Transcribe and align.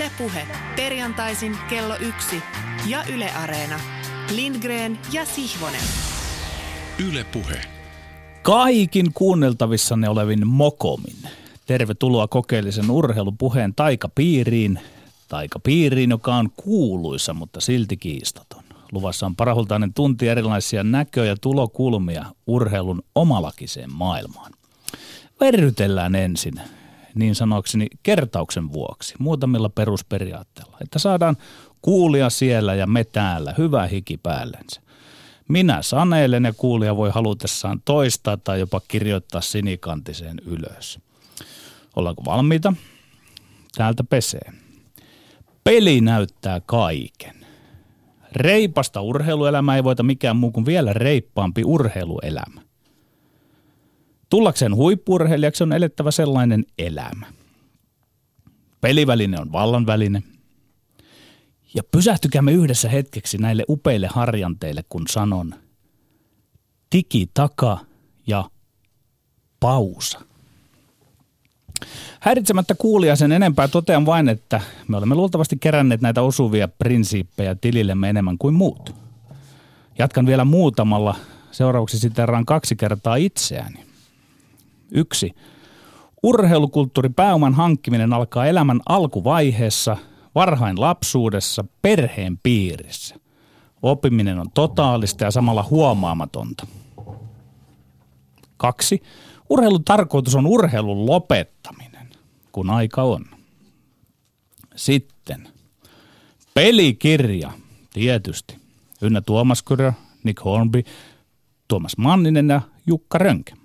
Ylepuhe 0.00 0.46
perjantaisin 0.76 1.56
kello 1.70 1.96
yksi 1.96 2.42
ja 2.86 3.04
Yle 3.14 3.30
Areena. 3.30 3.80
Lindgren 4.34 4.98
ja 5.12 5.24
Sihvonen. 5.24 5.80
Ylepuhe. 7.10 7.60
Kaikin 8.42 9.12
kuunneltavissanne 9.12 10.08
olevin 10.08 10.46
Mokomin. 10.46 11.16
Tervetuloa 11.66 12.28
kokeellisen 12.28 12.90
urheilupuheen 12.90 13.74
taikapiiriin. 13.74 14.80
Taikapiiriin, 15.28 16.10
joka 16.10 16.34
on 16.34 16.50
kuuluisa, 16.56 17.34
mutta 17.34 17.60
silti 17.60 17.96
kiistaton. 17.96 18.64
Luvassa 18.92 19.26
on 19.26 19.36
parahultainen 19.36 19.94
tunti 19.94 20.28
erilaisia 20.28 20.82
näkö- 20.82 21.24
ja 21.24 21.36
tulokulmia 21.40 22.24
urheilun 22.46 23.02
omalakiseen 23.14 23.92
maailmaan. 23.92 24.52
Verrytellään 25.40 26.14
ensin, 26.14 26.54
niin 27.14 27.34
sanokseni 27.34 27.86
kertauksen 28.02 28.72
vuoksi, 28.72 29.14
muutamilla 29.18 29.68
perusperiaatteilla, 29.68 30.76
että 30.80 30.98
saadaan 30.98 31.36
kuulia 31.82 32.30
siellä 32.30 32.74
ja 32.74 32.86
me 32.86 33.04
täällä, 33.04 33.54
hyvä 33.58 33.86
hiki 33.86 34.16
päällensä. 34.16 34.80
Minä 35.48 35.82
sanelen 35.82 36.44
ja 36.44 36.52
kuulija 36.52 36.96
voi 36.96 37.10
halutessaan 37.10 37.82
toistaa 37.84 38.36
tai 38.36 38.60
jopa 38.60 38.80
kirjoittaa 38.88 39.40
sinikantiseen 39.40 40.36
ylös. 40.46 40.98
Ollaanko 41.96 42.24
valmiita? 42.24 42.72
Täältä 43.76 44.04
pesee. 44.04 44.52
Peli 45.64 46.00
näyttää 46.00 46.60
kaiken. 46.60 47.46
Reipasta 48.32 49.00
urheiluelämää 49.00 49.76
ei 49.76 49.84
voita 49.84 50.02
mikään 50.02 50.36
muu 50.36 50.50
kuin 50.50 50.66
vielä 50.66 50.92
reippaampi 50.92 51.64
urheiluelämä. 51.64 52.60
Tullakseen 54.30 54.74
huippurheilijaksi 54.74 55.62
on 55.62 55.72
elettävä 55.72 56.10
sellainen 56.10 56.64
elämä. 56.78 57.26
Peliväline 58.80 59.40
on 59.40 59.52
vallanväline. 59.52 60.22
Ja 61.74 61.82
pysähtykäämme 61.92 62.52
yhdessä 62.52 62.88
hetkeksi 62.88 63.38
näille 63.38 63.64
upeille 63.68 64.06
harjanteille, 64.06 64.84
kun 64.88 65.04
sanon 65.08 65.54
tiki 66.90 67.30
taka 67.34 67.78
ja 68.26 68.50
pausa. 69.60 70.20
Häiritsemättä 72.20 72.74
kuulia 72.74 73.16
sen 73.16 73.32
enempää 73.32 73.68
totean 73.68 74.06
vain, 74.06 74.28
että 74.28 74.60
me 74.88 74.96
olemme 74.96 75.14
luultavasti 75.14 75.56
keränneet 75.60 76.00
näitä 76.00 76.22
osuvia 76.22 76.68
prinsiippejä 76.68 77.54
tilillemme 77.54 78.10
enemmän 78.10 78.38
kuin 78.38 78.54
muut. 78.54 78.94
Jatkan 79.98 80.26
vielä 80.26 80.44
muutamalla. 80.44 81.14
Seuraavaksi 81.50 81.98
siteraan 81.98 82.46
kaksi 82.46 82.76
kertaa 82.76 83.16
itseäni. 83.16 83.89
Yksi. 84.92 85.34
Urheilukulttuuripääoman 86.22 87.54
hankkiminen 87.54 88.12
alkaa 88.12 88.46
elämän 88.46 88.80
alkuvaiheessa, 88.88 89.96
varhain 90.34 90.80
lapsuudessa, 90.80 91.64
perheen 91.82 92.38
piirissä. 92.42 93.14
Oppiminen 93.82 94.38
on 94.38 94.50
totaalista 94.54 95.24
ja 95.24 95.30
samalla 95.30 95.66
huomaamatonta. 95.70 96.66
Kaksi. 98.56 99.02
Urheilun 99.50 99.84
tarkoitus 99.84 100.34
on 100.34 100.46
urheilun 100.46 101.06
lopettaminen, 101.06 102.08
kun 102.52 102.70
aika 102.70 103.02
on. 103.02 103.24
Sitten. 104.76 105.48
Pelikirja, 106.54 107.52
tietysti. 107.92 108.56
Ynnä 109.02 109.20
Tuomas 109.20 109.62
Kyrö, 109.62 109.92
Nick 110.24 110.44
Hornby, 110.44 110.82
Tuomas 111.68 111.96
Manninen 111.96 112.48
ja 112.48 112.60
Jukka 112.86 113.18
Rönkä. 113.18 113.59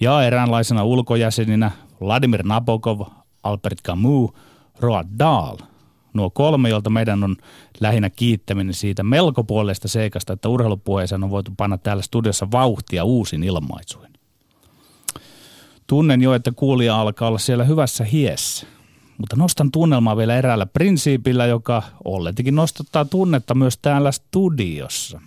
Ja 0.00 0.22
eräänlaisena 0.22 0.84
ulkojäseninä 0.84 1.70
Vladimir 2.00 2.42
Nabokov, 2.42 3.00
Albert 3.42 3.82
Camus, 3.82 4.30
Roald 4.80 5.06
Dahl. 5.18 5.56
Nuo 6.14 6.30
kolme, 6.30 6.68
joilta 6.68 6.90
meidän 6.90 7.24
on 7.24 7.36
lähinnä 7.80 8.10
kiittäminen 8.10 8.74
siitä 8.74 9.02
melko 9.02 9.44
puolesta 9.44 9.88
seikasta, 9.88 10.32
että 10.32 10.48
urheilupuheeseen 10.48 11.24
on 11.24 11.30
voitu 11.30 11.50
panna 11.56 11.78
täällä 11.78 12.02
studiossa 12.02 12.50
vauhtia 12.52 13.04
uusin 13.04 13.44
ilmaisuin. 13.44 14.10
Tunnen 15.86 16.22
jo, 16.22 16.34
että 16.34 16.52
kuulija 16.52 17.00
alkaa 17.00 17.28
olla 17.28 17.38
siellä 17.38 17.64
hyvässä 17.64 18.04
hiessä. 18.04 18.66
Mutta 19.18 19.36
nostan 19.36 19.70
tunnelmaa 19.70 20.16
vielä 20.16 20.36
eräällä 20.36 20.66
prinsiipillä, 20.66 21.46
joka 21.46 21.82
olletikin 22.04 22.54
nostattaa 22.54 23.04
tunnetta 23.04 23.54
myös 23.54 23.78
täällä 23.82 24.12
studiossa. 24.12 25.20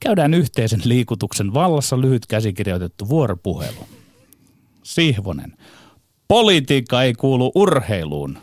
Käydään 0.00 0.34
yhteisen 0.34 0.80
liikutuksen 0.84 1.54
vallassa 1.54 2.00
lyhyt 2.00 2.26
käsikirjoitettu 2.26 3.08
vuoropuhelu. 3.08 3.88
Sihvonen. 4.82 5.56
Politiikka 6.28 7.02
ei 7.02 7.14
kuulu 7.14 7.52
urheiluun. 7.54 8.38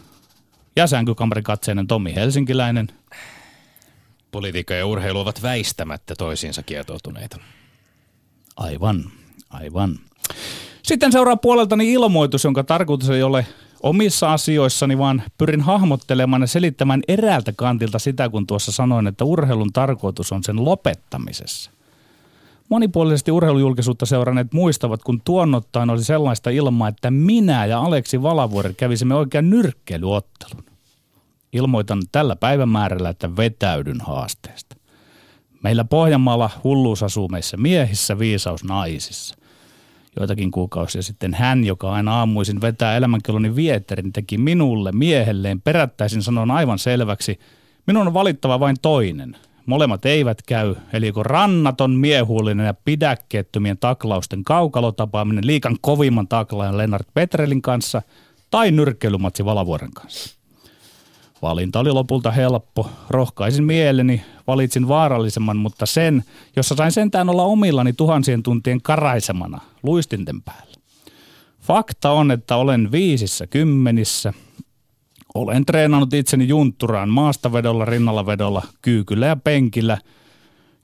Ja 0.76 0.88
katseinen 1.44 1.88
Tommi 1.88 2.16
Helsinkiläinen. 2.16 2.88
Politiikka 4.32 4.74
ja 4.74 4.86
urheilu 4.86 5.20
ovat 5.20 5.42
väistämättä 5.42 6.16
toisiinsa 6.18 6.64
kietoutuneita. 6.64 7.38
Aivan, 8.56 9.04
aivan. 9.50 10.00
Sitten 10.84 11.12
seuraa 11.12 11.38
puoleltani 11.38 11.94
ilmoitus, 11.94 12.44
jonka 12.44 12.64
tarkoitus 12.64 13.10
ei 13.10 13.24
ole 13.24 13.48
omissa 13.84 14.34
asioissani, 14.34 14.98
vaan 14.98 15.24
pyrin 15.38 15.62
hahmottelemaan 15.62 16.42
ja 16.42 16.48
selittämään 16.48 17.02
eräältä 17.08 17.54
kantilta 17.56 18.00
sitä, 18.00 18.30
kun 18.30 18.48
tuossa 18.48 18.72
sanoin, 18.72 19.08
että 19.08 19.26
urheilun 19.26 19.74
tarkoitus 19.74 20.32
on 20.32 20.44
sen 20.44 20.66
lopettamisessa. 20.66 21.72
Monipuolisesti 22.70 23.32
urheilujulkisuutta 23.32 24.06
seuranneet 24.06 24.54
muistavat, 24.54 25.04
kun 25.04 25.22
tuonnottain 25.26 25.90
oli 25.90 26.04
sellaista 26.04 26.50
ilmaa, 26.50 26.88
että 26.88 27.12
minä 27.12 27.66
ja 27.66 27.80
Aleksi 27.80 28.22
Valavuori 28.22 28.74
kävisimme 28.74 29.16
oikein 29.16 29.50
nyrkkeilyottelun. 29.50 30.66
Ilmoitan 31.54 32.02
tällä 32.12 32.36
päivämäärällä, 32.36 33.10
että 33.10 33.36
vetäydyn 33.36 34.02
haasteesta. 34.02 34.76
Meillä 35.64 35.86
Pohjanmaalla 35.86 36.50
hulluus 36.64 37.04
asuu 37.04 37.28
meissä 37.28 37.58
miehissä, 37.58 38.20
viisaus 38.20 38.64
naisissa– 38.64 39.36
joitakin 40.18 40.52
kuukausia 40.52 41.02
sitten 41.02 41.34
hän, 41.34 41.64
joka 41.64 41.92
aina 41.92 42.20
aamuisin 42.20 42.62
vetää 42.62 42.98
elämänkelloni 42.98 43.56
vieterin, 43.56 44.14
teki 44.14 44.38
minulle, 44.38 44.92
miehelleen, 44.92 45.62
perättäisin 45.62 46.22
sanon 46.22 46.52
aivan 46.52 46.80
selväksi, 46.80 47.40
minun 47.88 48.08
on 48.08 48.14
valittava 48.14 48.60
vain 48.60 48.76
toinen. 48.82 49.38
Molemmat 49.66 50.06
eivät 50.06 50.42
käy, 50.42 50.76
eli 50.94 51.08
joko 51.08 51.24
rannaton, 51.24 51.92
miehuullinen 51.92 52.66
ja 52.66 52.74
pidäkkeettömien 52.74 53.78
taklausten 53.78 54.44
kaukalotapaaminen 54.44 55.48
liikan 55.48 55.78
kovimman 55.82 56.28
taklaajan 56.28 56.78
Lennart 56.78 57.08
Petrelin 57.14 57.62
kanssa 57.62 58.02
tai 58.52 58.72
nyrkkeilymatsi 58.72 59.46
Valavuoren 59.46 59.92
kanssa. 59.94 60.37
Valinta 61.42 61.80
oli 61.80 61.92
lopulta 61.92 62.32
helppo. 62.32 62.90
Rohkaisin 63.10 63.64
mieleni, 63.64 64.22
valitsin 64.48 64.88
vaarallisemman, 64.88 65.58
mutta 65.58 65.86
sen, 65.86 66.24
jossa 66.56 66.76
sain 66.76 66.92
sentään 66.92 67.30
olla 67.30 67.44
omillani 67.44 67.94
tuhansien 67.94 68.44
tuntien 68.44 68.82
karaisemana 68.82 69.62
luistinten 69.84 70.42
päällä. 70.42 70.74
Fakta 71.62 72.12
on, 72.12 72.32
että 72.32 72.56
olen 72.56 72.92
viisissä 72.92 73.48
kymmenissä. 73.48 74.34
Olen 75.36 75.66
treenannut 75.66 76.14
itseni 76.14 76.48
juntturaan 76.48 77.10
maastavedolla, 77.10 77.86
rinnallavedolla, 77.86 78.64
kyykyllä 78.82 79.26
ja 79.26 79.36
penkillä, 79.36 79.98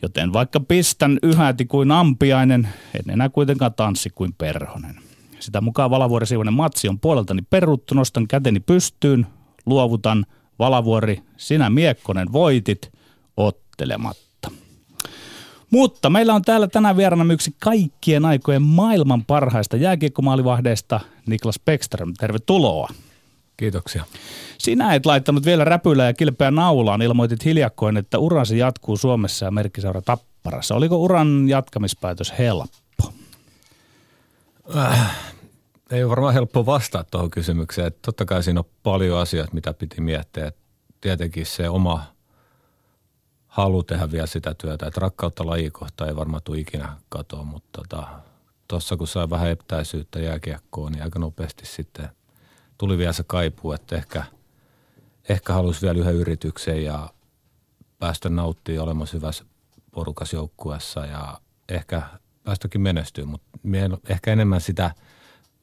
joten 0.02 0.34
vaikka 0.34 0.60
pistän 0.60 1.20
yhäti 1.24 1.66
kuin 1.66 1.92
ampiainen, 1.92 2.68
en 2.94 3.14
enää 3.14 3.30
kuitenkaan 3.30 3.74
tanssi 3.74 4.10
kuin 4.10 4.34
perhonen. 4.38 4.96
Sitä 5.40 5.62
mukaan 5.62 5.90
valavuorisivuinen 5.90 6.54
matsi 6.54 6.88
on 6.90 7.00
puoleltani 7.00 7.42
peruttu, 7.42 7.96
nostan 7.96 8.28
käteni 8.28 8.60
pystyyn, 8.60 9.28
luovutan– 9.66 10.26
Valavuori, 10.60 11.22
sinä 11.38 11.70
Miekkonen 11.70 12.32
voitit 12.32 12.92
ottelematta. 13.38 14.52
Mutta 15.70 16.10
meillä 16.10 16.34
on 16.34 16.42
täällä 16.42 16.68
tänään 16.68 16.98
vieraana 16.98 17.34
yksi 17.34 17.56
kaikkien 17.60 18.26
aikojen 18.26 18.62
maailman 18.62 19.26
parhaista 19.26 19.78
jääkiekkomaalivahdeista, 19.78 21.00
Niklas 21.26 21.60
Beckström. 21.66 22.14
Tervetuloa. 22.20 22.90
Kiitoksia. 23.58 24.06
Sinä 24.58 24.94
et 24.94 25.06
laittanut 25.06 25.46
vielä 25.46 25.64
räpylää 25.64 26.08
ja 26.08 26.14
kilpeä 26.14 26.52
naulaan. 26.52 27.02
Ilmoitit 27.02 27.46
hiljakkoin, 27.46 27.98
että 27.98 28.20
urasi 28.20 28.58
jatkuu 28.58 28.98
Suomessa 28.98 29.46
ja 29.46 29.52
merkkiseura 29.52 30.02
Tapparassa. 30.02 30.76
Oliko 30.76 30.98
uran 30.98 31.50
jatkamispäätös 31.50 32.34
helppo? 32.40 33.14
Äh, 34.78 35.18
ei 35.94 36.04
ole 36.04 36.10
varmaan 36.10 36.34
helppo 36.34 36.66
vastata 36.66 37.10
tuohon 37.12 37.32
kysymykseen. 37.32 37.88
Että 37.88 38.00
totta 38.02 38.26
kai 38.26 38.44
siinä 38.44 38.60
on 38.60 38.70
paljon 38.84 39.20
asioita, 39.20 39.54
mitä 39.54 39.74
piti 39.74 40.02
miettiä. 40.02 40.48
Että 40.48 40.62
tietenkin 41.02 41.46
se 41.46 41.70
oma 41.70 42.04
halu 43.48 43.84
tehdä 43.84 44.12
vielä 44.12 44.28
sitä 44.28 44.54
työtä. 44.54 44.88
Että 44.88 45.00
rakkautta 45.00 45.46
lajikohtaa 45.46 46.08
ei 46.08 46.16
varmaan 46.16 46.42
tule 46.44 46.60
ikinä 46.60 46.98
katoa, 47.10 47.44
mutta 47.44 47.82
tuossa 48.68 48.90
tota, 48.90 48.98
kun 48.98 49.08
sai 49.08 49.30
vähän 49.30 49.50
etäisyyttä 49.50 50.20
jääkiekkoon, 50.20 50.92
niin 50.92 51.04
aika 51.04 51.20
nopeasti 51.20 51.66
sitten 51.66 52.10
tuli 52.78 52.98
vielä 52.98 53.14
se 53.14 53.24
kaipuu, 53.28 53.72
että 53.72 53.96
ehkä, 53.96 54.24
ehkä 55.30 55.54
halusi 55.54 55.82
vielä 55.82 56.00
yhden 56.00 56.16
yrityksen 56.16 56.84
ja 56.84 57.10
päästä 58.00 58.30
nauttimaan 58.30 58.84
olemassa 58.84 59.18
hyvässä 59.18 59.46
porukas 59.92 60.34
joukkueessa 60.34 61.06
ja 61.06 61.38
ehkä 61.70 62.02
päästäkin 62.44 62.82
menestyä, 62.82 63.26
mutta 63.26 63.60
ehkä 64.10 64.32
enemmän 64.32 64.62
sitä– 64.62 64.92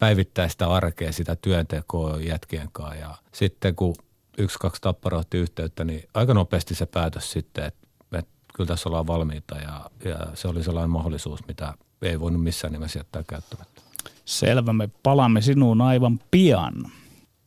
päivittäistä 0.01 0.67
arkea, 0.69 1.13
sitä 1.13 1.37
työntekoa 1.37 2.21
jätkien 2.21 2.69
kanssa. 2.73 2.95
Ja 2.95 3.15
sitten 3.33 3.75
kun 3.75 3.95
yksi, 4.39 4.59
kaksi 4.59 4.83
tappara 4.83 5.19
otti 5.19 5.39
yhteyttä, 5.39 5.85
niin 5.85 6.03
aika 6.15 6.35
nopeasti 6.35 6.75
se 6.75 6.87
päätös 6.87 7.33
sitten, 7.33 7.65
että, 7.65 7.87
että 8.19 8.33
kyllä 8.55 8.69
tässä 8.69 8.89
ollaan 8.89 9.07
valmiita 9.07 9.57
ja, 9.57 9.91
ja 10.05 10.17
se 10.35 10.49
oli 10.49 10.63
sellainen 10.63 10.91
mahdollisuus, 10.91 11.47
mitä 11.49 11.75
ei 12.03 12.21
voinut 12.21 12.43
missään 12.43 12.73
nimessä 12.73 12.99
jättää 12.99 13.23
käyttämättä. 13.29 13.81
Selvä, 14.25 14.73
me 14.73 14.89
palaamme 15.03 15.41
sinuun 15.41 15.81
aivan 15.81 16.21
pian. 16.31 16.75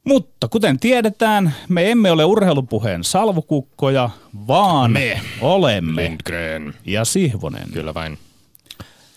Mutta 0.04 0.48
kuten 0.48 0.80
tiedetään, 0.80 1.56
me 1.70 1.92
emme 1.92 2.12
ole 2.12 2.26
urheilupuheen 2.26 3.04
salvukukkoja, 3.04 4.10
vaan 4.48 4.92
Me. 4.92 5.22
olemme 5.42 6.04
Lindgren. 6.04 6.74
ja 6.86 7.06
Sihvonen. 7.06 7.72
Kyllä 7.74 7.94
vain. 7.94 8.18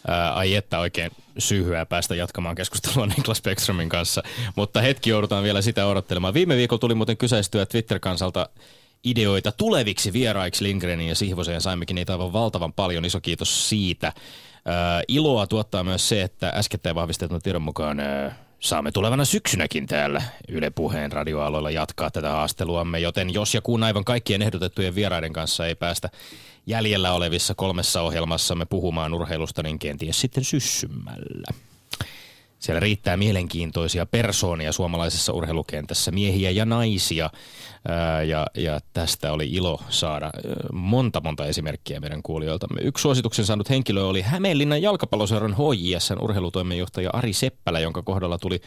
Ää, 0.08 0.34
ai 0.34 0.54
että 0.54 0.78
oikein 0.78 1.10
syyhyää 1.38 1.86
päästä 1.86 2.14
jatkamaan 2.14 2.56
keskustelua 2.56 3.06
Niklas 3.16 3.42
Beckströmin 3.42 3.88
kanssa, 3.88 4.22
mutta 4.56 4.80
hetki 4.80 5.10
joudutaan 5.10 5.44
vielä 5.44 5.62
sitä 5.62 5.86
odottelemaan. 5.86 6.34
Viime 6.34 6.56
viikolla 6.56 6.80
tuli 6.80 6.94
muuten 6.94 7.16
kyseistyä 7.16 7.66
Twitter-kansalta 7.66 8.48
ideoita 9.04 9.52
tuleviksi 9.52 10.12
vieraiksi 10.12 10.64
Lindgrenin 10.64 11.08
ja 11.08 11.14
Sihvosen 11.14 11.54
ja 11.54 11.60
saimmekin 11.60 11.94
niitä 11.94 12.12
aivan 12.12 12.32
valtavan 12.32 12.72
paljon. 12.72 13.04
Iso 13.04 13.20
kiitos 13.20 13.68
siitä. 13.68 14.12
Ää, 14.64 15.02
iloa 15.08 15.46
tuottaa 15.46 15.84
myös 15.84 16.08
se, 16.08 16.22
että 16.22 16.48
äskettäin 16.48 16.96
vahvistetun 16.96 17.40
tiedon 17.42 17.62
mukaan 17.62 18.00
ää, 18.00 18.46
saamme 18.60 18.92
tulevana 18.92 19.24
syksynäkin 19.24 19.86
täällä 19.86 20.22
Yle 20.48 20.70
Puheen 20.70 21.12
radioaloilla 21.12 21.70
jatkaa 21.70 22.10
tätä 22.10 22.30
haasteluamme, 22.30 23.00
joten 23.00 23.34
jos 23.34 23.54
ja 23.54 23.60
kun 23.60 23.82
aivan 23.82 24.04
kaikkien 24.04 24.42
ehdotettujen 24.42 24.94
vieraiden 24.94 25.32
kanssa 25.32 25.66
ei 25.66 25.74
päästä 25.74 26.10
jäljellä 26.66 27.12
olevissa 27.12 27.54
kolmessa 27.54 28.02
ohjelmassamme 28.02 28.66
puhumaan 28.66 29.14
urheilusta, 29.14 29.62
niin 29.62 29.78
kenties 29.78 30.20
sitten 30.20 30.44
syssymällä. 30.44 31.46
Siellä 32.58 32.80
riittää 32.80 33.16
mielenkiintoisia 33.16 34.06
persoonia 34.06 34.72
suomalaisessa 34.72 35.32
urheilukentässä, 35.32 36.10
miehiä 36.10 36.50
ja 36.50 36.64
naisia. 36.64 37.30
Ää, 37.88 38.22
ja, 38.22 38.46
ja 38.54 38.80
tästä 38.92 39.32
oli 39.32 39.50
ilo 39.50 39.80
saada 39.88 40.30
monta 40.72 41.20
monta 41.24 41.46
esimerkkiä 41.46 42.00
meidän 42.00 42.22
kuulijoiltamme. 42.22 42.80
Yksi 42.82 43.02
suosituksen 43.02 43.44
saanut 43.44 43.70
henkilö 43.70 44.04
oli 44.04 44.22
Hämeenlinnan 44.22 44.82
jalkapalloseuran 44.82 45.56
HJSn 45.56 46.18
urheilutoimenjohtaja 46.20 47.10
Ari 47.12 47.32
Seppälä, 47.32 47.80
jonka 47.80 48.02
kohdalla 48.02 48.38
tuli 48.38 48.60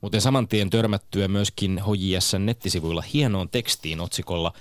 muuten 0.00 0.20
saman 0.20 0.48
tien 0.48 0.70
törmättyä 0.70 1.28
myöskin 1.28 1.80
HJSn 1.84 2.46
nettisivuilla 2.46 3.02
hienoon 3.12 3.48
tekstiin 3.48 4.00
otsikolla 4.00 4.52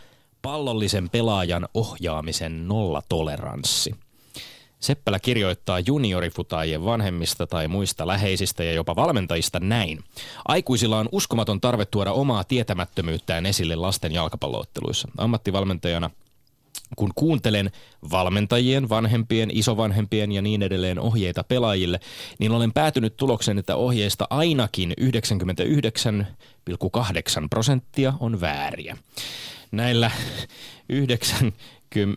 Pallollisen 0.43 1.09
pelaajan 1.09 1.67
ohjaamisen 1.73 2.67
nollatoleranssi. 2.67 3.95
Seppälä 4.79 5.19
kirjoittaa 5.19 5.79
juniorifutaajien 5.79 6.85
vanhemmista 6.85 7.47
tai 7.47 7.67
muista 7.67 8.07
läheisistä 8.07 8.63
ja 8.63 8.73
jopa 8.73 8.95
valmentajista 8.95 9.59
näin. 9.59 10.03
Aikuisilla 10.47 10.99
on 10.99 11.09
uskomaton 11.11 11.61
tarve 11.61 11.85
tuoda 11.85 12.11
omaa 12.11 12.43
tietämättömyyttään 12.43 13.45
esille 13.45 13.75
lasten 13.75 14.11
jalkapallootteluissa. 14.11 15.07
Ammattivalmentajana 15.17 16.09
kun 16.95 17.11
kuuntelen 17.15 17.71
valmentajien, 18.11 18.89
vanhempien, 18.89 19.49
isovanhempien 19.53 20.31
ja 20.31 20.41
niin 20.41 20.61
edelleen 20.61 20.99
ohjeita 20.99 21.43
pelaajille, 21.43 21.99
niin 22.39 22.51
olen 22.51 22.73
päätynyt 22.73 23.17
tulokseen, 23.17 23.57
että 23.57 23.75
ohjeista 23.75 24.27
ainakin 24.29 24.93
99,8 25.01 27.47
prosenttia 27.49 28.13
on 28.19 28.41
vääriä. 28.41 28.97
Näillä 29.73 30.11
9, 30.89 31.53
99,8 31.95 32.09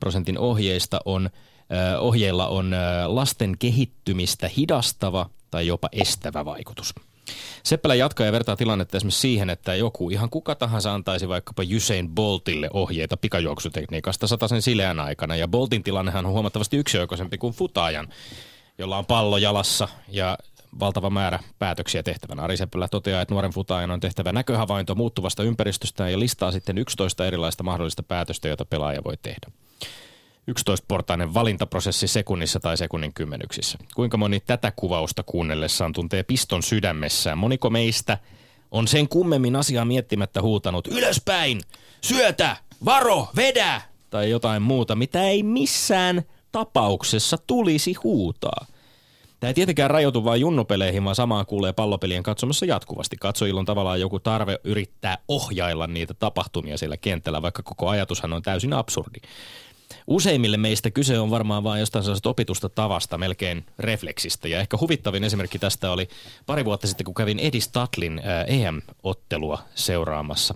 prosentin 0.00 0.38
ohjeista 0.38 1.00
on, 1.04 1.30
ohjeilla 1.98 2.48
on 2.48 2.70
lasten 3.06 3.58
kehittymistä 3.58 4.50
hidastava 4.56 5.30
tai 5.50 5.66
jopa 5.66 5.88
estävä 5.92 6.44
vaikutus. 6.44 6.94
Seppälä 7.62 7.94
jatkaa 7.94 8.26
ja 8.26 8.32
vertaa 8.32 8.56
tilannetta 8.56 8.96
esimerkiksi 8.96 9.20
siihen, 9.20 9.50
että 9.50 9.74
joku 9.74 10.10
ihan 10.10 10.30
kuka 10.30 10.54
tahansa 10.54 10.94
antaisi 10.94 11.28
vaikkapa 11.28 11.62
Usain 11.76 12.08
Boltille 12.08 12.70
ohjeita 12.72 13.16
pikajuoksutekniikasta 13.16 14.26
sen 14.48 14.62
sileän 14.62 15.00
aikana. 15.00 15.36
Ja 15.36 15.48
Boltin 15.48 15.82
tilannehan 15.82 16.26
on 16.26 16.32
huomattavasti 16.32 16.76
yksioikoisempi 16.76 17.38
kuin 17.38 17.54
futaajan, 17.54 18.08
jolla 18.78 18.98
on 18.98 19.06
pallo 19.06 19.38
jalassa 19.38 19.88
ja 20.08 20.38
valtava 20.80 21.10
määrä 21.10 21.38
päätöksiä 21.58 22.02
tehtävänä. 22.02 22.42
Ari 22.42 22.56
Seppälä 22.56 22.88
toteaa, 22.88 23.22
että 23.22 23.34
nuoren 23.34 23.52
futaajan 23.52 23.90
on 23.90 24.00
tehtävä 24.00 24.32
näköhavainto 24.32 24.94
muuttuvasta 24.94 25.42
ympäristöstä 25.42 26.08
ja 26.08 26.18
listaa 26.18 26.52
sitten 26.52 26.78
11 26.78 27.26
erilaista 27.26 27.62
mahdollista 27.62 28.02
päätöstä, 28.02 28.48
joita 28.48 28.64
pelaaja 28.64 29.04
voi 29.04 29.16
tehdä. 29.22 29.46
11-portainen 30.50 31.34
valintaprosessi 31.34 32.08
sekunnissa 32.08 32.60
tai 32.60 32.76
sekunnin 32.76 33.14
kymmenyksissä. 33.14 33.78
Kuinka 33.94 34.16
moni 34.16 34.40
tätä 34.40 34.72
kuvausta 34.76 35.22
kuunnellessaan 35.22 35.92
tuntee 35.92 36.22
piston 36.22 36.62
sydämessään? 36.62 37.38
Moniko 37.38 37.70
meistä 37.70 38.18
on 38.70 38.88
sen 38.88 39.08
kummemmin 39.08 39.56
asiaa 39.56 39.84
miettimättä 39.84 40.42
huutanut 40.42 40.88
ylöspäin, 40.88 41.60
syötä, 42.00 42.56
varo, 42.84 43.28
vedä 43.36 43.82
tai 44.10 44.30
jotain 44.30 44.62
muuta, 44.62 44.96
mitä 44.96 45.24
ei 45.24 45.42
missään 45.42 46.22
tapauksessa 46.52 47.38
tulisi 47.46 47.94
huutaa. 47.94 48.66
Tämä 49.42 49.48
ei 49.48 49.54
tietenkään 49.54 49.90
rajoitu 49.90 50.24
vain 50.24 50.40
junnupeleihin, 50.40 51.04
vaan 51.04 51.16
samaa 51.16 51.44
kuulee 51.44 51.72
pallopelien 51.72 52.22
katsomassa 52.22 52.66
jatkuvasti. 52.66 53.16
Katsojilla 53.16 53.60
on 53.60 53.66
tavallaan 53.66 54.00
joku 54.00 54.20
tarve 54.20 54.58
yrittää 54.64 55.18
ohjailla 55.28 55.86
niitä 55.86 56.14
tapahtumia 56.14 56.78
siellä 56.78 56.96
kentällä, 56.96 57.42
vaikka 57.42 57.62
koko 57.62 57.88
ajatushan 57.88 58.32
on 58.32 58.42
täysin 58.42 58.72
absurdi. 58.72 59.18
Useimmille 60.06 60.56
meistä 60.56 60.90
kyse 60.90 61.18
on 61.18 61.30
varmaan 61.30 61.64
vain 61.64 61.80
jostain 61.80 62.02
sellaisesta 62.02 62.28
opitusta 62.28 62.68
tavasta, 62.68 63.18
melkein 63.18 63.66
refleksistä. 63.78 64.48
Ja 64.48 64.60
ehkä 64.60 64.78
huvittavin 64.80 65.24
esimerkki 65.24 65.58
tästä 65.58 65.90
oli 65.90 66.08
pari 66.46 66.64
vuotta 66.64 66.86
sitten, 66.86 67.04
kun 67.04 67.14
kävin 67.14 67.38
Edi 67.38 67.60
Statlin 67.60 68.20
EM-ottelua 68.46 69.58
seuraamassa. 69.74 70.54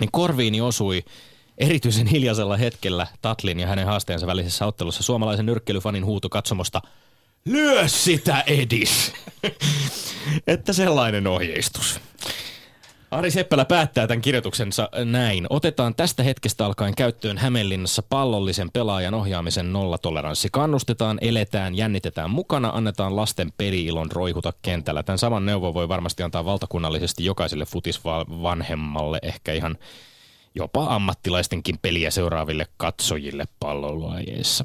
Niin 0.00 0.10
korviini 0.12 0.60
osui 0.60 1.04
erityisen 1.58 2.06
hiljaisella 2.06 2.56
hetkellä 2.56 3.06
Tatlin 3.22 3.60
ja 3.60 3.66
hänen 3.66 3.86
haasteensa 3.86 4.26
välisessä 4.26 4.66
ottelussa 4.66 5.02
suomalaisen 5.02 5.46
nyrkkeilyfanin 5.46 6.04
huuto 6.04 6.28
katsomosta 6.28 6.82
Lyö 7.46 7.88
sitä, 7.88 8.44
Edis! 8.46 9.12
että 10.46 10.72
sellainen 10.72 11.26
ohjeistus. 11.26 12.00
Ari 13.10 13.30
Seppälä 13.30 13.64
päättää 13.64 14.06
tämän 14.06 14.22
kirjoituksensa 14.22 14.88
näin. 15.04 15.46
Otetaan 15.50 15.94
tästä 15.94 16.22
hetkestä 16.22 16.66
alkaen 16.66 16.94
käyttöön 16.94 17.38
Hämeenlinnassa 17.38 18.02
pallollisen 18.02 18.70
pelaajan 18.70 19.14
ohjaamisen 19.14 19.72
nollatoleranssi. 19.72 20.48
Kannustetaan, 20.52 21.18
eletään, 21.20 21.74
jännitetään 21.74 22.30
mukana, 22.30 22.70
annetaan 22.74 23.16
lasten 23.16 23.52
peliilon 23.58 24.12
roihuta 24.12 24.52
kentällä. 24.62 25.02
Tämän 25.02 25.18
saman 25.18 25.46
neuvon 25.46 25.74
voi 25.74 25.88
varmasti 25.88 26.22
antaa 26.22 26.44
valtakunnallisesti 26.44 27.24
jokaiselle 27.24 27.64
futisvanhemmalle, 27.64 29.18
ehkä 29.22 29.52
ihan 29.52 29.78
jopa 30.54 30.86
ammattilaistenkin 30.94 31.78
peliä 31.82 32.10
seuraaville 32.10 32.66
katsojille 32.76 33.44
pallolajeissa. 33.60 34.64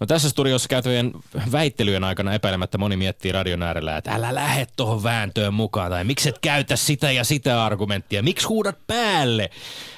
No 0.00 0.06
tässä 0.06 0.30
studiossa 0.30 0.68
käytyjen 0.68 1.12
väittelyjen 1.52 2.04
aikana 2.04 2.34
epäilemättä 2.34 2.78
moni 2.78 2.96
miettii 2.96 3.32
radion 3.32 3.62
äärellä, 3.62 3.96
että 3.96 4.10
älä 4.10 4.34
lähde 4.34 4.66
tuohon 4.76 5.02
vääntöön 5.02 5.54
mukaan 5.54 5.90
tai 5.90 6.04
miksi 6.04 6.28
et 6.28 6.38
käytä 6.38 6.76
sitä 6.76 7.12
ja 7.12 7.24
sitä 7.24 7.64
argumenttia, 7.64 8.22
miksi 8.22 8.46
huudat 8.46 8.78
päälle, 8.86 9.50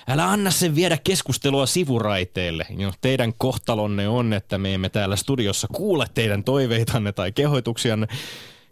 älä 0.09 0.31
anna 0.31 0.51
sen 0.51 0.75
viedä 0.75 0.99
keskustelua 1.05 1.67
sivuraiteille. 1.67 2.67
No, 2.71 2.93
teidän 3.01 3.33
kohtalonne 3.39 4.09
on, 4.09 4.33
että 4.33 4.59
me 4.59 4.75
emme 4.75 4.89
täällä 4.89 5.17
studiossa 5.17 5.67
kuule 5.73 6.07
teidän 6.15 6.45
toiveitanne 6.45 7.13
tai 7.13 7.33
kehoituksianne, 7.33 8.07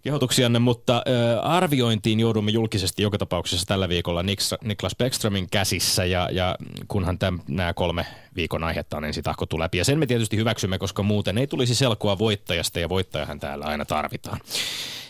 kehotuksianne, 0.06 0.58
mutta 0.58 1.02
ö, 1.08 1.40
arviointiin 1.40 2.20
joudumme 2.20 2.50
julkisesti 2.50 3.02
joka 3.02 3.18
tapauksessa 3.18 3.66
tällä 3.66 3.88
viikolla 3.88 4.22
Niklas 4.64 4.96
Beckströmin 4.98 5.50
käsissä 5.50 6.04
ja, 6.04 6.28
ja 6.32 6.56
kunhan 6.88 7.18
täm, 7.18 7.40
nämä 7.48 7.74
kolme 7.74 8.06
viikon 8.36 8.64
aihetta 8.64 8.96
on 8.96 9.04
ensi 9.04 9.22
tahkottu 9.22 9.58
läpi. 9.58 9.78
Ja 9.78 9.84
sen 9.84 9.98
me 9.98 10.06
tietysti 10.06 10.36
hyväksymme, 10.36 10.78
koska 10.78 11.02
muuten 11.02 11.38
ei 11.38 11.46
tulisi 11.46 11.74
selkoa 11.74 12.18
voittajasta 12.18 12.80
ja 12.80 12.88
voittajahan 12.88 13.40
täällä 13.40 13.64
aina 13.64 13.84
tarvitaan. 13.84 14.40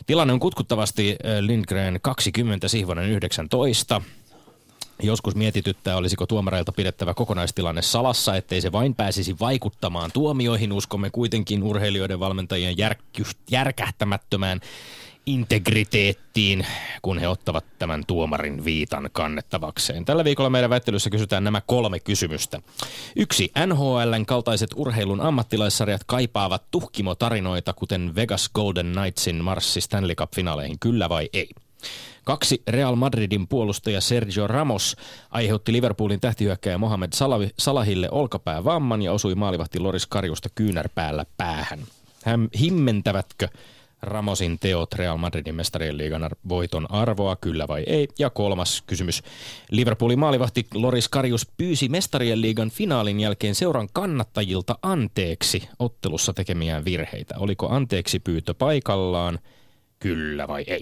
Tilanne 0.06 0.32
on 0.32 0.40
kutkuttavasti 0.40 1.16
Lindgren 1.40 1.98
20, 2.02 2.68
Sihvonen 2.68 3.10
19. 3.10 4.02
Joskus 5.02 5.34
mietityttää, 5.34 5.96
olisiko 5.96 6.26
tuomareilta 6.26 6.72
pidettävä 6.72 7.14
kokonaistilanne 7.14 7.82
salassa, 7.82 8.36
ettei 8.36 8.60
se 8.60 8.72
vain 8.72 8.94
pääsisi 8.94 9.36
vaikuttamaan 9.40 10.10
tuomioihin. 10.12 10.72
Uskomme 10.72 11.10
kuitenkin 11.10 11.62
urheilijoiden 11.62 12.20
valmentajien 12.20 12.74
järk- 12.78 13.34
järkähtämättömään 13.50 14.60
integriteettiin, 15.26 16.66
kun 17.02 17.18
he 17.18 17.28
ottavat 17.28 17.64
tämän 17.78 18.04
tuomarin 18.06 18.64
viitan 18.64 19.10
kannettavakseen. 19.12 20.04
Tällä 20.04 20.24
viikolla 20.24 20.50
meidän 20.50 20.70
väittelyssä 20.70 21.10
kysytään 21.10 21.44
nämä 21.44 21.60
kolme 21.60 22.00
kysymystä. 22.00 22.60
Yksi. 23.16 23.52
NHLn 23.66 24.26
kaltaiset 24.26 24.70
urheilun 24.76 25.20
ammattilaissarjat 25.20 26.04
kaipaavat 26.06 26.62
tuhkimotarinoita, 26.70 27.72
kuten 27.72 28.14
Vegas 28.14 28.48
Golden 28.54 28.92
Knightsin 28.92 29.44
marssi 29.44 29.80
Stanley 29.80 30.14
Cup-finaaleihin, 30.14 30.76
kyllä 30.80 31.08
vai 31.08 31.28
ei? 31.32 31.48
Kaksi 32.26 32.62
Real 32.68 32.96
Madridin 32.96 33.48
puolustaja 33.48 34.00
Sergio 34.00 34.46
Ramos 34.46 34.96
aiheutti 35.30 35.72
Liverpoolin 35.72 36.20
tähtihyökkäjä 36.20 36.78
Mohamed 36.78 37.12
Salahille 37.58 38.08
olkapäävamman 38.10 39.02
ja 39.02 39.12
osui 39.12 39.34
maalivahti 39.34 39.78
Loris 39.78 40.06
Karjusta 40.06 40.48
kyynärpäällä 40.54 41.26
päähän. 41.36 41.78
Hän 42.24 42.48
himmentävätkö 42.60 43.48
Ramosin 44.02 44.58
teot 44.58 44.94
Real 44.94 45.16
Madridin 45.16 45.54
mestarien 45.54 45.98
liigan 45.98 46.30
voiton 46.48 46.90
arvoa, 46.90 47.36
kyllä 47.36 47.68
vai 47.68 47.84
ei? 47.86 48.08
Ja 48.18 48.30
kolmas 48.30 48.82
kysymys. 48.86 49.22
Liverpoolin 49.70 50.18
maalivahti 50.18 50.66
Loris 50.74 51.08
Karius 51.08 51.46
pyysi 51.56 51.88
mestarien 51.88 52.40
liigan 52.40 52.70
finaalin 52.70 53.20
jälkeen 53.20 53.54
seuran 53.54 53.88
kannattajilta 53.92 54.78
anteeksi 54.82 55.68
ottelussa 55.78 56.32
tekemiään 56.32 56.84
virheitä. 56.84 57.34
Oliko 57.38 57.68
anteeksi 57.68 58.18
pyytö 58.18 58.54
paikallaan, 58.54 59.38
kyllä 59.98 60.48
vai 60.48 60.64
ei? 60.66 60.80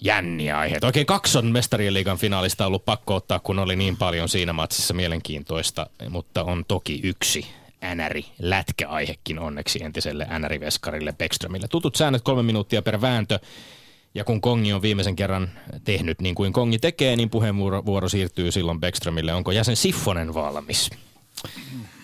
Jänniä 0.00 0.58
aiheet. 0.58 0.84
Oikein 0.84 1.06
kakson 1.06 1.46
mestarien 1.46 1.94
liigan 1.94 2.18
finaalista 2.18 2.64
on 2.64 2.66
ollut 2.66 2.84
pakko 2.84 3.14
ottaa, 3.14 3.38
kun 3.38 3.58
oli 3.58 3.76
niin 3.76 3.96
paljon 3.96 4.28
siinä 4.28 4.52
matsissa 4.52 4.94
mielenkiintoista, 4.94 5.86
mutta 6.10 6.44
on 6.44 6.64
toki 6.68 7.00
yksi 7.02 7.46
NRI 7.94 8.26
lätkäaihekin 8.38 9.38
onneksi 9.38 9.84
entiselle 9.84 10.26
NRI-veskarille 10.38 11.12
Beckströmille. 11.12 11.68
Tutut 11.68 11.96
säännöt 11.96 12.22
kolme 12.22 12.42
minuuttia 12.42 12.82
per 12.82 13.00
vääntö. 13.00 13.38
Ja 14.14 14.24
kun 14.24 14.40
Kongi 14.40 14.72
on 14.72 14.82
viimeisen 14.82 15.16
kerran 15.16 15.50
tehnyt 15.84 16.20
niin 16.20 16.34
kuin 16.34 16.52
Kongi 16.52 16.78
tekee, 16.78 17.16
niin 17.16 17.30
puheenvuoro 17.30 18.08
siirtyy 18.08 18.52
silloin 18.52 18.80
Beckströmille. 18.80 19.34
Onko 19.34 19.52
jäsen 19.52 19.76
Siffonen 19.76 20.34
valmis? 20.34 20.90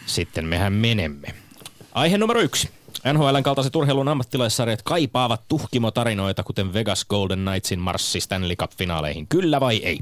Sitten 0.07 0.45
mehän 0.45 0.73
menemme. 0.73 1.35
Aihe 1.93 2.19
numero 2.19 2.41
yksi. 2.41 2.69
NHLn 3.05 3.43
kaltaiset 3.43 3.77
urheilun 3.77 4.09
ammattilaissarjat 4.09 4.83
kaipaavat 4.83 5.49
tuhkimotarinoita, 5.49 6.43
kuten 6.43 6.73
Vegas 6.73 7.05
Golden 7.05 7.39
Knightsin 7.39 7.81
marssi 7.81 8.21
Stanley 8.21 8.57
Cup-finaaleihin. 8.57 9.27
Kyllä 9.29 9.61
vai 9.61 9.77
ei? 9.77 9.99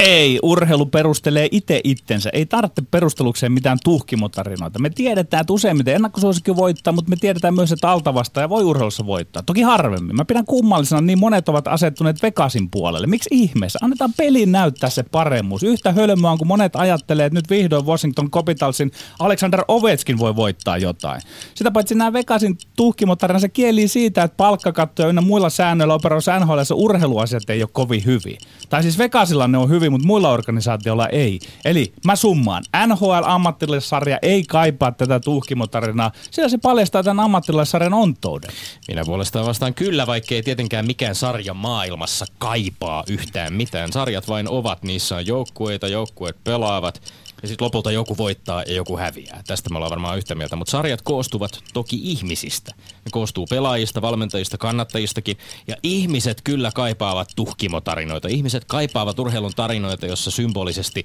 Ei, 0.00 0.38
urheilu 0.42 0.86
perustelee 0.86 1.48
itse 1.50 1.80
itsensä. 1.84 2.30
Ei 2.32 2.46
tarvitse 2.46 2.82
perustelukseen 2.90 3.52
mitään 3.52 3.78
tuhkimotarinoita. 3.84 4.78
Me 4.78 4.90
tiedetään, 4.90 5.40
että 5.40 5.52
useimmiten 5.52 5.94
ennakkosuosikki 5.94 6.56
voittaa, 6.56 6.92
mutta 6.92 7.10
me 7.10 7.16
tiedetään 7.16 7.54
myös, 7.54 7.72
että 7.72 7.90
altavastaaja 7.90 8.48
voi 8.48 8.64
urheilussa 8.64 9.06
voittaa. 9.06 9.42
Toki 9.42 9.62
harvemmin. 9.62 10.16
Mä 10.16 10.24
pidän 10.24 10.44
kummallisena, 10.44 11.00
niin 11.00 11.18
monet 11.18 11.48
ovat 11.48 11.68
asettuneet 11.68 12.22
Vegasin 12.22 12.70
puolelle. 12.70 13.06
Miksi 13.06 13.28
ihmeessä? 13.32 13.78
Annetaan 13.82 14.12
pelin 14.16 14.52
näyttää 14.52 14.90
se 14.90 15.02
paremmuus. 15.02 15.62
Yhtä 15.62 15.92
hölmöä 15.92 16.30
on, 16.30 16.38
kun 16.38 16.46
monet 16.46 16.76
ajattelee, 16.76 17.26
että 17.26 17.38
nyt 17.38 17.50
vihdoin 17.50 17.86
Washington 17.86 18.30
Capitalsin 18.30 18.90
Alexander 19.18 19.64
Ovechkin 19.68 20.18
voi 20.18 20.36
voittaa 20.36 20.78
jotain. 20.78 21.20
Sitä 21.54 21.70
paitsi 21.70 21.94
nämä 21.94 22.12
Vegasin 22.12 22.58
tuhkimotarinat, 22.76 23.40
se 23.40 23.48
kieli 23.48 23.88
siitä, 23.88 24.22
että 24.22 24.36
palkkakattoja 24.36 25.08
ynnä 25.08 25.20
muilla 25.20 25.50
säännöillä 25.50 25.94
operoissa 25.94 26.38
NHL 26.38 26.58
urheiluasiat 26.74 27.50
ei 27.50 27.62
ole 27.62 27.70
kovin 27.72 28.04
hyvin. 28.04 28.38
Tai 28.68 28.82
siis 28.82 28.98
Vegasilla 28.98 29.48
ne 29.48 29.58
on 29.58 29.70
hyvin, 29.70 29.89
mutta 29.90 30.06
muilla 30.06 30.30
organisaatioilla 30.30 31.08
ei. 31.08 31.40
Eli 31.64 31.92
mä 32.04 32.16
summaan. 32.16 32.64
NHL-ammattilaissarja 32.86 34.18
ei 34.22 34.42
kaipaa 34.42 34.92
tätä 34.92 35.20
tuhkimotarinaa, 35.20 36.12
sillä 36.30 36.48
se 36.48 36.58
paljastaa 36.58 37.02
tämän 37.02 37.24
ammattilaissarjan 37.24 37.94
ontouden. 37.94 38.50
Minä 38.88 39.04
puolestaan 39.04 39.46
vastaan 39.46 39.74
kyllä, 39.74 40.06
vaikkei 40.06 40.42
tietenkään 40.42 40.86
mikään 40.86 41.14
sarja 41.14 41.54
maailmassa 41.54 42.26
kaipaa 42.38 43.04
yhtään 43.08 43.52
mitään. 43.52 43.92
Sarjat 43.92 44.28
vain 44.28 44.48
ovat, 44.48 44.82
niissä 44.82 45.16
on 45.16 45.26
joukkueita, 45.26 45.88
joukkueet 45.88 46.36
pelaavat 46.44 47.02
ja 47.42 47.48
sitten 47.48 47.64
lopulta 47.64 47.92
joku 47.92 48.16
voittaa 48.16 48.62
ja 48.62 48.74
joku 48.74 48.96
häviää. 48.96 49.42
Tästä 49.46 49.70
me 49.70 49.76
ollaan 49.76 49.90
varmaan 49.90 50.18
yhtä 50.18 50.34
mieltä. 50.34 50.56
Mutta 50.56 50.70
sarjat 50.70 51.02
koostuvat 51.02 51.60
toki 51.72 52.00
ihmisistä. 52.02 52.74
Ne 53.04 53.10
koostuu 53.10 53.46
pelaajista, 53.46 54.02
valmentajista, 54.02 54.58
kannattajistakin. 54.58 55.38
Ja 55.66 55.76
ihmiset 55.82 56.40
kyllä 56.44 56.70
kaipaavat 56.74 57.28
tuhkimotarinoita. 57.36 58.28
Ihmiset 58.28 58.64
kaipaavat 58.64 59.18
urheilun 59.18 59.52
tarinoita, 59.56 60.06
jossa 60.06 60.30
symbolisesti 60.30 61.04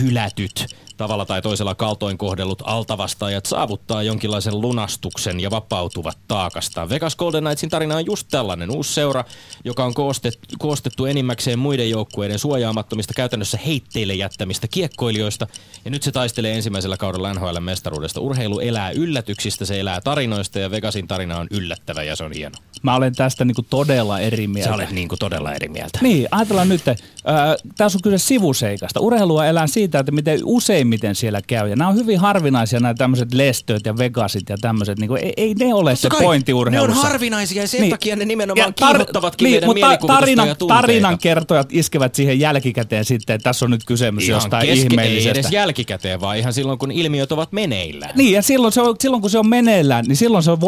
hylätyt 0.00 0.66
tavalla 0.98 1.26
tai 1.26 1.42
toisella 1.42 1.74
kaltoin 1.74 2.18
kohdellut 2.18 2.62
altavastaajat 2.64 3.46
saavuttaa 3.46 4.02
jonkinlaisen 4.02 4.60
lunastuksen 4.60 5.40
ja 5.40 5.50
vapautuvat 5.50 6.18
taakastaan. 6.28 6.88
Vegas 6.88 7.16
Golden 7.16 7.44
Knightsin 7.44 7.70
tarina 7.70 7.96
on 7.96 8.06
just 8.06 8.26
tällainen 8.30 8.70
uusi 8.70 8.94
seura, 8.94 9.24
joka 9.64 9.84
on 9.84 9.94
koostettu, 9.94 10.56
koostettu 10.58 11.06
enimmäkseen 11.06 11.58
muiden 11.58 11.90
joukkueiden 11.90 12.38
suojaamattomista 12.38 13.14
käytännössä 13.14 13.58
heitteille 13.66 14.14
jättämistä 14.14 14.68
kiekkoilijoista. 14.68 15.46
Ja 15.84 15.90
nyt 15.90 16.02
se 16.02 16.12
taistelee 16.12 16.54
ensimmäisellä 16.54 16.96
kaudella 16.96 17.34
NHL 17.34 17.60
mestaruudesta. 17.60 18.20
Urheilu 18.20 18.60
elää 18.60 18.90
yllätyksistä, 18.90 19.64
se 19.64 19.80
elää 19.80 20.00
tarinoista 20.00 20.58
ja 20.58 20.70
Vegasin 20.70 21.08
tarina 21.08 21.27
on 21.36 21.46
yllättävä 21.50 22.02
ja 22.02 22.16
se 22.16 22.24
on 22.24 22.32
hieno. 22.32 22.54
Mä 22.82 22.94
olen 22.94 23.14
tästä 23.14 23.44
niinku 23.44 23.62
todella 23.62 24.20
eri 24.20 24.46
mieltä. 24.46 24.70
Sä 24.70 24.74
olet 24.74 24.90
niinku 24.90 25.16
todella 25.16 25.54
eri 25.54 25.68
mieltä. 25.68 25.98
Niin, 26.02 26.28
ajatellaan 26.30 26.68
nyt, 26.68 26.88
että 26.88 27.04
äh, 27.28 27.56
tässä 27.76 27.98
on 27.98 28.02
kyse 28.02 28.18
sivuseikasta. 28.18 29.00
Urheilua 29.00 29.46
elää 29.46 29.66
siitä, 29.66 29.98
että 29.98 30.12
miten 30.12 30.40
useimmiten 30.44 31.14
siellä 31.14 31.40
käy. 31.46 31.68
Ja 31.68 31.76
nämä 31.76 31.90
on 31.90 31.96
hyvin 31.96 32.18
harvinaisia 32.18 32.80
nämä 32.80 32.94
tämmöiset 32.94 33.34
lestöt 33.34 33.86
ja 33.86 33.98
vegasit 33.98 34.48
ja 34.48 34.56
tämmöiset. 34.60 34.98
Niin 34.98 35.16
ei, 35.16 35.32
ei 35.36 35.54
ne 35.54 35.74
ole 35.74 35.90
Totta 35.90 36.02
se 36.02 36.08
kai, 36.08 36.22
pointti 36.22 36.52
urheilussa. 36.52 36.94
Ne 36.94 36.98
on 37.00 37.10
harvinaisia 37.10 37.62
ja 37.62 37.68
sen 37.68 37.80
niin. 37.80 37.90
takia 37.90 38.16
ne 38.16 38.24
nimenomaan 38.24 38.74
ja 38.78 38.86
tar- 38.86 38.92
kiihottavatkin 38.92 39.44
niin, 39.44 39.74
meidän 39.74 39.98
mutta 40.00 40.06
tarinan, 40.06 40.48
tarinan 40.68 41.18
kertojat 41.18 41.68
iskevät 41.72 42.14
siihen 42.14 42.40
jälkikäteen 42.40 43.04
sitten, 43.04 43.34
että 43.34 43.44
tässä 43.44 43.64
on 43.64 43.70
nyt 43.70 43.84
kysymys 43.84 44.24
ihan 44.24 44.36
jostain 44.36 44.66
keske, 44.66 44.86
ihmeellisestä. 44.90 45.28
Ei 45.28 45.40
edes 45.40 45.52
jälkikäteen, 45.52 46.20
vaan 46.20 46.36
ihan 46.36 46.52
silloin, 46.52 46.78
kun 46.78 46.90
ilmiöt 46.90 47.32
ovat 47.32 47.52
meneillään. 47.52 48.12
Niin, 48.16 48.32
ja 48.32 48.42
silloin, 48.42 48.72
se 48.72 48.82
on, 48.82 48.96
silloin 49.00 49.20
kun 49.20 49.30
se 49.30 49.38
on 49.38 49.48
meneillään, 49.48 50.04
niin 50.04 50.16
silloin 50.16 50.42
se 50.44 50.50
on 50.50 50.60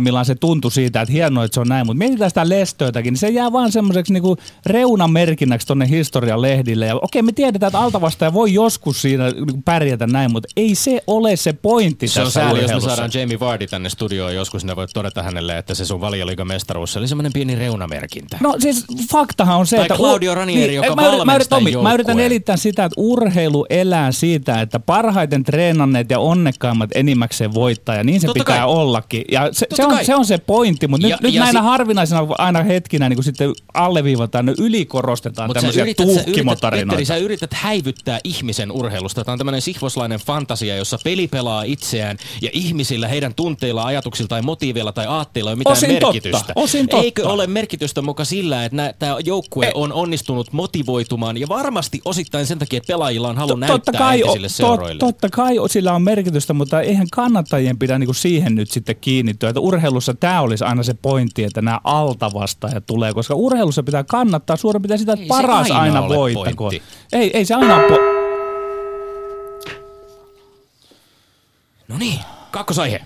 voimakkaimmillaan 0.00 0.24
se 0.24 0.34
tuntu 0.34 0.70
siitä, 0.70 1.00
että 1.00 1.12
hienoa, 1.12 1.44
että 1.44 1.54
se 1.54 1.60
on 1.60 1.68
näin. 1.68 1.86
Mutta 1.86 1.98
mietitään 1.98 2.30
sitä 2.30 2.48
lestöitäkin, 2.48 3.12
niin 3.12 3.18
se 3.18 3.28
jää 3.28 3.52
vaan 3.52 3.72
semmoiseksi 3.72 4.12
niin 4.12 4.22
reunamerkinnäksi 4.66 5.66
tonne 5.66 5.88
historian 5.88 6.42
lehdille. 6.42 6.86
Ja 6.86 6.96
okei, 6.96 7.22
me 7.22 7.32
tiedetään, 7.32 7.68
että 7.68 7.78
altavastaja 7.78 8.32
voi 8.32 8.52
joskus 8.52 9.02
siinä 9.02 9.30
niin 9.30 9.62
pärjätä 9.62 10.06
näin, 10.06 10.32
mutta 10.32 10.48
ei 10.56 10.74
se 10.74 11.02
ole 11.06 11.36
se 11.36 11.52
pointti 11.52 12.08
se 12.08 12.20
tässä 12.20 12.40
on 12.40 12.46
sääli, 12.46 12.62
jos 12.62 12.72
me 12.72 12.80
saadaan 12.80 13.10
Jamie 13.14 13.40
Vardy 13.40 13.66
tänne 13.66 13.88
studioon 13.88 14.34
joskus, 14.34 14.64
niin 14.64 14.76
voit 14.76 14.90
todeta 14.94 15.22
hänelle, 15.22 15.58
että 15.58 15.74
se 15.74 15.84
sun 15.84 16.00
mestaruus 16.44 16.96
oli 16.96 17.08
semmoinen 17.08 17.32
pieni 17.32 17.54
reunamerkintä. 17.54 18.38
No 18.40 18.54
siis 18.58 18.84
faktahan 19.12 19.58
on 19.58 19.66
se, 19.66 19.76
tai 19.76 19.84
että... 19.84 19.96
Claudio 19.96 20.34
Ranieri, 20.34 20.66
niin, 20.66 20.74
joka 20.74 20.94
mä, 20.96 21.24
mä, 21.24 21.34
yritän, 21.34 21.62
mä 21.82 21.94
yritän 21.94 22.20
elittää 22.20 22.56
sitä, 22.56 22.84
että 22.84 23.00
urheilu 23.00 23.66
elää 23.70 24.12
siitä, 24.12 24.60
että 24.60 24.80
parhaiten 24.80 25.44
treenanneet 25.44 26.10
ja 26.10 26.18
onnekkaimmat 26.18 26.90
enimmäkseen 26.94 27.54
voittaa, 27.54 27.94
ja 27.94 28.04
niin 28.04 28.20
se 28.20 28.26
Totta 28.26 28.40
pitää 28.40 28.56
kai. 28.56 28.66
ollakin. 28.66 29.24
Ja 29.32 29.48
se, 29.52 29.66
se, 29.74 29.86
on, 29.86 29.89
se 30.04 30.14
on 30.14 30.24
se 30.24 30.38
pointti, 30.38 30.88
mutta 30.88 31.06
ja, 31.06 31.16
nyt, 31.16 31.22
nyt 31.22 31.34
näinä 31.34 31.60
si- 31.60 31.64
harvinaisina 31.64 32.26
aina 32.38 32.62
hetkinä 32.62 33.08
niin 33.08 33.16
kun 33.16 33.24
sitten 33.24 33.52
alleviivataan, 33.74 34.46
ne 34.46 34.54
ylikorostetaan 34.58 35.48
Mut 35.48 35.54
tämmöisiä 35.54 35.84
tuhkimotarinoita. 35.96 37.04
Sä, 37.04 37.08
sä 37.08 37.16
yrität 37.16 37.54
häivyttää 37.54 38.20
ihmisen 38.24 38.72
urheilusta. 38.72 39.24
Tämä 39.24 39.32
on 39.32 39.38
tämmöinen 39.38 39.62
sihvoslainen 39.62 40.20
fantasia, 40.20 40.76
jossa 40.76 40.98
peli 41.04 41.28
pelaa 41.28 41.62
itseään 41.62 42.16
ja 42.42 42.50
ihmisillä, 42.52 43.08
heidän 43.08 43.34
tunteilla, 43.34 43.84
ajatuksilta 43.84 44.28
tai 44.28 44.42
motiiveilla 44.42 44.92
tai 44.92 45.06
aatteilla 45.06 45.50
ei 45.50 45.52
ole 45.52 45.58
mitään 45.58 45.72
Osin 45.72 45.92
merkitystä. 45.92 46.38
Totta. 46.38 46.52
Osin 46.56 46.88
totta. 46.88 47.04
Eikö 47.04 47.28
ole 47.28 47.46
merkitystä 47.46 48.02
muka 48.02 48.24
sillä, 48.24 48.64
että 48.64 48.94
tämä 48.98 49.16
joukkue 49.24 49.66
e- 49.66 49.72
on 49.74 49.92
onnistunut 49.92 50.52
motivoitumaan 50.52 51.36
ja 51.36 51.48
varmasti 51.48 52.00
osittain 52.04 52.46
sen 52.46 52.58
takia, 52.58 52.76
että 52.76 52.86
pelaajilla 52.86 53.28
on 53.28 53.36
halu 53.36 53.56
näyttää 53.56 53.98
kai, 53.98 54.20
entisille 54.20 54.48
seuroille. 54.48 54.98
Tot, 54.98 55.08
totta 55.08 55.28
kai 55.28 55.54
sillä 55.70 55.92
on 55.92 56.02
merkitystä, 56.02 56.52
mutta 56.52 56.80
eihän 56.80 57.06
kannattajien 57.12 57.78
pidä 57.78 57.98
niinku 57.98 58.14
siihen 58.14 58.54
nyt 58.54 58.70
sitten 58.70 58.96
kiinnittyä. 59.00 59.48
Että 59.48 59.60
urheilussa 59.80 60.14
tämä 60.14 60.40
olisi 60.40 60.64
aina 60.64 60.82
se 60.82 60.94
pointti, 60.94 61.44
että 61.44 61.62
nämä 61.62 61.80
altavastaajat 61.84 62.86
tulee, 62.86 63.14
koska 63.14 63.34
urheilussa 63.34 63.82
pitää 63.82 64.04
kannattaa 64.04 64.56
suurin 64.56 64.82
pitää 64.82 64.96
sitä, 64.96 65.12
että 65.12 65.22
ei 65.22 65.28
paras 65.28 65.70
aina, 65.70 66.00
aina 66.00 66.08
voittako. 66.08 66.70
Ei, 67.12 67.30
ei 67.36 67.44
se 67.44 67.54
aina 67.54 67.76
ole 67.76 67.86
po- 67.88 68.20
No 71.88 71.98
niin, 71.98 72.20
kakkosaihe. 72.50 73.00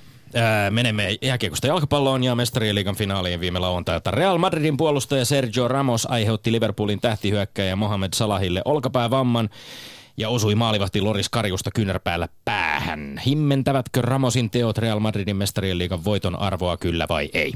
Menemme 0.71 1.17
jääkiekosta 1.23 1.67
jalkapalloon 1.67 2.25
ja 2.25 2.35
mestarien 2.35 2.75
liigan 2.75 2.97
finaaliin 2.97 3.41
viime 3.41 3.59
lauantailta. 3.59 4.11
Real 4.11 4.39
Madridin 4.39 4.77
puolustaja 4.77 5.25
Sergio 5.25 5.69
Ramos 5.69 6.07
aiheutti 6.11 6.53
Liverpoolin 6.53 7.01
tähtihyökkäjä 7.01 7.77
Mohamed 7.77 8.13
Salahille 8.15 8.63
olkapäävamman 8.65 9.51
ja 10.17 10.29
osui 10.29 10.55
maalivahti 10.55 11.01
Loris 11.01 11.29
Karjusta 11.29 11.71
kynärpäällä 11.75 12.29
päähän. 12.45 13.21
Himmentävätkö 13.27 14.03
Ramosin 14.03 14.51
teot 14.51 14.79
Real 14.79 15.01
Madridin 15.01 15.37
mestarien 15.37 15.79
liigan 15.79 16.05
voiton 16.05 16.41
arvoa 16.41 16.77
kyllä 16.77 17.07
vai 17.09 17.31
ei? 17.33 17.53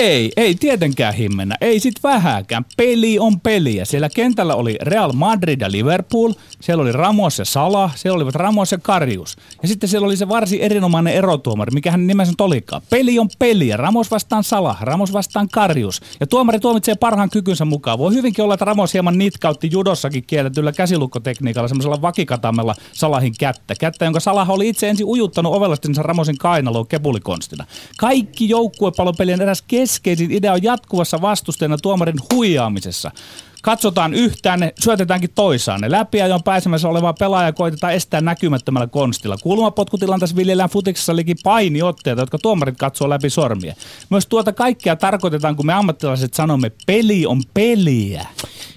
Ei, 0.00 0.32
ei 0.36 0.54
tietenkään 0.54 1.14
himmennä. 1.14 1.56
Ei 1.60 1.80
sit 1.80 1.94
vähäkään. 2.02 2.64
Peli 2.76 3.18
on 3.18 3.40
peliä. 3.40 3.84
Siellä 3.84 4.08
kentällä 4.08 4.54
oli 4.54 4.76
Real 4.82 5.12
Madrid 5.12 5.60
ja 5.60 5.70
Liverpool. 5.70 6.32
Siellä 6.60 6.82
oli 6.82 6.92
Ramos 6.92 7.38
ja 7.38 7.44
Salah. 7.44 7.96
Siellä 7.96 8.16
olivat 8.16 8.34
Ramos 8.34 8.72
ja 8.72 8.78
Karius. 8.78 9.36
Ja 9.62 9.68
sitten 9.68 9.88
siellä 9.88 10.06
oli 10.06 10.16
se 10.16 10.28
varsin 10.28 10.60
erinomainen 10.60 11.14
erotuomari, 11.14 11.70
mikä 11.74 11.90
hän 11.90 12.06
nimensä 12.06 12.32
olikaan. 12.40 12.82
Peli 12.90 13.18
on 13.18 13.28
peliä. 13.38 13.76
Ramos 13.76 14.10
vastaan 14.10 14.44
Salah. 14.44 14.82
Ramos 14.82 15.12
vastaan 15.12 15.48
Karius. 15.48 16.00
Ja 16.20 16.26
tuomari 16.26 16.60
tuomitsee 16.60 16.94
parhaan 16.94 17.30
kykynsä 17.30 17.64
mukaan. 17.64 17.98
Voi 17.98 18.14
hyvinkin 18.14 18.44
olla, 18.44 18.54
että 18.54 18.64
Ramos 18.64 18.92
hieman 18.92 19.18
nitkautti 19.18 19.68
judossakin 19.72 20.24
kielletyllä 20.26 20.72
käsilukkotekniikalla 20.72 21.68
semmoisella 21.68 22.02
vakikatamella 22.02 22.74
Salahin 22.92 23.34
kättä. 23.38 23.74
Kättä, 23.74 24.04
jonka 24.04 24.20
Salah 24.20 24.50
oli 24.50 24.68
itse 24.68 24.88
ensin 24.88 25.06
ujuttanut 25.06 25.54
ovelastinsa 25.54 26.02
Ramosin 26.02 26.38
kainaloon 26.38 26.86
kepulikonstina. 26.86 27.64
Kaikki 27.98 28.48
joukkuepalopelien 28.48 29.42
eräs 29.42 29.64
ke- 29.72 29.81
keskeisin 29.82 30.30
idea 30.32 30.52
on 30.52 30.62
jatkuvassa 30.62 31.20
vastustajana 31.20 31.78
tuomarin 31.78 32.18
huijaamisessa. 32.32 33.10
Katsotaan 33.62 34.14
yhtään, 34.14 34.60
ne 34.60 34.72
syötetäänkin 34.80 35.30
toisaan. 35.34 35.80
Ne 35.80 35.90
läpi 35.90 36.18
ja 36.18 36.34
on 36.34 36.42
pääsemässä 36.42 36.88
olevaa 36.88 37.12
pelaaja 37.12 37.52
koitetaan 37.52 37.92
estää 37.92 38.20
näkymättömällä 38.20 38.86
konstilla. 38.86 39.36
Kulmapotkutilanteessa 39.42 40.36
viljellään 40.36 40.70
futiksessa 40.70 41.16
liki 41.16 41.34
painiotteita, 41.44 42.22
jotka 42.22 42.38
tuomarit 42.38 42.76
katsoo 42.78 43.10
läpi 43.10 43.30
sormia. 43.30 43.74
Myös 44.10 44.26
tuota 44.26 44.52
kaikkea 44.52 44.96
tarkoitetaan, 44.96 45.56
kun 45.56 45.66
me 45.66 45.72
ammattilaiset 45.72 46.34
sanomme, 46.34 46.70
peli 46.86 47.26
on 47.26 47.42
peliä. 47.54 48.26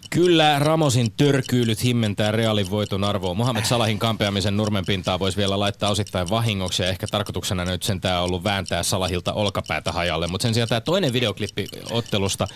Kyllä 0.09 0.59
Ramosin 0.59 1.11
törkyylyt 1.17 1.83
himmentää 1.83 2.31
Realin 2.31 2.69
voiton 2.69 3.03
arvoa. 3.03 3.33
Mohamed 3.33 3.65
Salahin 3.65 3.99
kampeamisen 3.99 4.57
nurmen 4.57 4.85
pintaa 4.85 5.19
voisi 5.19 5.37
vielä 5.37 5.59
laittaa 5.59 5.89
osittain 5.89 6.29
vahingoksi 6.29 6.83
ja 6.83 6.89
ehkä 6.89 7.07
tarkoituksena 7.11 7.65
nyt 7.65 7.83
sen 7.83 8.01
tämä 8.01 8.21
ollut 8.21 8.43
vääntää 8.43 8.83
Salahilta 8.83 9.33
olkapäätä 9.33 9.91
hajalle. 9.91 10.27
Mutta 10.27 10.43
sen 10.43 10.53
sijaan 10.53 10.69
tämä 10.69 10.81
toinen 10.81 11.13
videoklippi 11.13 11.67
ottelusta 11.91 12.47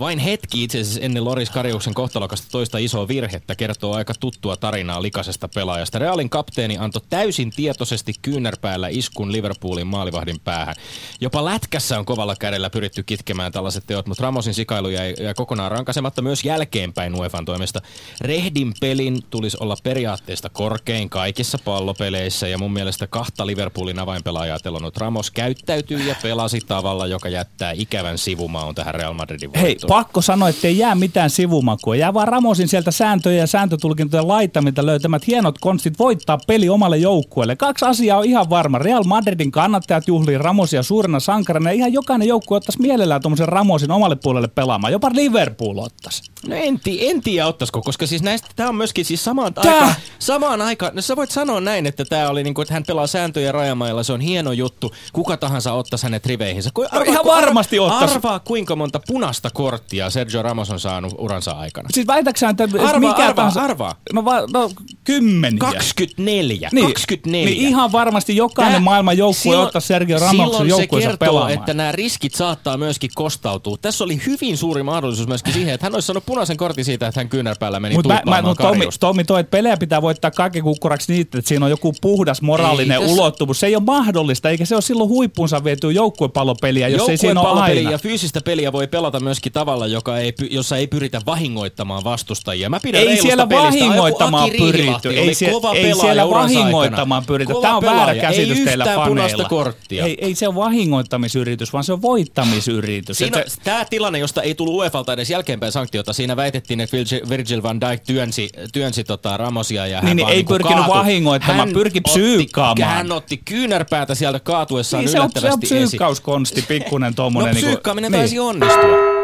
vain 0.00 0.18
hetki 0.18 0.64
itse 0.64 0.80
asiassa 0.80 1.00
ennen 1.00 1.24
Loris 1.24 1.50
Karjuksen 1.50 1.94
kohtalokasta 1.94 2.46
toista 2.50 2.78
isoa 2.78 3.08
virhettä 3.08 3.54
kertoo 3.54 3.94
aika 3.94 4.14
tuttua 4.20 4.56
tarinaa 4.56 5.02
likasesta 5.02 5.48
pelaajasta. 5.48 5.98
Realin 5.98 6.30
kapteeni 6.30 6.78
antoi 6.78 7.02
täysin 7.10 7.50
tietoisesti 7.50 8.12
kyynärpäällä 8.22 8.88
iskun 8.88 9.32
Liverpoolin 9.32 9.86
maalivahdin 9.86 10.40
päähän. 10.40 10.74
Jopa 11.20 11.44
lätkässä 11.44 11.98
on 11.98 12.04
kovalla 12.04 12.36
kädellä 12.36 12.70
pyritty 12.70 13.02
kitkemään 13.02 13.52
tällaiset 13.52 13.84
teot, 13.86 14.06
mutta 14.06 14.22
Ramosin 14.22 14.54
sikailu 14.54 14.88
jäi, 14.88 15.14
jäi 15.20 15.34
kokonaan 15.34 15.70
rankasematta 15.70 16.22
myös 16.22 16.44
jälkeenpäin 16.44 17.14
UEFan 17.14 17.44
toimesta. 17.44 17.80
Rehdin 18.20 18.74
pelin 18.80 19.22
tulisi 19.30 19.56
olla 19.60 19.76
periaatteesta 19.82 20.48
korkein 20.48 21.10
kaikissa 21.10 21.58
pallopeleissä 21.64 22.48
ja 22.48 22.58
mun 22.58 22.72
mielestä 22.72 23.06
kahta 23.06 23.46
Liverpoolin 23.46 23.98
avainpelaajaa 23.98 24.58
telonut 24.58 24.96
Ramos 24.96 25.30
käyttäytyy 25.30 25.98
ja 25.98 26.14
pelasi 26.22 26.60
tavalla, 26.60 27.06
joka 27.06 27.28
jättää 27.28 27.72
ikävän 27.72 28.18
sivumaun 28.18 28.74
tähän 28.74 28.94
Real 28.94 29.12
Madridin 29.12 29.52
voittoon. 29.52 29.66
Hei, 29.66 29.87
pakko 29.88 30.22
sanoa, 30.22 30.48
että 30.48 30.68
ei 30.68 30.78
jää 30.78 30.94
mitään 30.94 31.30
sivumakua. 31.30 31.96
Jää 31.96 32.14
vaan 32.14 32.28
Ramosin 32.28 32.68
sieltä 32.68 32.90
sääntöjä 32.90 33.38
ja 33.38 33.46
sääntötulkintojen 33.46 34.28
laittamilta 34.28 34.86
löytämät 34.86 35.26
hienot 35.26 35.58
konstit 35.58 35.98
voittaa 35.98 36.38
peli 36.46 36.68
omalle 36.68 36.96
joukkueelle. 36.96 37.56
Kaksi 37.56 37.84
asiaa 37.84 38.18
on 38.18 38.24
ihan 38.24 38.50
varma. 38.50 38.78
Real 38.78 39.04
Madridin 39.04 39.50
kannattajat 39.50 40.08
juhlii 40.08 40.38
Ramosia 40.38 40.82
suurena 40.82 41.20
sankarina. 41.20 41.70
Ihan 41.70 41.92
jokainen 41.92 42.28
joukkue 42.28 42.56
ottaisi 42.56 42.80
mielellään 42.82 43.22
tuommoisen 43.22 43.48
Ramosin 43.48 43.90
omalle 43.90 44.16
puolelle 44.16 44.48
pelaamaan. 44.48 44.92
Jopa 44.92 45.10
Liverpool 45.12 45.78
ottaisi. 45.78 46.22
No 46.48 46.56
en, 46.56 46.80
ti- 46.80 47.08
en 47.08 47.22
tiedä 47.22 47.46
ottaisiko, 47.46 47.82
koska 47.82 48.06
siis 48.06 48.22
näistä, 48.22 48.48
tämä 48.56 48.68
on 48.68 48.74
myöskin 48.74 49.04
siis 49.04 49.24
samaan 49.24 49.52
aikaan, 49.56 49.94
samaan 50.18 50.62
aikaan, 50.62 50.92
no 50.94 51.02
sä 51.02 51.16
voit 51.16 51.30
sanoa 51.30 51.60
näin, 51.60 51.86
että 51.86 52.04
tämä 52.04 52.28
oli 52.28 52.42
niinku, 52.42 52.60
että 52.60 52.74
hän 52.74 52.84
pelaa 52.86 53.06
sääntöjä 53.06 53.52
rajamailla, 53.52 54.02
se 54.02 54.12
on 54.12 54.20
hieno 54.20 54.52
juttu, 54.52 54.94
kuka 55.12 55.36
tahansa 55.36 55.72
ottaisi 55.72 56.06
hänet 56.06 56.26
riveihinsä. 56.26 56.70
Ku, 56.74 56.82
No 56.92 57.00
ihan 57.00 57.24
varmasti 57.24 57.78
ottaisi. 57.78 58.14
Arvaa 58.14 58.38
kuinka 58.38 58.76
monta 58.76 59.00
punaista 59.06 59.50
korttia 59.50 59.77
Sergio 60.08 60.42
Ramos 60.42 60.70
on 60.70 60.80
saanut 60.80 61.14
uransa 61.18 61.50
aikana. 61.50 61.88
Siis 61.92 62.06
väitäksä, 62.06 62.48
että 62.48 62.64
Arvaa, 62.64 62.98
mikä 62.98 63.12
arvaa, 63.12 63.34
tahansa... 63.34 63.62
arvaa. 63.62 63.94
No, 64.12 64.24
va, 64.24 64.40
no 64.52 64.70
kymmeniä. 65.04 65.58
24, 65.58 66.68
Niin, 66.72 66.86
24. 66.86 67.50
Niin 67.50 67.68
ihan 67.68 67.92
varmasti 67.92 68.36
jokainen 68.36 68.72
Tää- 68.74 68.80
maailman 68.80 69.18
joukkue 69.18 69.56
ottaa 69.56 69.80
Sergio 69.80 70.18
Ramoksen 70.18 70.46
Silloin 70.46 70.64
se 70.64 70.70
joukkueensa 70.70 71.08
kertoo, 71.08 71.26
pelaamaan. 71.28 71.52
että 71.52 71.74
nämä 71.74 71.92
riskit 71.92 72.34
saattaa 72.34 72.76
myöskin 72.76 73.10
kostautua. 73.14 73.76
Tässä 73.82 74.04
oli 74.04 74.20
hyvin 74.26 74.56
suuri 74.56 74.82
mahdollisuus 74.82 75.28
myöskin 75.28 75.52
siihen, 75.52 75.74
että 75.74 75.86
hän 75.86 75.94
olisi 75.94 76.06
saanut 76.06 76.26
punaisen 76.26 76.56
kortin 76.56 76.84
siitä, 76.84 77.06
että 77.06 77.20
hän 77.20 77.28
kyynärpäällä 77.28 77.80
meni 77.80 77.94
mä, 77.94 77.98
mä, 77.98 78.02
tuuppaamaan 78.02 78.44
no, 78.44 78.54
Tommi. 78.54 78.86
Tommi 79.00 79.24
toi, 79.24 79.40
että 79.40 79.50
pelejä 79.50 79.76
pitää 79.76 80.02
voittaa 80.02 80.30
kaiken 80.30 80.62
kukkuraksi 80.62 81.12
niitä, 81.12 81.38
että 81.38 81.48
siinä 81.48 81.64
on 81.64 81.70
joku 81.70 81.94
puhdas 82.00 82.42
moraalinen 82.42 83.02
Ei 83.02 83.12
ulottuvuus. 83.12 83.60
Se 83.60 83.66
ei 83.66 83.76
ole 83.76 83.84
mahdollista, 83.84 84.50
eikä 84.50 84.64
se 84.64 84.74
ole 84.74 84.82
silloin 84.82 85.08
huippuunsa 85.08 85.64
viety 85.64 85.92
joukkuepallopeliä, 85.92 86.88
jos 86.88 87.08
ei 87.08 87.16
siinä 87.16 87.40
ole 87.40 87.60
aina. 87.60 87.90
ja 87.90 87.98
fyysistä 87.98 88.40
peliä 88.40 88.72
voi 88.72 88.86
pelata 88.86 89.20
myöskin 89.20 89.52
tavalla, 89.68 89.86
joka 89.86 90.18
ei, 90.18 90.32
jossa 90.50 90.76
ei 90.76 90.86
pyritä 90.86 91.20
vahingoittamaan 91.26 92.04
vastustajia. 92.04 92.70
Mä 92.70 92.80
pidän 92.80 93.00
Ei 93.00 93.16
siellä 93.16 93.48
vahingoittamaan 93.48 94.50
pyritty. 94.58 95.10
Ei, 95.10 95.34
sie- 95.34 95.50
kova 95.50 95.74
ei 95.74 95.94
siellä 95.94 96.30
vahingoittamaan 96.30 97.24
pyritty. 97.26 97.52
Kova 97.54 97.62
Tämä 97.62 97.76
on 97.76 97.82
väärä 97.82 97.98
pelaaja. 97.98 98.20
käsitys 98.22 98.58
ei 98.58 98.64
teillä 98.64 98.86
punaista 99.08 99.44
korttia. 99.44 100.04
Ei, 100.04 100.16
ei 100.20 100.34
se 100.34 100.46
ole 100.48 100.54
vahingoittamisyritys, 100.54 101.72
vaan 101.72 101.84
se 101.84 101.92
on 101.92 102.02
voittamisyritys. 102.02 103.18
Siinä, 103.18 103.40
Et 103.40 103.48
se- 103.48 103.60
tämä 103.64 103.84
tilanne, 103.84 104.18
josta 104.18 104.42
ei 104.42 104.54
tullut 104.54 104.74
UEFalta 104.74 105.12
edes 105.12 105.30
jälkeenpäin 105.30 105.72
sanktiota, 105.72 106.12
siinä 106.12 106.36
väitettiin, 106.36 106.80
että 106.80 106.96
Virgil- 107.28 107.62
van 107.62 107.80
Dijk 107.80 108.02
työnsi, 108.06 108.48
työnsi 108.72 109.04
tota 109.04 109.36
Ramosia 109.36 109.86
ja 109.86 109.96
hän 109.96 110.04
Niin, 110.04 110.16
niin 110.16 110.24
vaan 110.24 110.32
ei 110.32 110.36
niinku 110.38 110.52
pyrkinyt 110.52 110.76
kaatui. 110.76 110.96
vahingoittamaan, 110.96 111.58
Hän 111.68 111.72
pyrki 111.74 112.00
psyykkaamaan. 112.00 112.90
Hän 112.96 113.12
otti 113.12 113.36
kyynärpäätä 113.44 114.14
sieltä 114.14 114.40
kaatuessaan 114.40 115.00
niin 115.04 115.10
se 115.12 115.20
on, 115.20 115.30
se 115.32 115.38
on 115.38 115.42
yllättävästi 115.44 115.66
psyykkauskonsti, 115.86 116.62
pikkunen 116.68 117.10
No 117.10 117.14
tommonen. 117.14 117.54
niinku- 117.54 117.66
psyykkaaminen 117.68 118.12
niin. 118.12 118.20
taisi 118.20 118.38
onnistua. 118.38 119.17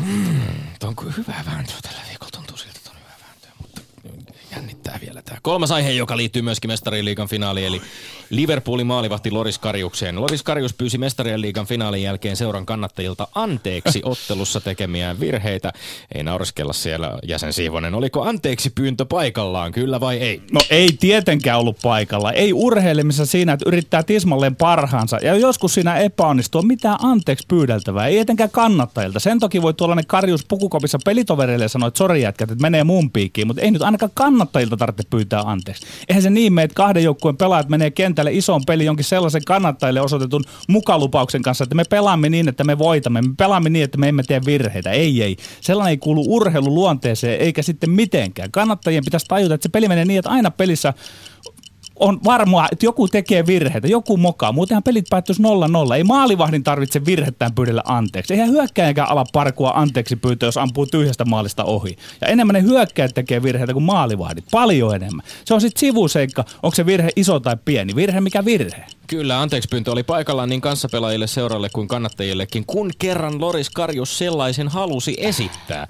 Hmm, 0.00 0.40
onko 0.84 1.04
hyvä 1.04 1.34
vääntö 1.46 1.72
tällä 1.82 2.00
viikolla? 2.08 2.30
Tuntuu 2.30 2.56
siltä, 2.56 2.78
että 2.78 2.90
on 2.90 2.96
hyvä 2.96 3.14
vääntö, 3.26 3.48
mutta 3.60 3.80
tämä. 5.32 5.40
Kolmas 5.42 5.70
aihe, 5.70 5.90
joka 5.90 6.16
liittyy 6.16 6.42
myöskin 6.42 6.70
mestarien 6.70 7.04
liigan 7.04 7.28
finaaliin, 7.28 7.66
eli 7.66 7.82
Liverpoolin 8.30 8.86
maalivahti 8.86 9.30
Loris 9.30 9.58
Karjukseen. 9.58 10.20
Loris 10.20 10.42
Karjus 10.42 10.74
pyysi 10.74 10.98
mestarien 10.98 11.40
liigan 11.40 11.66
finaalin 11.66 12.02
jälkeen 12.02 12.36
seuran 12.36 12.66
kannattajilta 12.66 13.28
anteeksi 13.34 14.02
ottelussa 14.12 14.60
tekemiään 14.60 15.20
virheitä. 15.20 15.72
Ei 16.14 16.22
naureskella 16.22 16.72
siellä 16.72 17.18
jäsen 17.22 17.52
Siivonen. 17.52 17.94
Oliko 17.94 18.22
anteeksi 18.22 18.70
pyyntö 18.70 19.04
paikallaan, 19.04 19.72
kyllä 19.72 20.00
vai 20.00 20.18
ei? 20.18 20.42
No 20.52 20.60
ei 20.70 20.88
tietenkään 21.00 21.58
ollut 21.58 21.76
paikalla. 21.82 22.32
Ei 22.32 22.52
urheilemisessa 22.52 23.26
siinä, 23.26 23.52
että 23.52 23.68
yrittää 23.68 24.02
tismalleen 24.02 24.56
parhaansa. 24.56 25.18
Ja 25.22 25.34
joskus 25.36 25.74
siinä 25.74 25.96
epäonnistuu, 25.96 26.58
on 26.58 26.66
mitään 26.66 26.98
anteeksi 27.02 27.46
pyydeltävää. 27.48 28.06
Ei 28.06 28.18
etenkään 28.18 28.50
kannattajilta. 28.50 29.20
Sen 29.20 29.40
toki 29.40 29.62
voi 29.62 29.74
tuollainen 29.74 30.06
karjus 30.06 30.44
pukukopissa 30.48 30.98
pelitovereille 31.04 31.68
sanoa, 31.68 31.88
että 31.88 31.98
sori 31.98 32.22
jätkät, 32.22 32.50
että 32.50 32.62
menee 32.62 32.84
mun 32.84 33.10
piikkiin. 33.10 33.46
Mutta 33.46 33.62
ei 33.62 33.70
nyt 33.70 33.82
ainakaan 33.82 34.12
kannattajilta 34.14 34.76
tarvitse 34.76 35.08
pyytää 35.10 35.21
anteeksi. 35.44 35.86
Eihän 36.08 36.22
se 36.22 36.30
niin 36.30 36.52
mene, 36.52 36.64
että 36.64 36.74
kahden 36.74 37.04
joukkueen 37.04 37.36
pelaajat 37.36 37.68
menee 37.68 37.90
kentälle 37.90 38.32
ison 38.32 38.62
pelin 38.66 38.86
jonkin 38.86 39.04
sellaisen 39.04 39.44
kannattajille 39.44 40.00
osoitetun 40.00 40.44
mukalupauksen 40.68 41.42
kanssa, 41.42 41.64
että 41.64 41.74
me 41.74 41.84
pelaamme 41.84 42.28
niin, 42.28 42.48
että 42.48 42.64
me 42.64 42.78
voitamme. 42.78 43.22
Me 43.22 43.34
pelaamme 43.38 43.70
niin, 43.70 43.84
että 43.84 43.98
me 43.98 44.08
emme 44.08 44.22
tee 44.22 44.40
virheitä. 44.46 44.90
Ei, 44.90 45.22
ei. 45.22 45.36
Sellainen 45.60 45.90
ei 45.90 45.96
kuulu 45.96 46.24
urheiluluonteeseen 46.26 47.40
eikä 47.40 47.62
sitten 47.62 47.90
mitenkään. 47.90 48.50
Kannattajien 48.50 49.04
pitäisi 49.04 49.26
tajuta, 49.26 49.54
että 49.54 49.62
se 49.62 49.68
peli 49.68 49.88
menee 49.88 50.04
niin, 50.04 50.18
että 50.18 50.30
aina 50.30 50.50
pelissä 50.50 50.94
on 51.96 52.20
varmaa, 52.24 52.68
että 52.72 52.86
joku 52.86 53.08
tekee 53.08 53.46
virheitä, 53.46 53.88
joku 53.88 54.16
mokaa. 54.16 54.52
Muutenhan 54.52 54.82
pelit 54.82 55.06
päättyisi 55.10 55.42
0-0. 55.42 55.94
Ei 55.96 56.04
maalivahdin 56.04 56.64
tarvitse 56.64 57.04
virhettään 57.04 57.54
pyydellä 57.54 57.82
anteeksi. 57.84 58.34
Eihän 58.34 58.50
hyökkäjäkään 58.50 59.08
ala 59.08 59.24
parkua 59.32 59.72
anteeksi 59.74 60.16
pyytää, 60.16 60.46
jos 60.46 60.56
ampuu 60.56 60.86
tyhjästä 60.86 61.24
maalista 61.24 61.64
ohi. 61.64 61.96
Ja 62.20 62.28
enemmän 62.28 62.54
ne 62.54 62.62
hyökkäjät 62.62 63.14
tekee 63.14 63.42
virheitä 63.42 63.72
kuin 63.72 63.84
maalivahdit. 63.84 64.44
Paljon 64.50 64.94
enemmän. 64.94 65.26
Se 65.44 65.54
on 65.54 65.60
sitten 65.60 65.80
sivuseikka, 65.80 66.44
onko 66.62 66.74
se 66.74 66.86
virhe 66.86 67.08
iso 67.16 67.40
tai 67.40 67.56
pieni. 67.64 67.96
Virhe 67.96 68.20
mikä 68.20 68.44
virhe. 68.44 68.84
Kyllä, 69.06 69.40
anteeksi 69.40 69.68
pyyntö 69.68 69.92
oli 69.92 70.02
paikallaan 70.02 70.48
niin 70.48 70.60
kanssapelaajille, 70.60 71.26
seuralle 71.26 71.68
kuin 71.72 71.88
kannattajillekin, 71.88 72.66
kun 72.66 72.90
kerran 72.98 73.40
Loris 73.40 73.70
Karjus 73.70 74.18
sellaisen 74.18 74.68
halusi 74.68 75.14
esittää. 75.18 75.86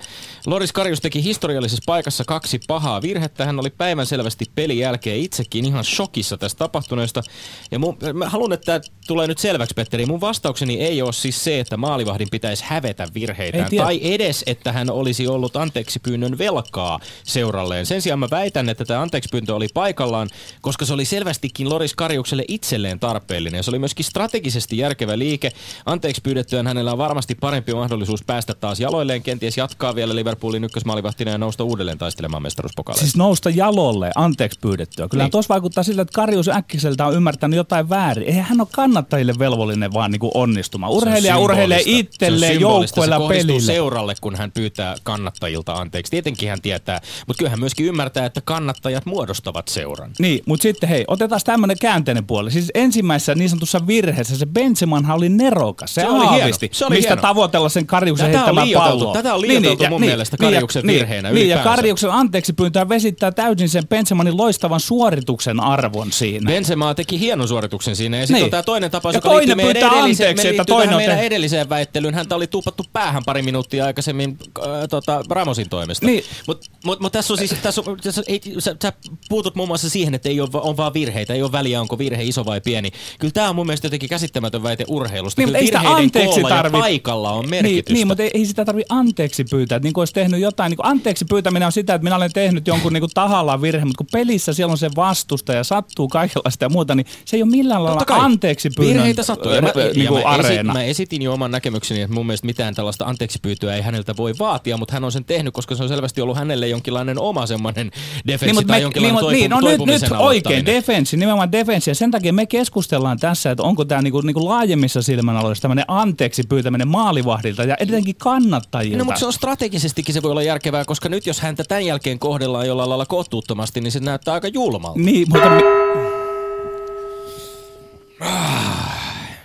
Loris 0.46 0.72
Karjus 0.72 1.00
teki 1.00 1.24
historiallisessa 1.24 1.82
paikassa 1.86 2.24
kaksi 2.24 2.60
pahaa 2.68 3.02
virhettä. 3.02 3.46
Hän 3.46 3.60
oli 3.60 3.70
päivän 3.70 4.06
selvästi 4.06 4.44
pelin 4.54 4.78
jälkeen 4.78 5.20
itsekin 5.20 5.64
ihan 5.64 5.84
shokissa 5.92 6.36
tästä 6.36 6.58
tapahtuneesta. 6.58 7.22
Ja 7.70 7.78
mun, 7.78 7.96
mä 8.12 8.28
haluan, 8.28 8.52
että 8.52 8.64
tämä 8.64 8.80
tulee 9.06 9.26
nyt 9.26 9.38
selväksi, 9.38 9.74
Petteri. 9.74 10.06
Mun 10.06 10.20
vastaukseni 10.20 10.80
ei 10.80 11.02
ole 11.02 11.12
siis 11.12 11.44
se, 11.44 11.60
että 11.60 11.76
maalivahdin 11.76 12.28
pitäisi 12.30 12.64
hävetä 12.66 13.08
virheitään. 13.14 13.70
Tai 13.76 14.00
edes, 14.02 14.42
että 14.46 14.72
hän 14.72 14.90
olisi 14.90 15.28
ollut 15.28 15.56
anteeksi 15.56 15.98
pyynnön 15.98 16.38
velkaa 16.38 17.00
seuralleen. 17.24 17.86
Sen 17.86 18.02
sijaan 18.02 18.18
mä 18.18 18.28
väitän, 18.30 18.68
että 18.68 18.84
tämä 18.84 19.02
anteeksi 19.02 19.28
pyyntö 19.32 19.54
oli 19.54 19.68
paikallaan, 19.74 20.28
koska 20.60 20.84
se 20.84 20.94
oli 20.94 21.04
selvästikin 21.04 21.68
Loris 21.68 21.94
Karjukselle 21.94 22.44
itselleen 22.48 23.00
tarpeellinen. 23.00 23.58
Ja 23.58 23.62
se 23.62 23.70
oli 23.70 23.78
myöskin 23.78 24.04
strategisesti 24.04 24.78
järkevä 24.78 25.18
liike. 25.18 25.52
Anteeksi 25.86 26.22
pyydettyään 26.22 26.66
hänellä 26.66 26.92
on 26.92 26.98
varmasti 26.98 27.34
parempi 27.34 27.74
mahdollisuus 27.74 28.24
päästä 28.24 28.54
taas 28.54 28.80
jaloilleen, 28.80 29.22
kenties 29.22 29.56
jatkaa 29.56 29.94
vielä 29.94 30.14
Liverpoolin 30.14 30.64
ykkösmaalivahtina 30.64 31.30
ja 31.30 31.38
nousta 31.38 31.64
uudelleen 31.64 31.98
taistelemaan 31.98 32.42
mestaruuspokaleista. 32.42 33.04
Siis 33.04 33.16
nousta 33.16 33.50
jalolle, 33.50 34.10
anteeksi 34.14 34.58
pyydettyä. 34.60 35.08
Kyllä 35.08 35.24
niin. 35.24 35.30
tuossa 35.30 35.54
vaikuttaa 35.54 35.81
siltä, 35.84 36.02
että 36.02 36.12
Karjus 36.14 36.48
äkkiseltä 36.48 37.06
on 37.06 37.14
ymmärtänyt 37.14 37.56
jotain 37.56 37.88
väärin. 37.88 38.28
Eihän 38.28 38.44
hän 38.44 38.60
ole 38.60 38.68
kannattajille 38.72 39.34
velvollinen 39.38 39.92
vaan 39.92 40.10
niinku 40.10 40.30
onnistumaan. 40.34 40.92
Urheilija 40.92 41.38
urheilee 41.38 41.82
itselleen 41.84 42.60
joukkueella 42.60 43.28
pelille. 43.28 43.60
seuralle, 43.60 44.14
kun 44.20 44.36
hän 44.36 44.52
pyytää 44.52 44.94
kannattajilta 45.02 45.72
anteeksi. 45.72 46.10
Tietenkin 46.10 46.48
hän 46.48 46.60
tietää, 46.62 47.00
mutta 47.26 47.38
kyllä 47.38 47.50
hän 47.50 47.60
myöskin 47.60 47.86
ymmärtää, 47.86 48.26
että 48.26 48.40
kannattajat 48.40 49.06
muodostavat 49.06 49.68
seuran. 49.68 50.10
Niin, 50.18 50.42
mutta 50.46 50.62
sitten 50.62 50.88
hei, 50.88 51.04
otetaan 51.08 51.40
tämmöinen 51.44 51.76
käänteinen 51.80 52.26
puoli. 52.26 52.50
Siis 52.50 52.70
ensimmäisessä 52.74 53.34
niin 53.34 53.50
sanotussa 53.50 53.86
virheessä 53.86 54.36
se 54.36 54.46
Benzemanhan 54.46 55.16
oli 55.16 55.28
nerokas. 55.28 55.94
Se, 55.94 56.00
Se 56.00 56.08
oli 56.08 56.18
hieno. 56.18 56.32
aavisti, 56.40 56.68
Se 56.72 56.86
oli 56.86 56.94
mistä 56.96 57.08
hieno. 57.10 57.22
tavoitella 57.22 57.68
sen 57.68 57.86
Karjuksen 57.86 58.26
Tätä 58.26 58.38
heittämää 58.38 58.66
palloa. 58.74 59.12
Tätä 59.12 59.34
on 59.34 59.40
liioiteltu 59.40 59.84
mun 59.88 60.00
mielestä 60.00 60.36
Karjuksen 60.36 60.86
virheenä 60.86 61.30
Niin, 61.30 61.48
ja 61.48 61.54
ylipäänsä. 61.56 61.76
Karjuksen 61.76 62.10
anteeksi 62.10 62.52
pyyntöä 62.52 62.88
vesittää 62.88 63.32
täysin 63.32 63.68
sen 63.68 63.88
Benzemanin 63.88 64.36
loistavan 64.36 64.80
suorituksen 64.80 65.60
arvon 65.72 66.12
siinä. 66.12 66.46
Benzema 66.50 66.94
teki 66.94 67.20
hienon 67.20 67.48
suorituksen 67.48 67.96
siinä 67.96 68.16
ja 68.16 68.26
sitten 68.26 68.34
Niin. 68.34 68.44
on 68.44 68.50
tämä 68.50 68.62
toinen 68.62 68.90
tapaus, 68.90 69.12
Ja 69.14 69.16
joka 69.16 69.28
toinen 69.28 69.48
liittyy 69.58 69.64
meidän 69.74 69.82
edelliseen, 69.92 70.28
anteeksi, 70.30 70.44
me 70.44 70.50
että 70.50 70.64
toinen 70.64 70.88
on 70.94 70.96
meidän 70.96 71.14
tehnyt- 71.16 71.26
edelliseen 71.26 71.68
väittelyyn. 71.68 72.14
Häntä 72.14 72.34
oli 72.36 72.46
tuupattu 72.46 72.84
päähän 72.92 73.22
pari 73.26 73.42
minuuttia 73.42 73.84
aikaisemmin 73.84 74.38
äh, 74.58 74.64
tota, 74.90 75.22
Ramosin 75.30 75.68
toimesta. 75.68 76.06
Niin. 76.06 76.24
Mutta 76.46 76.66
mut, 76.84 77.00
mut 77.00 77.12
tässä 77.12 77.32
on 77.32 77.38
siis, 77.38 77.54
tässä 77.62 77.82
on, 77.86 77.96
tässä 78.02 78.22
ei, 78.26 78.40
sä, 78.58 78.76
sä 78.82 78.92
puutut 79.28 79.54
muun 79.54 79.68
muassa 79.68 79.90
siihen, 79.90 80.14
että 80.14 80.28
ei 80.28 80.40
ole, 80.40 80.48
on 80.52 80.76
vaan 80.76 80.94
virheitä, 80.94 81.34
ei 81.34 81.42
ole 81.42 81.52
väliä, 81.52 81.80
onko 81.80 81.98
virhe 81.98 82.22
iso 82.22 82.44
vai 82.44 82.60
pieni. 82.60 82.90
Kyllä 83.18 83.32
tämä 83.32 83.48
on 83.48 83.56
mun 83.56 83.66
mielestä 83.66 83.86
jotenkin 83.86 84.08
käsittämätön 84.08 84.62
väite 84.62 84.84
urheilusta. 84.88 85.40
Niin, 85.40 85.46
Kyllä 85.48 85.58
ei 85.58 85.66
sitä 85.66 85.78
virheiden 85.78 86.04
anteeksi 86.04 86.40
koolla 86.40 86.56
ja 86.56 86.62
tarvi- 86.62 86.78
paikalla 86.80 87.32
on 87.32 87.40
Niin, 87.42 87.50
merkitystä. 87.50 87.92
niin, 87.92 88.06
mutta 88.06 88.22
ei, 88.22 88.30
ei 88.34 88.46
sitä 88.46 88.64
tarvi 88.64 88.82
anteeksi 88.88 89.44
pyytää. 89.44 89.76
Että 89.76 89.86
niin 89.86 89.92
kuin 89.92 90.02
olisi 90.02 90.12
tehnyt 90.14 90.40
jotain. 90.40 90.70
Niin 90.70 90.76
kuin 90.76 90.86
anteeksi 90.86 91.24
pyytäminen 91.24 91.66
on 91.66 91.72
sitä, 91.72 91.94
että 91.94 92.02
minä 92.04 92.16
olen 92.16 92.32
tehnyt 92.32 92.66
jonkun 92.66 92.92
niin 92.92 93.00
kuin 93.00 93.10
tahallaan 93.14 93.62
virhe, 93.62 93.84
mutta 93.84 93.98
kun 93.98 94.06
pelissä 94.12 94.52
siellä 94.52 94.72
on 94.72 94.78
se 94.78 94.90
vastusta 94.96 95.52
ja 95.62 95.64
sattuu 95.64 96.08
kaikenlaista 96.08 96.64
ja 96.64 96.68
muuta, 96.68 96.94
niin 96.94 97.06
se 97.24 97.36
ei 97.36 97.42
ole 97.42 97.50
millään 97.50 97.84
lailla 97.84 98.04
anteeksi 98.08 98.70
pyynnön 98.76 98.96
Virheitä 98.96 99.22
sattuu. 99.22 99.52
Ja 99.52 99.62
mä, 99.62 99.72
niin 99.94 100.04
ja 100.04 100.08
kuin 100.08 100.22
mä, 100.22 100.36
esit, 100.36 100.62
mä 100.62 100.82
esitin 100.82 101.22
jo 101.22 101.32
oman 101.32 101.50
näkemykseni, 101.50 102.00
että 102.00 102.14
mun 102.14 102.26
mielestä 102.26 102.46
mitään 102.46 102.74
tällaista 102.74 103.04
anteeksi 103.04 103.38
pyytöä 103.42 103.74
ei 103.74 103.82
häneltä 103.82 104.16
voi 104.16 104.34
vaatia, 104.38 104.76
mutta 104.76 104.94
hän 104.94 105.04
on 105.04 105.12
sen 105.12 105.24
tehnyt, 105.24 105.54
koska 105.54 105.74
se 105.74 105.82
on 105.82 105.88
selvästi 105.88 106.20
ollut 106.20 106.36
hänelle 106.36 106.68
jonkinlainen 106.68 107.18
oma 107.18 107.46
semmoinen 107.46 107.90
defenssi 108.26 108.60
Niin, 108.60 108.66
tai 108.66 108.78
me, 108.78 108.82
jonkinlainen 108.82 109.14
niin, 109.32 109.50
toipu, 109.50 109.84
niin, 109.84 109.86
no 109.86 109.94
nyt, 109.94 110.02
nyt 110.02 110.12
oikein, 110.18 110.66
defenssi, 110.66 111.16
nimenomaan 111.16 111.52
defenssi. 111.52 111.90
Ja 111.90 111.94
sen 111.94 112.10
takia 112.10 112.32
me 112.32 112.46
keskustellaan 112.46 113.18
tässä, 113.18 113.50
että 113.50 113.62
onko 113.62 113.84
tämä 113.84 114.02
niinku, 114.02 114.20
niinku 114.20 114.44
laajemmissa 114.44 115.02
silmänaloissa 115.02 115.62
tämmöinen 115.62 115.84
anteeksi 115.88 116.42
pyytäminen 116.48 116.88
maalivahdilta 116.88 117.64
ja 117.64 117.76
etenkin 117.80 118.16
kannattajilta. 118.16 118.98
No 118.98 119.04
mutta 119.04 119.18
se 119.18 119.26
on 119.26 119.32
strategisestikin 119.32 120.14
se 120.14 120.22
voi 120.22 120.30
olla 120.30 120.42
järkevää, 120.42 120.84
koska 120.84 121.08
nyt 121.08 121.26
jos 121.26 121.40
häntä 121.40 121.64
tämän 121.64 121.86
jälkeen 121.86 122.18
kohdellaan 122.18 122.66
jollain 122.66 122.88
lailla 122.88 123.06
kohtuuttomasti, 123.06 123.80
niin 123.80 123.92
se 123.92 124.00
näyttää 124.00 124.34
aika 124.34 124.48
julmalta. 124.48 124.98
Niin, 124.98 125.28
mutta 125.28 125.50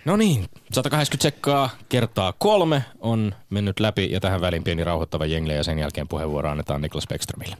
No 0.06 0.16
niin, 0.16 0.46
180 0.74 1.22
sekkaa 1.22 1.70
kertaa 1.90 2.34
kolme 2.34 2.84
on 3.00 3.36
mennyt 3.50 3.80
läpi 3.80 4.12
ja 4.12 4.20
tähän 4.20 4.42
väliin 4.42 4.64
pieni 4.64 4.84
rauhoittava 4.84 5.26
jengle 5.26 5.54
ja 5.54 5.64
sen 5.64 5.80
jälkeen 5.80 6.08
puheenvuoro 6.08 6.50
annetaan 6.50 6.82
Niklas 6.82 7.08
Bäckströmille. 7.08 7.58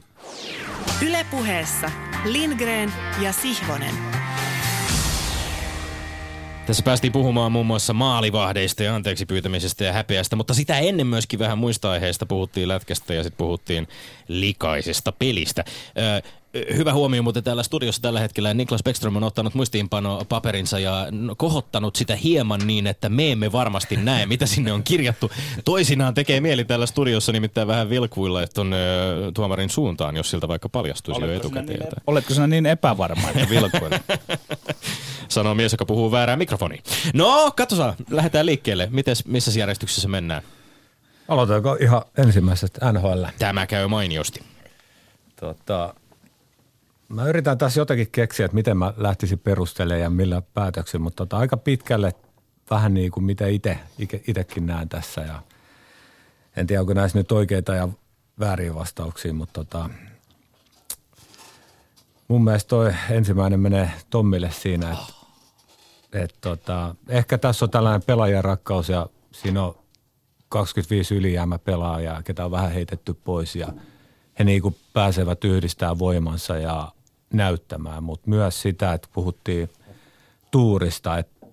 Ylepuheessa 1.06 1.90
Lindgren 2.24 2.92
ja 3.20 3.32
Sihvonen. 3.32 3.94
Tässä 6.66 6.82
päästiin 6.82 7.12
puhumaan 7.12 7.52
muun 7.52 7.66
muassa 7.66 7.92
maalivahdeista 7.92 8.82
ja 8.82 8.94
anteeksi 8.94 9.26
pyytämisestä 9.26 9.84
ja 9.84 9.92
häpeästä, 9.92 10.36
mutta 10.36 10.54
sitä 10.54 10.78
ennen 10.78 11.06
myöskin 11.06 11.38
vähän 11.38 11.58
muista 11.58 11.90
aiheista 11.90 12.26
puhuttiin 12.26 12.68
lätkästä 12.68 13.14
ja 13.14 13.22
sitten 13.22 13.38
puhuttiin 13.38 13.88
likaisesta 14.28 15.12
pelistä. 15.12 15.64
Ö, 15.98 16.22
Hyvä 16.76 16.92
huomio 16.92 17.22
muuten 17.22 17.44
täällä 17.44 17.62
studiossa 17.62 18.02
tällä 18.02 18.20
hetkellä. 18.20 18.54
Niklas 18.54 18.82
Bäckström 18.82 19.16
on 19.16 19.24
ottanut 19.24 19.54
muistiinpano 19.54 20.22
paperinsa 20.28 20.78
ja 20.78 21.06
kohottanut 21.36 21.96
sitä 21.96 22.16
hieman 22.16 22.60
niin, 22.66 22.86
että 22.86 23.08
me 23.08 23.32
emme 23.32 23.52
varmasti 23.52 23.96
näe, 23.96 24.26
mitä 24.26 24.46
sinne 24.46 24.72
on 24.72 24.82
kirjattu. 24.82 25.30
Toisinaan 25.64 26.14
tekee 26.14 26.40
mieli 26.40 26.64
täällä 26.64 26.86
studiossa 26.86 27.32
nimittäin 27.32 27.68
vähän 27.68 27.90
vilkuilla 27.90 28.46
tuon 28.46 28.74
tuomarin 29.34 29.70
suuntaan, 29.70 30.16
jos 30.16 30.30
siltä 30.30 30.48
vaikka 30.48 30.68
paljastuisi 30.68 31.20
jo 31.20 31.26
Oletko 31.26 31.48
sinä 31.48 31.60
etukäteen. 31.60 31.80
niin, 31.90 32.02
oletko 32.06 32.34
sinä 32.34 32.46
niin 32.46 32.66
epävarma, 32.66 33.28
että 33.30 33.48
vilkuilet? 33.54 34.02
Sanoo 35.28 35.54
mies, 35.54 35.72
joka 35.72 35.84
puhuu 35.84 36.10
väärää 36.12 36.36
mikrofoniin. 36.36 36.82
No, 37.14 37.50
katsotaan. 37.56 37.94
Lähdetään 38.10 38.46
liikkeelle. 38.46 38.88
Mites, 38.90 39.26
missä 39.26 39.58
järjestyksessä 39.58 40.08
mennään? 40.08 40.42
Aloitetaanko 41.28 41.76
ihan 41.80 42.02
ensimmäisestä 42.18 42.92
NHL? 42.92 43.24
Tämä 43.38 43.66
käy 43.66 43.86
mainiosti. 43.88 44.40
Tota, 45.40 45.94
mä 47.08 47.28
yritän 47.28 47.58
tässä 47.58 47.80
jotenkin 47.80 48.10
keksiä, 48.12 48.46
että 48.46 48.54
miten 48.54 48.76
mä 48.76 48.94
lähtisin 48.96 49.38
perustelemaan 49.38 50.00
ja 50.00 50.10
millä 50.10 50.42
päätöksillä, 50.54 51.02
mutta 51.02 51.26
tota, 51.26 51.38
aika 51.38 51.56
pitkälle 51.56 52.14
vähän 52.70 52.94
niin 52.94 53.10
kuin 53.10 53.24
mitä 53.24 53.46
itse, 53.46 53.78
itsekin 54.26 54.66
näen 54.66 54.88
tässä. 54.88 55.20
Ja 55.20 55.42
en 56.56 56.66
tiedä, 56.66 56.80
onko 56.80 56.94
näissä 56.94 57.18
nyt 57.18 57.32
oikeita 57.32 57.74
ja 57.74 57.88
vääriä 58.40 58.74
vastauksia, 58.74 59.34
mutta 59.34 59.64
tota, 59.64 59.90
mun 62.28 62.44
mielestä 62.44 62.68
toi 62.68 62.94
ensimmäinen 63.10 63.60
menee 63.60 63.90
Tommille 64.10 64.50
siinä, 64.50 64.92
että 64.92 65.12
et 66.12 66.34
tota, 66.40 66.94
ehkä 67.08 67.38
tässä 67.38 67.64
on 67.64 67.70
tällainen 67.70 68.02
pelaajan 68.02 68.44
rakkaus 68.44 68.88
ja 68.88 69.06
siinä 69.32 69.62
on 69.62 69.78
25 70.48 71.14
ylijäämä 71.14 71.58
pelaajaa, 71.58 72.22
ketä 72.22 72.44
on 72.44 72.50
vähän 72.50 72.72
heitetty 72.72 73.14
pois 73.14 73.56
ja 73.56 73.68
he 74.38 74.44
niin 74.44 74.62
kuin 74.62 74.76
pääsevät 74.92 75.44
yhdistämään 75.44 75.98
voimansa 75.98 76.58
ja 76.58 76.92
näyttämään, 77.32 78.02
mutta 78.02 78.30
myös 78.30 78.62
sitä, 78.62 78.92
että 78.92 79.08
puhuttiin 79.12 79.70
tuurista, 80.50 81.18
että 81.18 81.46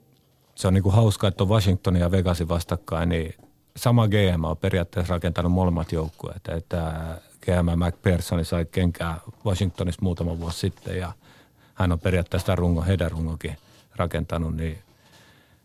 se 0.55 0.67
on 0.67 0.73
niin 0.73 0.83
kuin 0.83 0.95
hauskaa, 0.95 1.27
että 1.27 1.43
on 1.43 1.49
Washingtonin 1.49 2.01
ja 2.01 2.11
Vegasin 2.11 2.49
vastakkain, 2.49 3.09
niin 3.09 3.33
sama 3.77 4.07
GM 4.07 4.43
on 4.43 4.57
periaatteessa 4.57 5.13
rakentanut 5.13 5.51
molemmat 5.51 5.91
joukkueet, 5.91 6.47
että 6.47 6.93
GM 7.41 7.83
McPherson 7.85 8.45
sai 8.45 8.65
kenkää 8.65 9.19
Washingtonista 9.45 10.01
muutama 10.03 10.39
vuosi 10.39 10.59
sitten 10.59 10.97
ja 10.97 11.11
hän 11.73 11.91
on 11.91 11.99
periaatteessa 11.99 12.43
sitä 12.45 12.55
rungo, 12.55 12.81
heidän 12.81 13.11
rungokin 13.11 13.57
rakentanut, 13.95 14.55
niin 14.55 14.77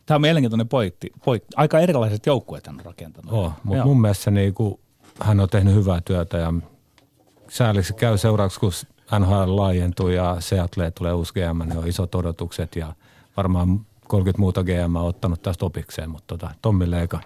Tämä 0.07 0.17
on 0.17 0.21
mielenkiintoinen 0.21 0.69
pointti. 0.69 1.13
pointti. 1.25 1.49
Aika 1.57 1.79
erilaiset 1.79 2.27
joukkueet 2.27 2.67
hän 2.67 2.79
on 2.79 2.85
rakentanut. 2.85 3.33
Oh, 3.33 3.53
mutta 3.65 3.77
Joo. 3.77 3.87
mun 3.87 4.01
mielestä 4.01 4.31
niin 4.31 4.55
kuin, 4.55 4.81
hän 5.21 5.41
on 5.41 5.49
tehnyt 5.49 5.75
hyvää 5.75 6.01
työtä 6.05 6.37
ja 6.39 6.53
sääliksi 7.51 7.95
käy 7.95 8.19
seuraavaksi, 8.19 8.61
kun 8.61 8.73
NHL 9.19 9.57
laajentuu 9.57 10.09
ja 10.09 10.37
Seattle 10.39 10.91
tulee 10.91 11.13
uusi 11.13 11.33
GM, 11.35 11.69
niin 11.69 11.79
on 11.79 11.89
isot 11.89 12.15
odotukset 12.15 12.77
ja 12.77 12.93
varmaan 13.37 13.81
30 14.09 14.41
muuta 14.41 14.65
GM 14.65 14.97
on 14.97 15.05
ottanut 15.05 15.43
tästä 15.43 15.67
opikseen, 15.67 16.11
mutta 16.11 16.27
tota, 16.27 16.55
Tommi 16.63 16.91
Leika. 16.91 17.21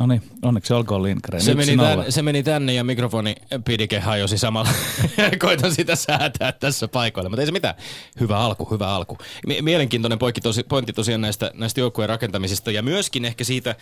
No 0.00 0.06
niin, 0.06 0.22
onneksi 0.42 0.74
olkoon 0.74 1.02
Lindgren. 1.02 1.42
Se 1.42 1.54
meni, 1.54 1.76
tän, 1.76 2.12
se 2.12 2.22
meni 2.22 2.42
tänne 2.42 2.72
ja 2.74 2.84
mikrofoni 2.84 3.34
pidike 3.64 3.98
hajosi 3.98 4.38
samalla. 4.38 4.70
Koitan 5.40 5.74
sitä 5.74 5.96
säätää 5.96 6.52
tässä 6.52 6.88
paikoilla, 6.88 7.30
mutta 7.30 7.42
ei 7.42 7.46
se 7.46 7.52
mitään. 7.52 7.74
Hyvä 8.20 8.38
alku, 8.38 8.70
hyvä 8.70 8.94
alku. 8.94 9.18
Mie- 9.46 9.62
Mielenkiintoinen 9.62 10.18
poikki 10.18 10.40
tosi, 10.40 10.62
pointti 10.62 10.92
tosiaan 10.92 11.20
näistä, 11.20 11.50
näistä 11.54 11.80
joukkueen 11.80 12.08
rakentamisista 12.08 12.70
ja 12.70 12.82
myöskin 12.82 13.24
ehkä 13.24 13.44
siitä, 13.44 13.74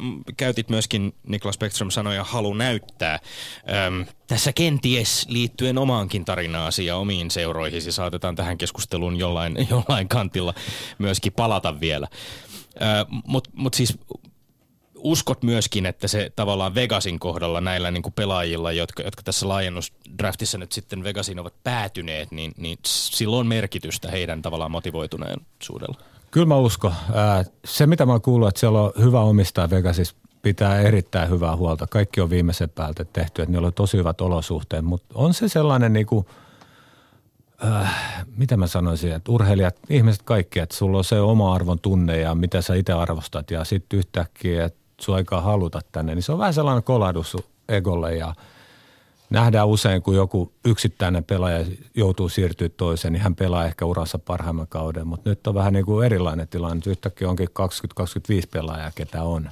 mm, 0.00 0.22
käytit 0.36 0.68
myöskin 0.68 1.14
Niklas 1.26 1.58
Bäckström 1.58 1.90
sanoja 1.90 2.24
halu 2.24 2.54
näyttää. 2.54 3.18
Öm, 3.86 4.06
tässä 4.26 4.52
kenties 4.52 5.26
liittyen 5.28 5.78
omaankin 5.78 6.24
tarinaasi 6.24 6.86
ja 6.86 6.96
omiin 6.96 7.30
seuroihisi 7.30 7.92
saatetaan 7.92 8.36
tähän 8.36 8.58
keskusteluun 8.58 9.16
jollain, 9.16 9.66
jollain 9.70 10.08
kantilla 10.08 10.54
myöskin 10.98 11.32
palata 11.32 11.80
vielä. 11.80 12.08
Mutta 13.26 13.50
mut 13.54 13.74
siis 13.74 13.98
uskot 15.02 15.42
myöskin, 15.42 15.86
että 15.86 16.08
se 16.08 16.32
tavallaan 16.36 16.74
Vegasin 16.74 17.18
kohdalla 17.18 17.60
näillä 17.60 17.90
niin 17.90 18.02
kuin 18.02 18.12
pelaajilla, 18.12 18.72
jotka, 18.72 19.02
jotka 19.02 19.22
tässä 19.22 19.48
laajennusdraftissa 19.48 20.58
nyt 20.58 20.72
sitten 20.72 21.04
Vegasin 21.04 21.38
ovat 21.38 21.54
päätyneet, 21.64 22.30
niin, 22.30 22.52
niin 22.56 22.78
sillä 22.86 23.36
on 23.36 23.46
merkitystä 23.46 24.10
heidän 24.10 24.42
tavallaan 24.42 24.70
motivoituneisuudella. 24.70 25.98
Kyllä 26.30 26.46
mä 26.46 26.56
uskon. 26.56 26.94
Se, 27.64 27.86
mitä 27.86 28.06
mä 28.06 28.20
kuullut, 28.20 28.48
että 28.48 28.60
siellä 28.60 28.80
on 28.80 28.92
hyvä 28.98 29.20
omistaja 29.20 29.70
Vegasissa, 29.70 30.14
pitää 30.42 30.80
erittäin 30.80 31.30
hyvää 31.30 31.56
huolta. 31.56 31.86
Kaikki 31.86 32.20
on 32.20 32.30
viimeisen 32.30 32.70
päältä 32.70 33.04
tehty, 33.04 33.42
että 33.42 33.52
niillä 33.52 33.66
on 33.66 33.74
tosi 33.74 33.96
hyvät 33.96 34.20
olosuhteet, 34.20 34.84
mutta 34.84 35.06
on 35.14 35.34
se 35.34 35.48
sellainen 35.48 35.92
niin 35.92 36.06
kuin, 36.06 36.26
äh, 37.64 38.24
mitä 38.36 38.56
mä 38.56 38.66
sanoisin, 38.66 39.12
että 39.12 39.32
urheilijat, 39.32 39.76
ihmiset 39.90 40.22
kaikki, 40.22 40.58
että 40.58 40.76
sulla 40.76 40.98
on 40.98 41.04
se 41.04 41.20
oma 41.20 41.54
arvon 41.54 41.78
tunne 41.78 42.18
ja 42.18 42.34
mitä 42.34 42.62
sä 42.62 42.74
itse 42.74 42.92
arvostat 42.92 43.50
ja 43.50 43.64
sitten 43.64 43.98
yhtäkkiä, 43.98 44.64
että 44.64 44.81
sun 45.02 45.14
aikaa 45.14 45.40
haluta 45.40 45.80
tänne, 45.92 46.14
niin 46.14 46.22
se 46.22 46.32
on 46.32 46.38
vähän 46.38 46.54
sellainen 46.54 46.82
kolahdus 46.82 47.36
egolle 47.68 48.16
ja 48.16 48.34
nähdään 49.30 49.68
usein, 49.68 50.02
kun 50.02 50.14
joku 50.14 50.52
yksittäinen 50.64 51.24
pelaaja 51.24 51.64
joutuu 51.94 52.28
siirtyä 52.28 52.68
toiseen, 52.68 53.12
niin 53.12 53.22
hän 53.22 53.34
pelaa 53.34 53.64
ehkä 53.64 53.84
urassa 53.84 54.18
parhaimman 54.18 54.68
kauden, 54.68 55.06
mutta 55.06 55.30
nyt 55.30 55.46
on 55.46 55.54
vähän 55.54 55.72
niin 55.72 55.84
kuin 55.84 56.06
erilainen 56.06 56.48
tilanne. 56.48 56.74
Nyt 56.74 56.86
yhtäkkiä 56.86 57.28
onkin 57.28 57.48
20-25 58.02 58.48
pelaajaa, 58.50 58.90
ketä 58.94 59.22
on, 59.22 59.50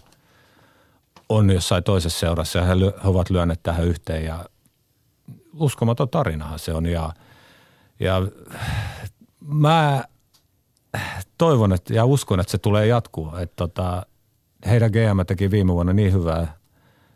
on 1.28 1.50
jossain 1.50 1.84
toisessa 1.84 2.18
seurassa 2.18 2.58
ja 2.58 2.64
he, 2.64 2.74
ovat 3.04 3.30
lyöneet 3.30 3.62
tähän 3.62 3.86
yhteen 3.86 4.24
ja 4.24 4.44
uskomaton 5.54 6.08
tarinahan 6.08 6.58
se 6.58 6.74
on 6.74 6.86
ja, 6.86 7.12
ja 8.00 8.22
mä 9.40 10.04
toivon 11.38 11.72
että, 11.72 11.94
ja 11.94 12.04
uskon, 12.04 12.40
että 12.40 12.50
se 12.50 12.58
tulee 12.58 12.86
jatkua. 12.86 13.40
Että 13.40 13.56
tota, 13.56 14.06
heidän 14.66 14.90
GM 14.90 15.26
teki 15.26 15.50
viime 15.50 15.72
vuonna 15.72 15.92
niin 15.92 16.12
hyvää 16.12 16.54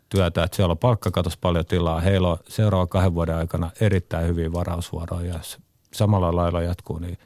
työtä, 0.09 0.43
että 0.43 0.55
siellä 0.55 0.71
on 0.71 0.77
palkkakatos 0.77 1.37
paljon 1.37 1.65
tilaa. 1.65 1.99
Heillä 1.99 2.27
on 2.27 2.37
seuraavan 2.47 2.89
kahden 2.89 3.13
vuoden 3.13 3.35
aikana 3.35 3.71
erittäin 3.81 4.27
hyviä 4.27 4.53
varausvuoroja. 4.53 5.33
Jos 5.33 5.57
samalla 5.93 6.35
lailla 6.35 6.61
jatkuu, 6.61 6.99
niin 6.99 7.17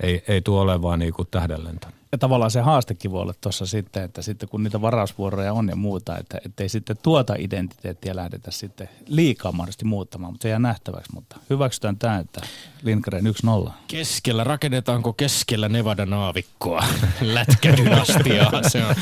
ei, 0.00 0.22
ei 0.28 0.42
tule 0.42 0.60
olemaan 0.60 0.98
niin 0.98 1.12
kuin 1.12 1.28
tähdenlento. 1.30 1.86
Ja 2.12 2.18
tavallaan 2.18 2.50
se 2.50 2.60
haastekin 2.60 3.10
voi 3.10 3.22
olla 3.22 3.34
tuossa 3.40 3.66
sitten, 3.66 4.02
että 4.02 4.22
sitten 4.22 4.48
kun 4.48 4.62
niitä 4.62 4.80
varausvuoroja 4.80 5.52
on 5.52 5.68
ja 5.68 5.76
muuta, 5.76 6.18
että 6.18 6.38
ei 6.58 6.68
sitten 6.68 6.96
tuota 7.02 7.34
identiteettiä 7.38 8.16
lähdetä 8.16 8.50
sitten 8.50 8.88
liikaa 9.06 9.52
mahdollisesti 9.52 9.84
muuttamaan, 9.84 10.32
mutta 10.32 10.42
se 10.42 10.48
jää 10.48 10.58
nähtäväksi. 10.58 11.12
Mutta 11.14 11.36
hyväksytään 11.50 11.96
tämä, 11.96 12.18
että 12.18 12.40
Lindgren 12.82 13.24
1-0. 13.66 13.70
Keskellä, 13.88 14.44
rakennetaanko 14.44 15.12
keskellä 15.12 15.68
Nevada-naavikkoa 15.68 16.84
lätkädynastiaa? 17.20 18.62
Se, 18.70 18.84
on, 18.84 18.94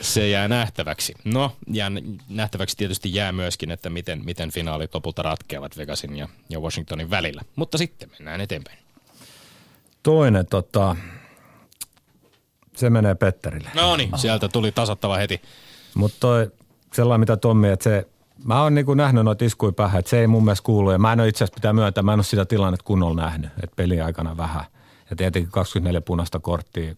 se 0.00 0.28
jää 0.28 0.48
nähtäväksi. 0.48 1.14
No, 1.24 1.56
ja 1.66 1.86
nähtäväksi 2.28 2.76
tietysti 2.76 3.14
jää 3.14 3.32
myöskin, 3.32 3.70
että 3.70 3.90
miten, 3.90 4.24
miten 4.24 4.50
finaalit 4.50 4.94
lopulta 4.94 5.22
ratkeavat 5.22 5.76
Vegasin 5.76 6.16
ja, 6.16 6.28
ja 6.48 6.60
Washingtonin 6.60 7.10
välillä. 7.10 7.42
Mutta 7.56 7.78
sitten 7.78 8.10
mennään 8.18 8.40
eteenpäin. 8.40 8.83
Toinen 10.04 10.46
tota, 10.46 10.96
se 12.76 12.90
menee 12.90 13.14
Petterille. 13.14 13.70
No 13.74 13.96
niin, 13.96 14.10
sieltä 14.16 14.48
tuli 14.48 14.72
tasattava 14.72 15.16
heti. 15.16 15.40
Mutta 15.94 16.16
toi 16.20 16.50
sellainen, 16.92 17.20
mitä 17.20 17.36
Tommi, 17.36 17.68
että 17.68 17.84
se, 17.84 18.08
mä 18.44 18.62
oon 18.62 18.74
niinku 18.74 18.94
nähnyt 18.94 19.24
noita 19.24 19.44
iskuja 19.44 19.72
päähän, 19.72 19.98
että 19.98 20.10
se 20.10 20.20
ei 20.20 20.26
mun 20.26 20.44
mielestä 20.44 20.64
kuulu. 20.66 20.90
Ja 20.90 20.98
mä 20.98 21.12
en 21.12 21.20
ole 21.20 21.28
itse 21.28 21.44
asiassa 21.44 21.54
pitää 21.54 21.72
myöntää, 21.72 22.02
mä 22.02 22.12
en 22.12 22.18
ole 22.18 22.24
sitä 22.24 22.44
tilannetta 22.44 22.84
kunnolla 22.84 23.22
nähnyt, 23.22 23.50
että 23.62 23.76
peli 23.76 24.00
aikana 24.00 24.36
vähän. 24.36 24.64
Ja 25.10 25.16
tietenkin 25.16 25.52
24 25.52 26.00
punaista 26.00 26.40
korttia, 26.40 26.94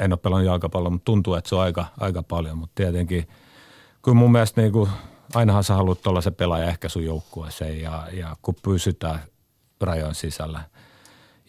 en 0.00 0.12
ole 0.12 0.18
pelannut 0.22 0.46
jalkapalloa, 0.46 0.90
mutta 0.90 1.04
tuntuu, 1.04 1.34
että 1.34 1.48
se 1.48 1.54
on 1.54 1.62
aika, 1.62 1.86
aika 2.00 2.22
paljon. 2.22 2.58
Mutta 2.58 2.74
tietenkin, 2.74 3.28
kun 4.02 4.16
mun 4.16 4.32
mielestä 4.32 4.60
niinku, 4.60 4.88
ainahan 5.34 5.64
sä 5.64 5.74
haluat 5.74 5.98
se 6.20 6.30
pelaaja 6.30 6.68
ehkä 6.68 6.88
sun 6.88 7.04
joukkueeseen 7.04 7.80
ja, 7.80 8.08
ja 8.12 8.36
kun 8.42 8.54
pysytään 8.62 9.20
rajojen 9.80 10.14
sisällä. 10.14 10.60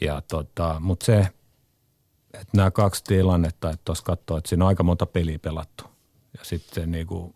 Ja 0.02 0.22
tota, 0.22 0.76
mutta 0.80 1.06
se, 1.06 1.28
että 2.34 2.58
nämä 2.58 2.72
kaksi 2.72 3.04
tilannetta, 3.04 3.70
että 3.70 3.82
tuossa 3.86 4.04
katsoo, 4.04 4.38
että 4.38 4.50
siinä 4.50 4.66
on 4.66 4.68
aika 4.68 4.84
monta 4.84 5.06
peliä 5.06 5.40
pelattu. 5.40 5.84
Ja 6.38 6.40
sitten 6.44 6.92
niin 6.92 7.08
kuin, 7.08 7.36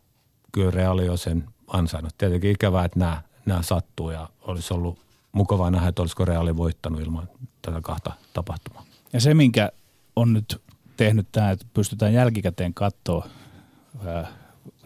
kyllä 0.51 0.71
Reali 0.71 1.09
on 1.09 1.17
sen 1.17 1.43
ansainnut. 1.67 2.17
Tietenkin 2.17 2.51
ikävää, 2.51 2.85
että 2.85 2.99
nämä, 2.99 3.21
nämä 3.45 3.61
sattuu 3.61 4.11
ja 4.11 4.29
olisi 4.41 4.73
ollut 4.73 4.99
mukavaa 5.31 5.71
nähdä, 5.71 5.87
että 5.87 6.01
olisiko 6.01 6.25
Reali 6.25 6.57
voittanut 6.57 7.01
ilman 7.01 7.29
tätä 7.61 7.81
kahta 7.81 8.11
tapahtumaa. 8.33 8.85
Ja 9.13 9.21
se, 9.21 9.33
minkä 9.33 9.71
on 10.15 10.33
nyt 10.33 10.61
tehnyt 10.97 11.27
tämä, 11.31 11.51
että 11.51 11.65
pystytään 11.73 12.13
jälkikäteen 12.13 12.73
katsoa 12.73 13.27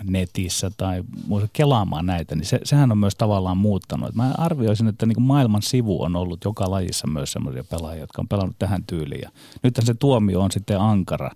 netissä 0.04 0.72
tai 0.78 1.04
muuta 1.28 1.48
kelaamaan 1.54 2.06
näitä, 2.06 2.36
niin 2.36 2.46
se, 2.46 2.60
sehän 2.64 2.92
on 2.92 2.98
myös 2.98 3.16
tavallaan 3.16 3.58
muuttanut. 3.58 4.16
Mä 4.16 4.34
arvioisin, 4.38 4.88
että 4.88 5.06
niin 5.06 5.22
maailman 5.22 5.62
sivu 5.62 6.02
on 6.04 6.16
ollut 6.16 6.46
joka 6.46 6.72
lajissa 6.72 7.08
myös 7.08 7.32
sellaisia 7.32 7.64
pelaajia, 7.64 8.04
jotka 8.04 8.22
on 8.22 8.28
pelannut 8.28 8.56
tähän 8.60 8.84
tyyliin. 8.88 9.22
Ja 9.22 9.30
nythän 9.64 9.86
se 9.86 9.94
tuomio 9.94 10.42
on 10.42 10.52
sitten 10.52 10.80
ankara 10.80 11.32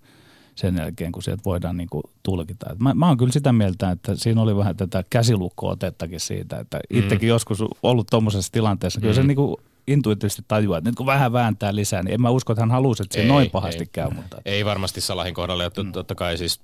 sen 0.55 0.77
jälkeen, 0.77 1.11
kun 1.11 1.23
sieltä 1.23 1.43
voidaan 1.45 1.77
niin 1.77 1.89
kuin 1.89 2.03
tulkita. 2.23 2.75
Mä, 2.79 2.93
mä 2.93 3.07
oon 3.07 3.17
kyllä 3.17 3.31
sitä 3.31 3.53
mieltä, 3.53 3.91
että 3.91 4.15
siinä 4.15 4.41
oli 4.41 4.55
vähän 4.55 4.77
tätä 4.77 5.03
käsilukko-otettakin 5.09 6.19
siitä, 6.19 6.59
että 6.59 6.79
itsekin 6.89 7.27
mm. 7.27 7.29
joskus 7.29 7.63
ollut 7.83 8.07
tuommoisessa 8.07 8.51
tilanteessa. 8.51 9.01
Kyllä 9.01 9.13
mm. 9.13 9.15
se 9.15 9.23
niin 9.23 9.35
kuin 9.35 9.55
intuitiivisesti 9.89 10.43
tajua, 10.47 10.77
että 10.77 10.89
nyt 10.89 10.95
kun 10.95 11.05
vähän 11.05 11.33
vääntää 11.33 11.75
lisää, 11.75 12.03
niin 12.03 12.13
en 12.13 12.21
mä 12.21 12.29
usko, 12.29 12.53
että 12.53 12.61
hän 12.61 12.71
halusi, 12.71 13.03
että 13.03 13.13
se 13.13 13.21
ei, 13.21 13.27
noin 13.27 13.49
pahasti 13.49 13.83
ei, 13.83 13.89
käy. 13.91 14.09
Mutta... 14.09 14.41
Ei 14.45 14.65
varmasti 14.65 15.01
Salahin 15.01 15.33
kohdalla, 15.33 15.63
ja 15.63 15.71
mm. 15.83 15.91
totta 15.91 16.15
kai 16.15 16.37
siis 16.37 16.61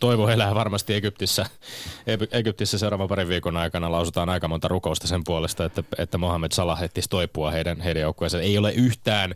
toivo 0.00 0.28
elää 0.28 0.54
varmasti 0.54 0.94
Egyptissä, 0.94 1.46
Egyptissä 2.32 2.78
seuraavan 2.78 3.08
parin 3.08 3.28
viikon 3.28 3.56
aikana 3.56 3.92
lausutaan 3.92 4.28
aika 4.28 4.48
monta 4.48 4.68
rukousta 4.68 5.06
sen 5.06 5.24
puolesta, 5.24 5.64
että, 5.64 5.82
että 5.98 6.18
Mohamed 6.18 6.52
Salah 6.52 6.82
ehtisi 6.82 7.08
toipua 7.08 7.50
heidän, 7.50 7.80
heidän 7.80 8.00
joukkueensa. 8.00 8.40
Ei 8.40 8.58
ole 8.58 8.72
yhtään 8.72 9.34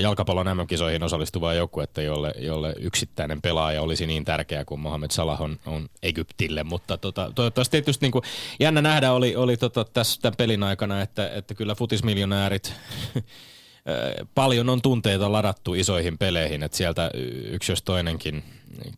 jalkapallon 0.00 0.46
MM-kisoihin 0.56 1.02
osallistuvaa 1.02 1.54
joukkuetta, 1.54 2.02
jolle, 2.02 2.34
jolle 2.38 2.74
yksittäinen 2.78 3.42
pelaaja 3.42 3.82
olisi 3.82 4.06
niin 4.06 4.24
tärkeä 4.24 4.64
kuin 4.64 4.80
Mohamed 4.80 5.10
Salah 5.10 5.42
on, 5.42 5.58
on 5.66 5.88
Egyptille. 6.02 6.64
Mutta 6.64 6.98
tota, 6.98 7.32
toivottavasti 7.34 7.70
tietysti 7.70 8.04
niin 8.04 8.12
kuin, 8.12 8.22
jännä 8.60 8.82
nähdä 8.82 9.12
oli, 9.12 9.36
oli 9.36 9.56
tota, 9.56 9.84
tässä 9.84 10.20
tämän 10.20 10.36
pelin 10.36 10.62
aikana, 10.62 11.02
että, 11.02 11.30
että 11.34 11.54
kyllä 11.54 11.74
futismiljonäärit 11.74 12.74
paljon 14.34 14.68
on 14.68 14.82
tunteita 14.82 15.32
ladattu 15.32 15.74
isoihin 15.74 16.18
peleihin, 16.18 16.62
että 16.62 16.76
sieltä 16.76 17.10
yksi 17.50 17.72
jos 17.72 17.82
toinenkin 17.82 18.44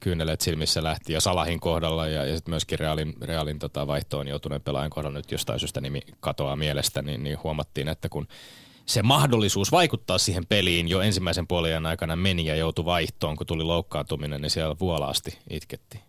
kyyneleet 0.00 0.40
silmissä 0.40 0.82
lähti 0.82 1.12
ja 1.12 1.20
Salahin 1.20 1.60
kohdalla 1.60 2.06
ja, 2.06 2.24
ja 2.24 2.36
sitten 2.36 2.52
myöskin 2.52 2.78
Realin, 2.78 3.14
Realin 3.22 3.58
tota 3.58 3.86
vaihtoon 3.86 4.28
joutuneen 4.28 4.62
pelaajan 4.62 4.90
kohdalla 4.90 5.18
nyt 5.18 5.32
jostain 5.32 5.60
syystä 5.60 5.80
nimi 5.80 6.00
katoaa 6.20 6.56
mielestä, 6.56 7.02
niin, 7.02 7.24
niin 7.24 7.38
huomattiin, 7.44 7.88
että 7.88 8.08
kun 8.08 8.28
se 8.86 9.02
mahdollisuus 9.02 9.72
vaikuttaa 9.72 10.18
siihen 10.18 10.46
peliin 10.46 10.88
jo 10.88 11.00
ensimmäisen 11.00 11.46
puolen 11.46 11.86
aikana 11.86 12.16
meni 12.16 12.46
ja 12.46 12.56
joutui 12.56 12.84
vaihtoon, 12.84 13.36
kun 13.36 13.46
tuli 13.46 13.64
loukkaantuminen, 13.64 14.42
niin 14.42 14.50
siellä 14.50 14.76
vuolaasti 14.80 15.38
itkettiin. 15.50 16.02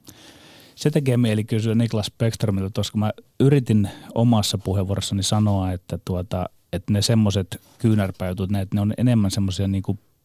Se 0.75 0.89
tekee 0.89 1.17
mieli 1.17 1.43
kysyä 1.43 1.75
Niklas 1.75 2.11
Beckströmiltä 2.17 2.81
kun 2.91 2.99
mä 2.99 3.11
yritin 3.39 3.89
omassa 4.15 4.57
puheenvuorossani 4.57 5.23
sanoa, 5.23 5.71
että, 5.71 5.99
tuota, 6.05 6.49
että 6.73 6.93
ne 6.93 7.01
semmoiset 7.01 7.61
kyynärpäytut, 7.77 8.49
ne, 8.49 8.67
ne 8.73 8.81
on 8.81 8.93
enemmän 8.97 9.31
semmoisia 9.31 9.67
niin 9.67 9.83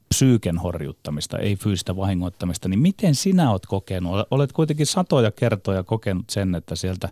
psyyken 0.08 0.58
horjuttamista, 0.58 1.38
ei 1.38 1.56
fyysistä 1.56 1.96
vahingoittamista, 1.96 2.68
niin 2.68 2.80
miten 2.80 3.14
sinä 3.14 3.50
olet 3.50 3.66
kokenut? 3.66 4.26
Olet 4.30 4.52
kuitenkin 4.52 4.86
satoja 4.86 5.30
kertoja 5.30 5.82
kokenut 5.82 6.30
sen, 6.30 6.54
että 6.54 6.76
sieltä 6.76 7.08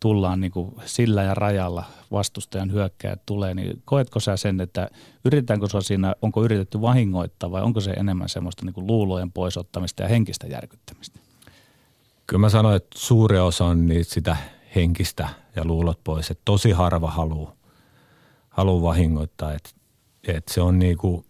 tullaan 0.00 0.40
niin 0.40 0.52
kuin 0.52 0.74
sillä 0.84 1.22
ja 1.22 1.34
rajalla 1.34 1.84
vastustajan 2.10 2.72
hyökkäät 2.72 3.20
tulee, 3.26 3.54
niin 3.54 3.82
koetko 3.84 4.20
sä 4.20 4.36
sen, 4.36 4.60
että 4.60 4.90
yritetäänkö 5.24 5.66
se 5.68 5.80
siinä, 5.80 6.14
onko 6.22 6.44
yritetty 6.44 6.80
vahingoittaa 6.80 7.50
vai 7.50 7.62
onko 7.62 7.80
se 7.80 7.90
enemmän 7.90 8.28
semmoista 8.28 8.64
niin 8.64 8.74
kuin 8.74 8.86
luulojen 8.86 9.32
poisottamista 9.32 10.02
ja 10.02 10.08
henkistä 10.08 10.46
järkyttämistä? 10.46 11.20
Kyllä 12.26 12.40
mä 12.40 12.48
sanoin, 12.48 12.76
että 12.76 12.98
suuri 12.98 13.38
osa 13.38 13.64
on 13.64 13.86
niitä 13.86 14.14
sitä 14.14 14.36
henkistä 14.74 15.28
ja 15.56 15.64
luulot 15.64 16.00
pois, 16.04 16.30
että 16.30 16.42
tosi 16.44 16.70
harva 16.70 17.10
haluaa 17.10 17.58
haluu 18.48 18.82
vahingoittaa, 18.82 19.52
että, 19.52 19.70
että 20.28 20.54
se 20.54 20.60
on 20.60 20.78
niin 20.78 20.96
kuin, 20.96 21.24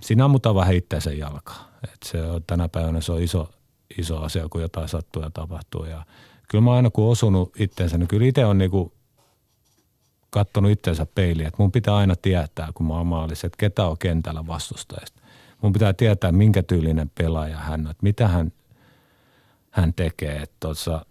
sinä 0.00 0.24
ammutaan 0.24 0.54
vähän 0.54 0.74
itseänsä 0.74 1.12
jalkaa. 1.12 1.68
Että 1.84 2.08
se 2.08 2.22
on, 2.22 2.42
tänä 2.46 2.68
päivänä 2.68 3.00
se 3.00 3.12
on 3.12 3.22
iso, 3.22 3.50
iso 3.98 4.18
asia, 4.18 4.48
kun 4.48 4.62
jotain 4.62 4.88
sattuu 4.88 5.22
ja 5.22 5.30
tapahtuu 5.30 5.84
ja– 5.84 6.04
kyllä 6.48 6.64
mä 6.64 6.72
aina 6.72 6.90
kun 6.90 7.10
osunut 7.10 7.60
itseensä, 7.60 7.98
niin 7.98 8.08
kyllä 8.08 8.26
itse 8.26 8.44
on 8.44 8.58
niinku 8.58 8.92
kattonut 10.30 10.70
itseensä 10.70 11.06
peiliä, 11.14 11.48
että 11.48 11.62
mun 11.62 11.72
pitää 11.72 11.96
aina 11.96 12.16
tietää, 12.16 12.68
kun 12.74 12.86
mä 12.86 12.94
oon 12.94 13.06
maalissa, 13.06 13.46
että 13.46 13.56
ketä 13.58 13.86
on 13.86 13.98
kentällä 13.98 14.46
vastustajista. 14.46 15.22
Mun 15.62 15.72
pitää 15.72 15.92
tietää, 15.92 16.32
minkä 16.32 16.62
tyylinen 16.62 17.10
pelaaja 17.18 17.56
hän 17.56 17.80
on, 17.80 17.90
että 17.90 18.02
mitä 18.02 18.28
hän, 18.28 18.52
hän 19.70 19.94
tekee. 19.94 20.36
Että 20.36 20.56
tuossa, 20.60 21.06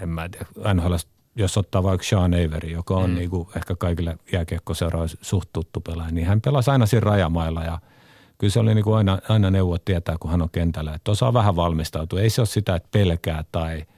en 0.00 0.08
mä 0.08 0.28
tiedä, 0.28 0.74
NHL, 0.74 0.94
jos 1.36 1.56
ottaa 1.58 1.82
vaikka 1.82 2.06
Sean 2.06 2.34
Avery, 2.34 2.68
joka 2.68 2.94
on 2.94 3.10
mm. 3.10 3.16
niinku 3.16 3.50
ehkä 3.56 3.76
kaikille 3.76 4.18
jääkiekkoseuroille 4.32 5.16
suht 5.20 5.48
tuttu 5.52 5.80
pelaaja, 5.80 6.10
niin 6.10 6.26
hän 6.26 6.40
pelasi 6.40 6.70
aina 6.70 6.86
siinä 6.86 7.04
rajamailla 7.04 7.64
ja 7.64 7.78
kyllä 8.38 8.52
se 8.52 8.60
oli 8.60 8.74
niinku 8.74 8.92
aina, 8.92 9.18
aina 9.28 9.50
neuvo 9.50 9.78
tietää, 9.78 10.16
kun 10.20 10.30
hän 10.30 10.42
on 10.42 10.50
kentällä, 10.50 10.94
että 10.94 11.10
osaa 11.10 11.32
vähän 11.32 11.56
valmistautua. 11.56 12.20
Ei 12.20 12.30
se 12.30 12.40
ole 12.40 12.46
sitä, 12.46 12.74
että 12.76 12.88
pelkää 12.92 13.44
tai– 13.52 13.84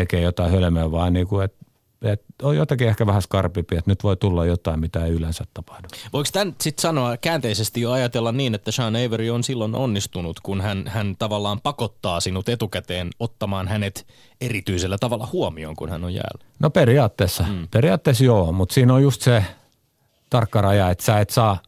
tekee 0.00 0.20
jotain 0.20 0.52
hölmöä, 0.52 0.90
vaan 0.90 1.12
niin 1.12 1.26
kuin, 1.26 1.44
että 1.44 1.60
et 2.02 2.24
on 2.42 2.56
jotakin 2.56 2.88
ehkä 2.88 3.06
vähän 3.06 3.22
skarpimpi, 3.22 3.76
että 3.76 3.90
nyt 3.90 4.04
voi 4.04 4.16
tulla 4.16 4.46
jotain, 4.46 4.80
mitä 4.80 5.04
ei 5.04 5.12
yleensä 5.12 5.44
tapahdu. 5.54 5.88
Voiko 6.12 6.30
tämän 6.32 6.54
sitten 6.60 6.82
sanoa 6.82 7.16
käänteisesti 7.16 7.80
jo 7.80 7.90
ajatella 7.90 8.32
niin, 8.32 8.54
että 8.54 8.70
Sean 8.70 8.96
Avery 8.96 9.30
on 9.30 9.44
silloin 9.44 9.74
onnistunut, 9.74 10.40
kun 10.40 10.60
hän, 10.60 10.84
hän 10.86 11.16
tavallaan 11.18 11.60
pakottaa 11.60 12.20
sinut 12.20 12.48
etukäteen 12.48 13.08
ottamaan 13.18 13.68
hänet 13.68 14.06
erityisellä 14.40 14.98
tavalla 14.98 15.28
huomioon, 15.32 15.76
kun 15.76 15.88
hän 15.88 16.04
on 16.04 16.14
jäällä? 16.14 16.44
No 16.58 16.70
periaatteessa, 16.70 17.44
mm. 17.48 17.68
periaatteessa 17.70 18.24
joo, 18.24 18.52
mutta 18.52 18.72
siinä 18.74 18.94
on 18.94 19.02
just 19.02 19.22
se 19.22 19.44
tarkka 20.30 20.60
raja, 20.60 20.90
että 20.90 21.04
sä 21.04 21.20
et 21.20 21.30
saa 21.30 21.58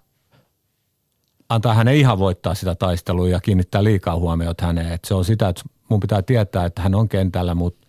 antaa 1.48 1.74
hänen 1.74 1.96
ihan 1.96 2.18
voittaa 2.18 2.54
sitä 2.54 2.74
taistelua 2.74 3.28
ja 3.28 3.40
kiinnittää 3.40 3.84
liikaa 3.84 4.16
huomiota 4.16 4.66
häneen. 4.66 4.92
Et 4.92 5.04
se 5.04 5.14
on 5.14 5.24
sitä, 5.24 5.48
että 5.48 5.62
mun 5.88 6.00
pitää 6.00 6.22
tietää, 6.22 6.64
että 6.64 6.82
hän 6.82 6.94
on 6.94 7.08
kentällä, 7.08 7.54
mutta 7.54 7.81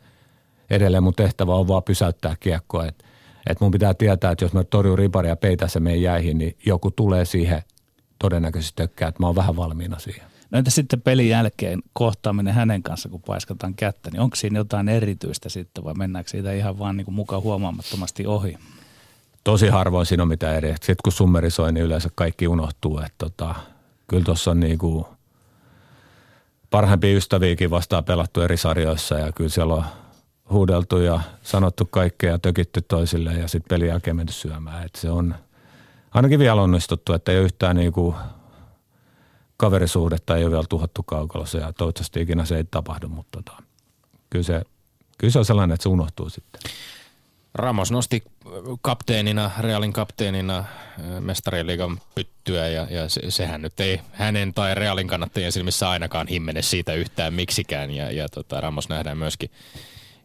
edelleen 0.75 1.03
mun 1.03 1.13
tehtävä 1.15 1.55
on 1.55 1.67
vaan 1.67 1.83
pysäyttää 1.83 2.35
kiekkoa. 2.39 2.85
Että 2.85 3.05
et 3.49 3.61
mun 3.61 3.71
pitää 3.71 3.93
tietää, 3.93 4.31
että 4.31 4.45
jos 4.45 4.53
mä 4.53 4.63
torjun 4.63 4.97
riparia 4.97 5.31
ja 5.31 5.35
peitä 5.35 5.67
se 5.67 5.79
meidän 5.79 6.01
jäihin, 6.01 6.37
niin 6.37 6.57
joku 6.65 6.91
tulee 6.91 7.25
siihen 7.25 7.61
todennäköisesti 8.19 8.75
tökkää, 8.75 9.07
että 9.07 9.23
mä 9.23 9.27
oon 9.27 9.35
vähän 9.35 9.55
valmiina 9.55 9.99
siihen. 9.99 10.23
No 10.51 10.59
entä 10.59 10.71
sitten 10.71 11.01
pelin 11.01 11.29
jälkeen 11.29 11.83
kohtaaminen 11.93 12.53
hänen 12.53 12.83
kanssa, 12.83 13.09
kun 13.09 13.21
paiskataan 13.21 13.75
kättä, 13.75 14.11
niin 14.11 14.19
onko 14.19 14.35
siinä 14.35 14.59
jotain 14.59 14.89
erityistä 14.89 15.49
sitten 15.49 15.83
vai 15.83 15.93
mennäänkö 15.93 16.31
siitä 16.31 16.53
ihan 16.53 16.79
vaan 16.79 16.97
niin 16.97 17.05
kuin 17.05 17.15
mukaan 17.15 17.41
huomaamattomasti 17.43 18.27
ohi? 18.27 18.57
Tosi 19.43 19.67
harvoin 19.67 20.05
siinä 20.05 20.23
on 20.23 20.29
mitään 20.29 20.55
eri. 20.55 20.69
Sitten 20.69 20.95
kun 21.03 21.13
summerisoi, 21.13 21.73
niin 21.73 21.85
yleensä 21.85 22.09
kaikki 22.15 22.47
unohtuu. 22.47 22.99
Että 22.99 23.13
tota, 23.17 23.55
kyllä 24.07 24.23
tuossa 24.23 24.51
on 24.51 24.59
niin 24.59 24.77
kuin 24.77 25.05
parhaimpia 26.69 27.17
ystäviäkin 27.17 27.69
vastaan 27.69 28.03
pelattu 28.03 28.41
eri 28.41 28.57
sarjoissa 28.57 29.19
ja 29.19 29.31
kyllä 29.31 29.49
siellä 29.49 29.73
on 29.73 29.83
huudeltu 30.53 30.97
ja 30.97 31.21
sanottu 31.41 31.85
kaikkea 31.85 32.31
ja 32.31 32.39
tökitty 32.39 32.81
toisille 32.81 33.33
ja 33.33 33.47
sitten 33.47 33.69
pelin 33.69 33.87
jälkeen 33.87 34.15
menty 34.15 34.33
syömään. 34.33 34.85
Et 34.85 34.95
se 34.95 35.09
on 35.09 35.35
ainakin 36.11 36.39
vielä 36.39 36.61
onnistuttu, 36.61 37.13
että 37.13 37.31
ei 37.31 37.37
ole 37.37 37.45
yhtään 37.45 37.75
niinku 37.75 38.15
kaverisuhdetta 39.57 40.35
ei 40.35 40.43
ole 40.43 40.51
vielä 40.51 40.63
tuhottu 40.69 41.03
kaukalossa 41.03 41.57
ja 41.57 41.73
toivottavasti 41.73 42.21
ikinä 42.21 42.45
se 42.45 42.57
ei 42.57 42.63
tapahdu, 42.63 43.09
mutta 43.09 43.41
tota, 43.41 43.63
kyllä, 44.29 44.43
se, 44.43 44.61
kyllä 45.17 45.31
se 45.31 45.39
on 45.39 45.45
sellainen, 45.45 45.73
että 45.73 45.83
se 45.83 45.89
unohtuu 45.89 46.29
sitten. 46.29 46.61
Ramos 47.53 47.91
nosti 47.91 48.23
kapteenina, 48.81 49.51
Realin 49.59 49.93
kapteenina 49.93 50.63
mestariliigan 51.19 51.99
pyttyä 52.15 52.67
ja, 52.67 52.87
ja 52.89 53.09
se, 53.09 53.31
sehän 53.31 53.61
nyt 53.61 53.79
ei 53.79 54.01
hänen 54.11 54.53
tai 54.53 54.75
Realin 54.75 55.07
kannattajien 55.07 55.51
silmissä 55.51 55.89
ainakaan 55.89 56.27
himmene 56.27 56.61
siitä 56.61 56.93
yhtään 56.93 57.33
miksikään 57.33 57.91
ja, 57.91 58.11
ja 58.11 58.29
tota, 58.29 58.61
Ramos 58.61 58.89
nähdään 58.89 59.17
myöskin 59.17 59.51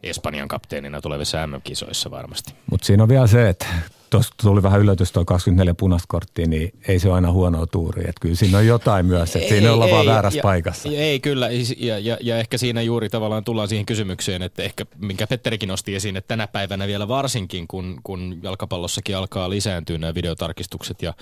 Espanjan 0.03 0.47
kapteenina 0.47 1.01
tulevissa 1.01 1.47
MM-kisoissa 1.47 2.11
varmasti. 2.11 2.53
Mutta 2.71 2.85
siinä 2.85 3.03
on 3.03 3.09
vielä 3.09 3.27
se, 3.27 3.49
että 3.49 3.65
tuossa 4.09 4.33
tuli 4.41 4.63
vähän 4.63 4.79
yllätys 4.79 5.11
tuo 5.11 5.25
24 5.25 5.73
punaista 5.73 6.05
korttia, 6.07 6.47
niin 6.47 6.73
ei 6.87 6.99
se 6.99 7.07
ole 7.07 7.15
aina 7.15 7.31
huonoa 7.31 7.67
tuuri. 7.67 8.01
Että 8.01 8.21
kyllä 8.21 8.35
siinä 8.35 8.57
on 8.57 8.67
jotain 8.67 9.05
myös, 9.05 9.35
että 9.35 9.49
siinä 9.49 9.67
ei 9.67 9.73
olla 9.73 9.89
vaan 9.89 10.05
väärässä 10.05 10.39
ja, 10.39 10.43
paikassa. 10.43 10.89
Ei 10.89 11.19
kyllä, 11.19 11.49
ja, 11.77 11.99
ja, 11.99 12.17
ja 12.21 12.37
ehkä 12.37 12.57
siinä 12.57 12.81
juuri 12.81 13.09
tavallaan 13.09 13.43
tullaan 13.43 13.67
siihen 13.67 13.85
kysymykseen, 13.85 14.41
että 14.41 14.63
ehkä 14.63 14.85
minkä 14.97 15.27
Petterikin 15.27 15.69
nosti 15.69 15.95
esiin, 15.95 16.17
että 16.17 16.27
tänä 16.27 16.47
päivänä 16.47 16.87
vielä 16.87 17.07
varsinkin, 17.07 17.67
kun, 17.67 17.99
kun 18.03 18.39
jalkapallossakin 18.43 19.17
alkaa 19.17 19.49
lisääntyä 19.49 19.97
nämä 19.97 20.15
videotarkistukset 20.15 21.01
ja, 21.01 21.13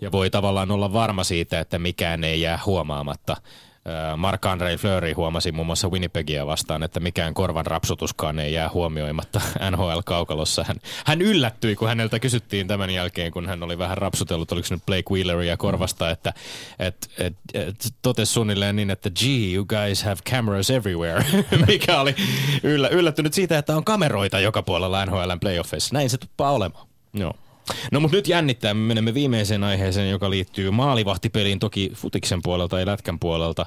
ja 0.00 0.12
voi 0.12 0.30
tavallaan 0.30 0.70
olla 0.70 0.92
varma 0.92 1.24
siitä, 1.24 1.60
että 1.60 1.78
mikään 1.78 2.24
ei 2.24 2.40
jää 2.40 2.58
huomaamatta– 2.66 3.36
Marc-André 4.16 4.78
Fleury 4.78 5.12
huomasi 5.12 5.52
muun 5.52 5.66
muassa 5.66 5.88
Winnipegia 5.88 6.46
vastaan, 6.46 6.82
että 6.82 7.00
mikään 7.00 7.34
korvan 7.34 7.66
rapsutuskaan 7.66 8.38
ei 8.38 8.52
jää 8.52 8.70
huomioimatta 8.74 9.40
NHL-kaukalossa. 9.70 10.64
Hän, 10.64 10.76
hän 11.06 11.22
yllättyi, 11.22 11.76
kun 11.76 11.88
häneltä 11.88 12.18
kysyttiin 12.18 12.68
tämän 12.68 12.90
jälkeen, 12.90 13.32
kun 13.32 13.46
hän 13.46 13.62
oli 13.62 13.78
vähän 13.78 13.98
rapsutellut, 13.98 14.52
oliko 14.52 14.66
se 14.66 14.74
nyt 14.74 14.86
Blake 14.86 15.10
Wheeleria 15.10 15.56
korvasta, 15.56 16.10
että 16.10 16.32
et, 16.78 17.10
et, 17.18 17.36
et, 17.54 17.76
totesi 18.02 18.32
suunnilleen 18.32 18.76
niin, 18.76 18.90
että 18.90 19.10
gee, 19.10 19.54
you 19.54 19.64
guys 19.64 20.02
have 20.02 20.16
cameras 20.30 20.70
everywhere, 20.70 21.24
mikä 21.66 22.00
oli 22.00 22.14
yllä, 22.62 22.88
yllättynyt 22.88 23.34
siitä, 23.34 23.58
että 23.58 23.76
on 23.76 23.84
kameroita 23.84 24.40
joka 24.40 24.62
puolella 24.62 25.06
NHLn 25.06 25.40
playoffeissa. 25.40 25.94
Näin 25.94 26.10
se 26.10 26.18
tuppaa 26.18 26.52
olemaan. 26.52 26.86
Joo. 27.14 27.32
No 27.32 27.45
mutta 28.00 28.16
nyt 28.16 28.28
jännittää, 28.28 28.74
me 28.74 28.80
menemme 28.80 29.14
viimeiseen 29.14 29.64
aiheeseen, 29.64 30.10
joka 30.10 30.30
liittyy 30.30 30.70
maalivahtipeliin, 30.70 31.58
toki 31.58 31.92
futiksen 31.94 32.40
puolelta 32.42 32.80
ja 32.80 32.86
lätkän 32.86 33.18
puolelta. 33.18 33.66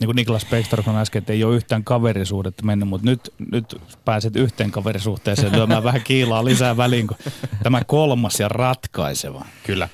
Niin 0.00 0.08
kuin 0.08 0.16
Niklas 0.16 0.46
Beckström 0.50 0.84
sanoi 0.84 1.02
äsken, 1.02 1.20
että 1.20 1.32
ei 1.32 1.44
ole 1.44 1.56
yhtään 1.56 1.84
kaverisuudetta 1.84 2.64
mennyt, 2.64 2.88
mutta 2.88 3.06
nyt, 3.06 3.34
nyt 3.52 3.82
pääset 4.04 4.36
yhteen 4.36 4.70
kaverisuhteeseen 4.70 5.52
lyömään 5.52 5.84
vähän 5.84 6.02
kiilaa 6.02 6.44
lisää 6.44 6.76
väliin, 6.76 7.06
kun 7.06 7.16
tämä 7.62 7.84
kolmas 7.86 8.40
ja 8.40 8.48
ratkaiseva. 8.48 9.44
Kyllä. 9.66 9.88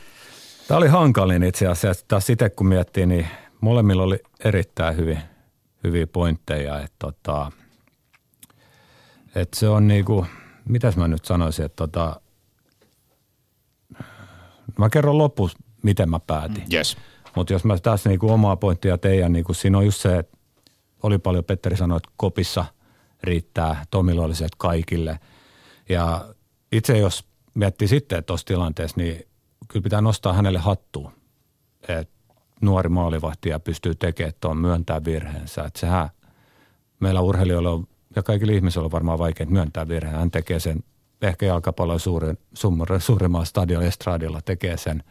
Tämä 0.68 0.79
oli 0.79 0.88
hankalin 0.88 1.42
itse 1.42 1.66
asiassa. 1.66 2.05
Taas 2.09 2.31
itse 2.31 2.50
kun 2.50 2.66
miettii, 2.66 3.07
niin 3.07 3.26
molemmilla 3.61 4.02
oli 4.02 4.18
erittäin 4.44 4.96
hyvin, 4.96 5.18
hyviä 5.85 6.07
pointteja. 6.07 6.81
Että 6.81 6.96
tota, 6.98 7.52
että 9.35 9.61
se 9.61 9.68
on 9.68 9.87
niinku, 9.87 10.26
mitäs 10.68 10.96
mä 10.96 11.09
nyt 11.09 11.24
sanoisin, 11.24 11.64
että 11.64 11.76
tota, 11.76 12.20
Mä 14.79 14.89
kerron 14.91 15.19
lopussa, 15.19 15.59
miten 15.83 16.11
mä 16.11 16.21
päätin. 16.21 16.65
Mm. 16.65 16.75
Yes. 16.75 16.97
Mutta 17.37 17.53
jos 17.53 17.65
mä 17.65 17.79
tässä 17.79 18.09
niinku 18.09 18.31
omaa 18.31 18.57
pointtia 18.57 18.99
teidän, 18.99 19.33
niinku 19.33 19.55
siinä 19.55 19.79
on 19.79 19.85
just 19.85 20.01
se, 20.01 20.19
että 20.19 20.37
oli 21.03 21.19
paljon, 21.19 21.45
Petteri 21.45 21.77
sanoi, 21.77 21.97
että 21.97 22.11
kopissa 22.17 22.65
riittää, 23.23 23.85
Tomilla 23.91 24.25
oli 24.25 24.35
se, 24.35 24.45
että 24.45 24.57
kaikille. 24.59 25.19
Ja 25.89 26.29
itse 26.73 26.99
jos 26.99 27.25
miettii 27.55 27.89
sitten 27.89 28.25
tuossa 28.25 28.47
tilanteessa, 28.47 28.97
niin 28.97 29.27
kyllä 29.69 29.83
pitää 29.83 30.01
nostaa 30.01 30.33
hänelle 30.33 30.59
hattua, 30.59 31.12
että 31.89 32.15
nuori 32.61 32.89
maalivahti 32.89 33.49
ja 33.49 33.61
pystyy 33.61 33.95
tekemään 33.95 34.33
tuon 34.41 34.57
myöntää 34.57 35.05
virheensä. 35.05 35.65
Että 35.65 35.81
sehän 35.81 36.09
meillä 37.01 37.21
urheilijoilla 37.21 37.71
on, 37.71 37.87
ja 38.17 38.23
kaikilla 38.23 38.53
ihmisillä 38.53 38.85
on 38.85 38.93
varmaan 38.93 39.19
vaikea 39.19 39.47
myöntää 39.47 39.89
virheen. 39.89 40.19
Hän 40.19 40.31
tekee 40.31 40.61
sen 40.61 40.85
ehkä 41.22 41.46
jalkapallon 41.46 42.00
suurin, 42.00 42.38
suurimmalla 42.98 43.44
stadion 43.44 43.83
estradilla 43.83 44.40
tekee 44.44 44.76
sen. 44.76 45.05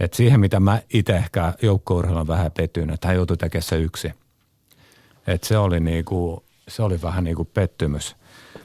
Et 0.00 0.14
siihen, 0.14 0.40
mitä 0.40 0.60
mä 0.60 0.82
itse 0.94 1.16
ehkä 1.16 1.52
joukkourheilun 1.62 2.26
vähän 2.26 2.52
petyin, 2.52 2.90
että 2.90 3.08
hän 3.08 3.16
joutui 3.16 3.36
tekemään 3.36 3.62
se 3.62 3.76
yksi. 3.76 4.12
Et 5.26 5.44
se, 5.44 5.58
oli 5.58 5.80
niinku, 5.80 6.44
se 6.68 6.82
oli 6.82 7.02
vähän 7.02 7.24
niinku 7.24 7.44
pettymys. 7.44 8.16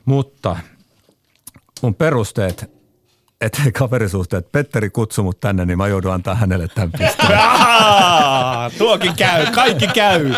Mutta 0.05 0.57
mun 1.81 1.95
perusteet 1.95 2.72
että 3.43 3.61
kaverisuhteet, 3.79 4.51
Petteri 4.51 4.89
kutsui 4.89 5.23
mut 5.23 5.39
tänne, 5.39 5.65
niin 5.65 5.77
mä 5.77 5.87
joudun 5.87 6.13
antaa 6.13 6.35
hänelle 6.35 6.67
tämän 6.67 6.91
pisteen. 6.91 7.39
tuokin 8.77 9.13
käy, 9.15 9.45
kaikki 9.45 9.87
käy. 9.87 10.33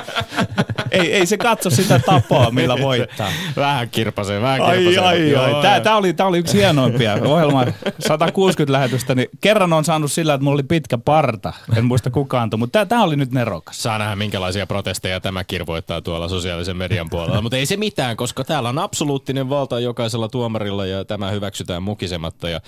Ei, 0.92 1.14
ei 1.14 1.26
se 1.26 1.38
katso 1.38 1.70
sitä 1.70 2.00
tapaa, 2.00 2.52
millä 2.52 2.78
voittaa. 2.82 3.30
Vähän 3.56 3.90
kirpasee, 3.90 4.42
vähän 4.42 4.62
kirpasee. 4.62 5.04
Ai, 5.04 5.36
ai, 5.36 5.54
ai. 5.54 5.62
Tää, 5.62 5.80
tää, 5.80 5.96
oli, 5.96 6.14
tää 6.14 6.26
oli 6.26 6.38
yksi 6.38 6.58
hienoimpia 6.58 7.14
ohjelma. 7.14 7.66
160 8.00 8.74
lähetystä, 8.74 9.16
niin 9.16 9.28
kerran 9.42 9.74
on 9.74 9.86
saanut 9.86 10.12
sillä, 10.12 10.34
että 10.34 10.44
mulla 10.44 10.56
oli 10.56 10.64
pitkä 10.64 10.98
parta. 10.98 11.54
En 11.78 11.86
muista 11.86 12.10
kukaan, 12.10 12.50
mutta 12.58 12.72
tää, 12.80 12.86
tää 12.86 13.04
oli 13.04 13.16
nyt 13.16 13.32
nerokas. 13.32 13.84
Saa 13.84 13.98
nähdä, 13.98 14.16
minkälaisia 14.16 14.68
protesteja 14.68 15.20
tämä 15.20 15.44
kirvoittaa 15.44 16.02
tuolla 16.02 16.30
sosiaalisen 16.30 16.78
median 16.78 17.10
puolella. 17.10 17.42
mutta 17.42 17.58
ei 17.58 17.66
se 17.66 17.78
mitään, 17.78 18.18
koska 18.18 18.44
täällä 18.44 18.70
on 18.70 18.80
absoluuttinen 18.80 19.50
valta 19.50 19.80
jokaisella 19.80 20.30
tuomarilla 20.30 20.86
ja 20.86 21.06
tämä 21.06 21.32
hyväksytään 21.32 21.84
mukisematta. 21.84 22.50
Ja 22.50 22.62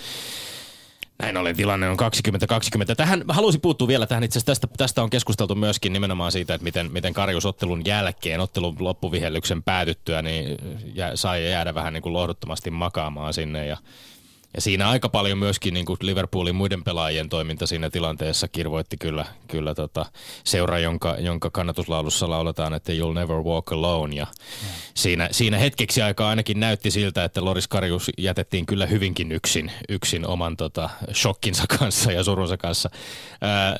näin 1.19 1.37
ollen 1.37 1.55
tilanne 1.55 1.89
on 1.89 1.97
2020. 1.97 2.95
Tähän 2.95 3.23
haluaisin 3.27 3.61
puuttua 3.61 3.87
vielä 3.87 4.07
tähän. 4.07 4.23
Itse 4.23 4.45
tästä, 4.45 4.67
tästä 4.77 5.03
on 5.03 5.09
keskusteltu 5.09 5.55
myöskin 5.55 5.93
nimenomaan 5.93 6.31
siitä, 6.31 6.53
että 6.53 6.63
miten, 6.63 6.91
miten 6.91 7.13
Karjus 7.13 7.45
ottelun 7.45 7.85
jälkeen, 7.85 8.39
ottelun 8.39 8.75
loppuvihellyksen 8.79 9.63
päätyttyä, 9.63 10.21
niin 10.21 10.57
jä, 10.93 11.11
sai 11.15 11.51
jäädä 11.51 11.75
vähän 11.75 11.93
niin 11.93 12.03
kuin 12.03 12.13
lohduttomasti 12.13 12.71
makaamaan 12.71 13.33
sinne. 13.33 13.67
Ja 13.67 13.77
ja 14.53 14.61
siinä 14.61 14.89
aika 14.89 15.09
paljon 15.09 15.37
myöskin 15.37 15.73
niin 15.73 15.85
kuin 15.85 15.97
Liverpoolin 16.01 16.55
muiden 16.55 16.83
pelaajien 16.83 17.29
toiminta 17.29 17.67
siinä 17.67 17.89
tilanteessa 17.89 18.47
kirvoitti 18.47 18.97
kyllä, 18.97 19.25
kyllä 19.47 19.75
tota 19.75 20.05
seura, 20.43 20.79
jonka, 20.79 21.15
jonka 21.19 21.49
kannatuslaulussa 21.49 22.29
lauletaan, 22.29 22.73
että 22.73 22.91
you'll 22.93 23.13
never 23.13 23.35
walk 23.35 23.71
alone. 23.71 24.15
Ja 24.15 24.25
mm. 24.25 24.67
siinä, 24.93 25.29
siinä 25.31 25.57
hetkeksi 25.57 26.01
aikaa 26.01 26.29
ainakin 26.29 26.59
näytti 26.59 26.91
siltä, 26.91 27.23
että 27.23 27.45
Loris 27.45 27.67
Karius 27.67 28.11
jätettiin 28.17 28.65
kyllä 28.65 28.85
hyvinkin 28.85 29.31
yksin, 29.31 29.71
yksin 29.89 30.27
oman 30.27 30.57
tota, 30.57 30.89
shokkinsa 31.13 31.63
kanssa 31.79 32.11
ja 32.11 32.23
surunsa 32.23 32.57
kanssa. 32.57 32.89
Ää, 33.41 33.79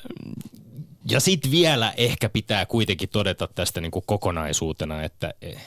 ja 1.10 1.20
sitten 1.20 1.52
vielä 1.52 1.94
ehkä 1.98 2.30
pitää 2.30 2.66
kuitenkin 2.66 3.10
todeta 3.10 3.48
tästä 3.56 3.82
niin 3.82 3.92
kuin 3.92 4.04
kokonaisuutena, 4.08 5.04
että 5.04 5.34
eh, 5.42 5.62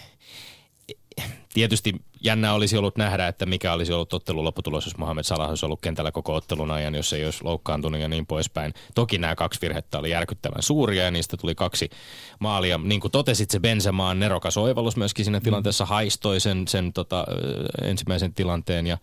tietysti 1.54 1.94
jännä 2.20 2.54
olisi 2.54 2.76
ollut 2.76 2.96
nähdä, 2.96 3.28
että 3.28 3.46
mikä 3.46 3.72
olisi 3.72 3.92
ollut 3.92 4.12
ottelun 4.12 4.44
lopputulos, 4.44 4.84
jos 4.84 4.96
Mohamed 4.96 5.22
Salah 5.22 5.48
olisi 5.48 5.66
ollut 5.66 5.80
kentällä 5.80 6.12
koko 6.12 6.34
ottelun 6.34 6.70
ajan, 6.70 6.94
jos 6.94 7.12
ei 7.12 7.24
olisi 7.24 7.44
loukkaantunut 7.44 8.00
ja 8.00 8.08
niin 8.08 8.26
poispäin. 8.26 8.74
Toki 8.94 9.18
nämä 9.18 9.34
kaksi 9.34 9.60
virhettä 9.60 9.98
oli 9.98 10.10
järkyttävän 10.10 10.62
suuria 10.62 11.04
ja 11.04 11.10
niistä 11.10 11.36
tuli 11.36 11.54
kaksi 11.54 11.90
maalia. 12.38 12.78
Niin 12.78 13.00
kuin 13.00 13.10
totesit, 13.10 13.50
se 13.50 13.60
Benzema 13.60 14.08
on 14.08 14.20
nerokas 14.20 14.56
oivallus 14.56 14.96
myöskin 14.96 15.24
siinä 15.24 15.40
tilanteessa, 15.40 15.84
haistoi 15.84 16.40
sen, 16.40 16.68
sen 16.68 16.92
tota, 16.92 17.24
ensimmäisen 17.82 18.34
tilanteen 18.34 18.86
ja 18.86 18.98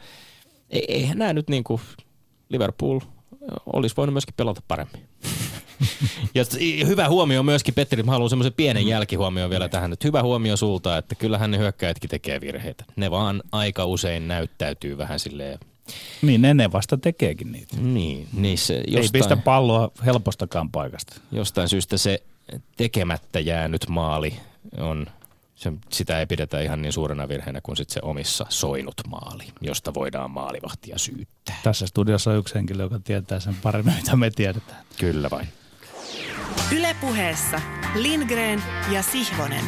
eihän 0.69 1.17
nämä 1.17 1.34
nyt 1.34 1.49
niin 1.49 1.63
kuin 1.63 1.82
Liverpool 2.49 2.99
olisi 3.73 3.97
voinut 3.97 4.13
myöskin 4.13 4.34
pelata 4.38 4.62
paremmin. 4.67 5.08
Ja 6.36 6.46
hyvä 6.86 7.10
huomio 7.10 7.44
myöskin, 7.44 7.74
Petteri, 7.74 8.04
mä 8.04 8.12
haluan 8.12 8.30
semmoisen 8.30 8.54
pienen 8.54 8.84
mm. 8.84 8.90
jälkihuomioon 8.90 9.50
vielä 9.50 9.70
tähän, 9.70 9.94
että 9.94 10.08
hyvä 10.08 10.24
huomio 10.24 10.58
sulta, 10.58 10.98
että 10.98 11.16
kyllähän 11.16 11.52
ne 11.52 11.58
hyökkäjätkin 11.58 12.10
tekee 12.10 12.42
virheitä. 12.42 12.84
Ne 12.96 13.12
vaan 13.12 13.44
aika 13.52 13.86
usein 13.86 14.28
näyttäytyy 14.28 14.98
vähän 14.98 15.20
silleen 15.20 15.60
niin, 16.22 16.42
ne, 16.42 16.54
ne 16.54 16.72
vasta 16.72 16.98
tekeekin 16.98 17.52
niitä. 17.52 17.78
Niin, 17.80 18.28
niissä 18.34 18.74
jostain, 18.74 18.98
Ei 18.98 19.10
pistä 19.13 19.38
palloa 19.38 19.92
helpostakaan 20.06 20.72
paikasta. 20.72 21.16
Jostain 21.32 21.70
syystä 21.70 21.98
se 21.98 22.24
tekemättä 22.78 23.40
jäänyt 23.40 23.90
maali 23.90 24.34
on, 24.78 25.06
se, 25.56 25.74
sitä 25.90 26.20
ei 26.20 26.26
pidetä 26.26 26.62
ihan 26.62 26.82
niin 26.82 26.94
suurena 26.94 27.28
virheenä 27.28 27.62
kuin 27.62 27.78
sit 27.78 27.90
se 27.90 28.00
omissa 28.04 28.46
soinut 28.50 29.02
maali, 29.08 29.44
josta 29.62 29.94
voidaan 29.94 30.32
maalivahtia 30.32 30.98
syyttää. 30.98 31.56
Tässä 31.63 31.88
studiossa 31.88 32.32
on 32.32 32.38
yksi 32.38 32.56
henkilö, 32.56 32.84
joka 32.84 33.00
tietää 33.00 33.40
sen 33.40 33.56
paremmin, 33.63 33.96
mitä 33.96 34.16
me 34.16 34.32
tiedetään. 34.32 34.86
Kyllä 35.00 35.30
vain. 35.30 35.48
Ylepuheessa 36.78 37.62
Lindgren 37.96 38.63
ja 38.91 39.04
Sihvonen. 39.04 39.63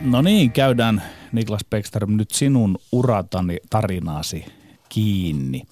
No 0.00 0.22
niin, 0.22 0.52
käydään 0.52 1.02
Niklas 1.32 1.64
Beckström 1.70 2.16
nyt 2.16 2.30
sinun 2.30 2.78
uratani 2.92 3.56
tarinaasi 3.70 4.44
kiinni. 4.88 5.62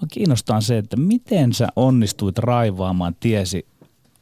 Mua 0.00 0.08
kiinnostaa 0.12 0.60
se, 0.60 0.78
että 0.78 0.96
miten 0.96 1.52
sä 1.52 1.68
onnistuit 1.76 2.38
raivaamaan 2.38 3.14
tiesi 3.20 3.66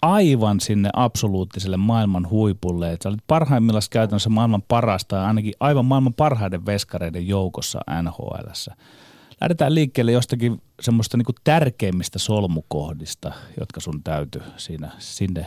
aivan 0.02 0.60
sinne 0.60 0.90
absoluuttiselle 0.92 1.76
maailman 1.76 2.30
huipulle. 2.30 2.92
Että 2.92 3.02
sä 3.02 3.08
olit 3.08 3.24
parhaimmillaan 3.26 3.82
käytännössä 3.90 4.30
maailman 4.30 4.62
parasta 4.68 5.16
ja 5.16 5.26
ainakin 5.26 5.52
aivan 5.60 5.84
maailman 5.84 6.14
parhaiden 6.14 6.66
veskareiden 6.66 7.28
joukossa 7.28 7.80
NHLssä. 8.02 8.76
Lähdetään 9.40 9.74
liikkeelle 9.74 10.12
jostakin 10.12 10.62
semmoista 10.80 11.16
niin 11.16 11.26
tärkeimmistä 11.44 12.18
solmukohdista, 12.18 13.32
jotka 13.60 13.80
sun 13.80 14.02
täytyy 14.02 14.42
siinä 14.56 14.90
sinne 14.98 15.46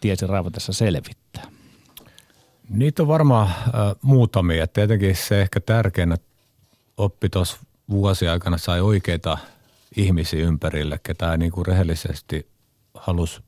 tiesi 0.00 0.26
raivatessa 0.26 0.72
selvittää. 0.72 1.44
Niitä 2.68 3.02
on 3.02 3.08
varmaan 3.08 3.46
äh, 3.46 3.72
muutamia. 4.02 4.66
Tietenkin 4.66 5.16
se 5.16 5.42
ehkä 5.42 5.60
tärkein 5.60 6.14
oppi 6.96 7.28
tuossa 7.28 7.58
vuosiaikana 7.90 8.58
sai 8.58 8.80
oikeita 8.80 9.38
ihmisiä 9.96 10.46
ympärille, 10.46 11.00
ketä 11.02 11.36
niin 11.36 11.52
kuin 11.52 11.66
rehellisesti 11.66 12.48
halusi 12.94 13.40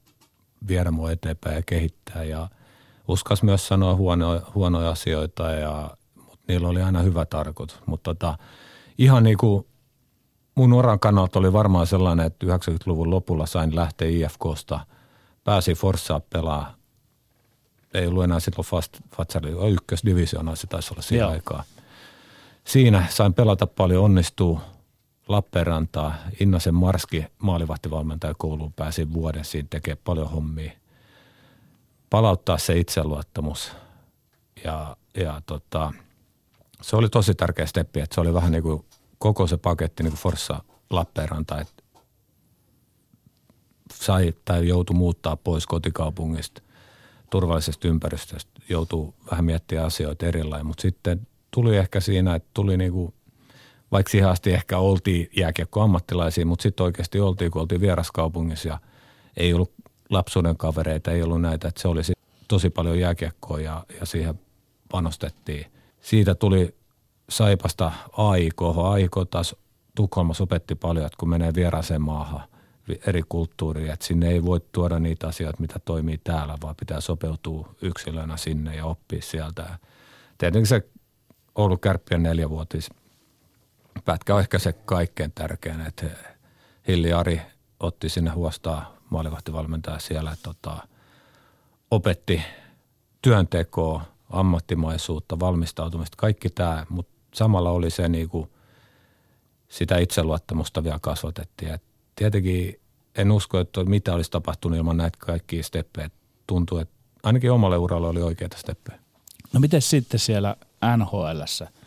viedä 0.68 0.90
mua 0.90 1.12
eteenpäin 1.12 1.56
ja 1.56 1.62
kehittää 1.66 2.24
ja 2.24 2.48
uskas 3.08 3.42
myös 3.42 3.68
sanoa 3.68 3.94
huono, 3.94 4.42
huonoja 4.54 4.90
asioita, 4.90 5.50
ja, 5.50 5.90
mutta 6.14 6.44
niillä 6.48 6.68
oli 6.68 6.82
aina 6.82 7.02
hyvä 7.02 7.26
tarkoitus. 7.26 7.76
Mutta 7.86 8.14
tota, 8.14 8.38
ihan 8.98 9.22
niin 9.22 9.38
kuin 9.38 9.66
mun 10.54 10.72
uran 10.72 11.00
kannalta 11.00 11.38
oli 11.38 11.52
varmaan 11.52 11.86
sellainen, 11.86 12.26
että 12.26 12.46
90-luvun 12.46 13.10
lopulla 13.10 13.46
sain 13.46 13.76
lähteä 13.76 14.08
IFKsta, 14.08 14.80
pääsi 15.44 15.74
Forssaa 15.74 16.20
pelaa. 16.20 16.74
Ei 17.94 18.06
ollut 18.06 18.24
enää 18.24 18.40
silloin 18.40 18.66
fast, 18.66 19.00
Fatsari, 19.16 19.50
ykkösdivisioonaa 19.72 20.56
se 20.56 20.66
taisi 20.66 20.94
olla 20.94 21.02
siinä 21.02 21.28
aikaa. 21.28 21.64
Siinä 22.64 23.06
sain 23.10 23.34
pelata 23.34 23.66
paljon, 23.66 24.04
onnistuu– 24.04 24.60
Lappeenrantaa. 25.28 26.14
Innasen 26.40 26.74
Marski 26.74 27.24
maalivahtivalmentaja 27.38 28.34
kouluun 28.38 28.72
pääsi 28.72 29.12
vuoden 29.12 29.44
siinä 29.44 29.68
tekee 29.70 29.96
paljon 30.04 30.30
hommia. 30.30 30.72
Palauttaa 32.10 32.58
se 32.58 32.78
itseluottamus. 32.78 33.72
Ja, 34.64 34.96
ja 35.16 35.42
tota, 35.46 35.92
se 36.80 36.96
oli 36.96 37.08
tosi 37.08 37.34
tärkeä 37.34 37.66
steppi, 37.66 38.00
että 38.00 38.14
se 38.14 38.20
oli 38.20 38.34
vähän 38.34 38.52
niin 38.52 38.62
kuin 38.62 38.84
koko 39.22 39.46
se 39.46 39.56
paketti 39.56 40.02
niin 40.02 40.10
kuin 40.10 40.20
Forssa 40.20 40.62
Lappeenranta, 40.90 41.60
että 41.60 41.82
sai 43.94 44.34
tai 44.44 44.68
joutui 44.68 44.96
muuttaa 44.96 45.36
pois 45.36 45.66
kotikaupungista, 45.66 46.62
turvallisesta 47.30 47.88
ympäristöstä, 47.88 48.50
joutuu 48.68 49.14
vähän 49.30 49.44
miettimään 49.44 49.86
asioita 49.86 50.26
erilainen, 50.26 50.66
mutta 50.66 50.82
sitten 50.82 51.26
tuli 51.50 51.76
ehkä 51.76 52.00
siinä, 52.00 52.34
että 52.34 52.48
tuli 52.54 52.76
niin 52.76 52.92
kuin 52.92 53.14
vaikka 53.92 54.10
siihen 54.10 54.30
asti 54.30 54.52
ehkä 54.52 54.78
oltiin 54.78 55.30
jääkiekkoammattilaisia, 55.36 56.46
mutta 56.46 56.62
sitten 56.62 56.84
oikeasti 56.84 57.20
oltiin, 57.20 57.50
kun 57.50 57.62
oltiin 57.62 57.80
vieraskaupungissa 57.80 58.68
ja 58.68 58.78
ei 59.36 59.54
ollut 59.54 59.72
lapsuuden 60.10 60.56
kavereita, 60.56 61.10
ei 61.10 61.22
ollut 61.22 61.40
näitä, 61.40 61.68
että 61.68 61.82
se 61.82 61.88
oli 61.88 62.00
tosi 62.48 62.70
paljon 62.70 62.98
jääkiekkoa 62.98 63.60
ja, 63.60 63.84
ja 64.00 64.06
siihen 64.06 64.40
panostettiin. 64.90 65.66
Siitä 66.00 66.34
tuli 66.34 66.74
Saipasta 67.28 67.92
AIK. 68.12 68.62
AIK 68.84 69.16
taas 69.30 69.56
Tukholmassa 69.94 70.44
opetti 70.44 70.74
paljon, 70.74 71.06
että 71.06 71.16
kun 71.18 71.28
menee 71.28 71.54
vieraaseen 71.54 72.02
maahan, 72.02 72.48
eri 73.06 73.22
kulttuuriin, 73.28 73.90
että 73.90 74.06
sinne 74.06 74.28
ei 74.28 74.44
voi 74.44 74.60
tuoda 74.72 74.98
niitä 74.98 75.28
asioita, 75.28 75.60
mitä 75.60 75.78
toimii 75.78 76.20
täällä, 76.24 76.58
vaan 76.62 76.76
pitää 76.76 77.00
sopeutua 77.00 77.74
yksilönä 77.82 78.36
sinne 78.36 78.76
ja 78.76 78.84
oppia 78.84 79.22
sieltä. 79.22 79.78
Tietenkin 80.38 80.66
se 80.66 80.82
ollut 81.54 81.80
kärppien 81.80 82.22
neljävuotis 82.22 82.90
pätkä 84.04 84.34
on 84.34 84.40
ehkä 84.40 84.58
se 84.58 84.72
kaikkein 84.72 85.32
tärkein, 85.32 85.80
että 85.80 86.06
Hilli 86.88 87.12
Ari 87.12 87.42
otti 87.80 88.08
sinne 88.08 88.30
huostaa 88.30 88.96
maalivahtivalmentaja 89.10 89.98
siellä, 89.98 90.36
tota, 90.42 90.88
opetti 91.90 92.42
työntekoa, 93.22 94.02
ammattimaisuutta, 94.30 95.40
valmistautumista, 95.40 96.16
kaikki 96.16 96.50
tämä, 96.50 96.86
mutta 96.88 97.11
samalla 97.34 97.70
oli 97.70 97.90
se 97.90 98.08
niin 98.08 98.28
kuin, 98.28 98.50
sitä 99.68 99.98
itseluottamusta 99.98 100.84
vielä 100.84 100.98
kasvatettiin. 101.02 101.74
Et 101.74 101.82
tietenkin 102.16 102.80
en 103.14 103.32
usko, 103.32 103.58
että 103.58 103.84
mitä 103.84 104.14
olisi 104.14 104.30
tapahtunut 104.30 104.78
ilman 104.78 104.96
näitä 104.96 105.18
kaikkia 105.20 105.62
steppejä. 105.62 106.10
Tuntuu, 106.46 106.78
että 106.78 106.94
ainakin 107.22 107.52
omalle 107.52 107.76
uralle 107.76 108.08
oli 108.08 108.22
oikeita 108.22 108.56
steppejä. 108.58 108.98
No 109.52 109.60
miten 109.60 109.82
sitten 109.82 110.20
siellä 110.20 110.56
NHLssä– 110.96 111.68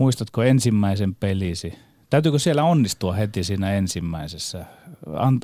Muistatko 0.00 0.42
ensimmäisen 0.42 1.14
pelisi? 1.14 1.78
Täytyykö 2.10 2.38
siellä 2.38 2.64
onnistua 2.64 3.12
heti 3.12 3.44
siinä 3.44 3.72
ensimmäisessä? 3.72 4.64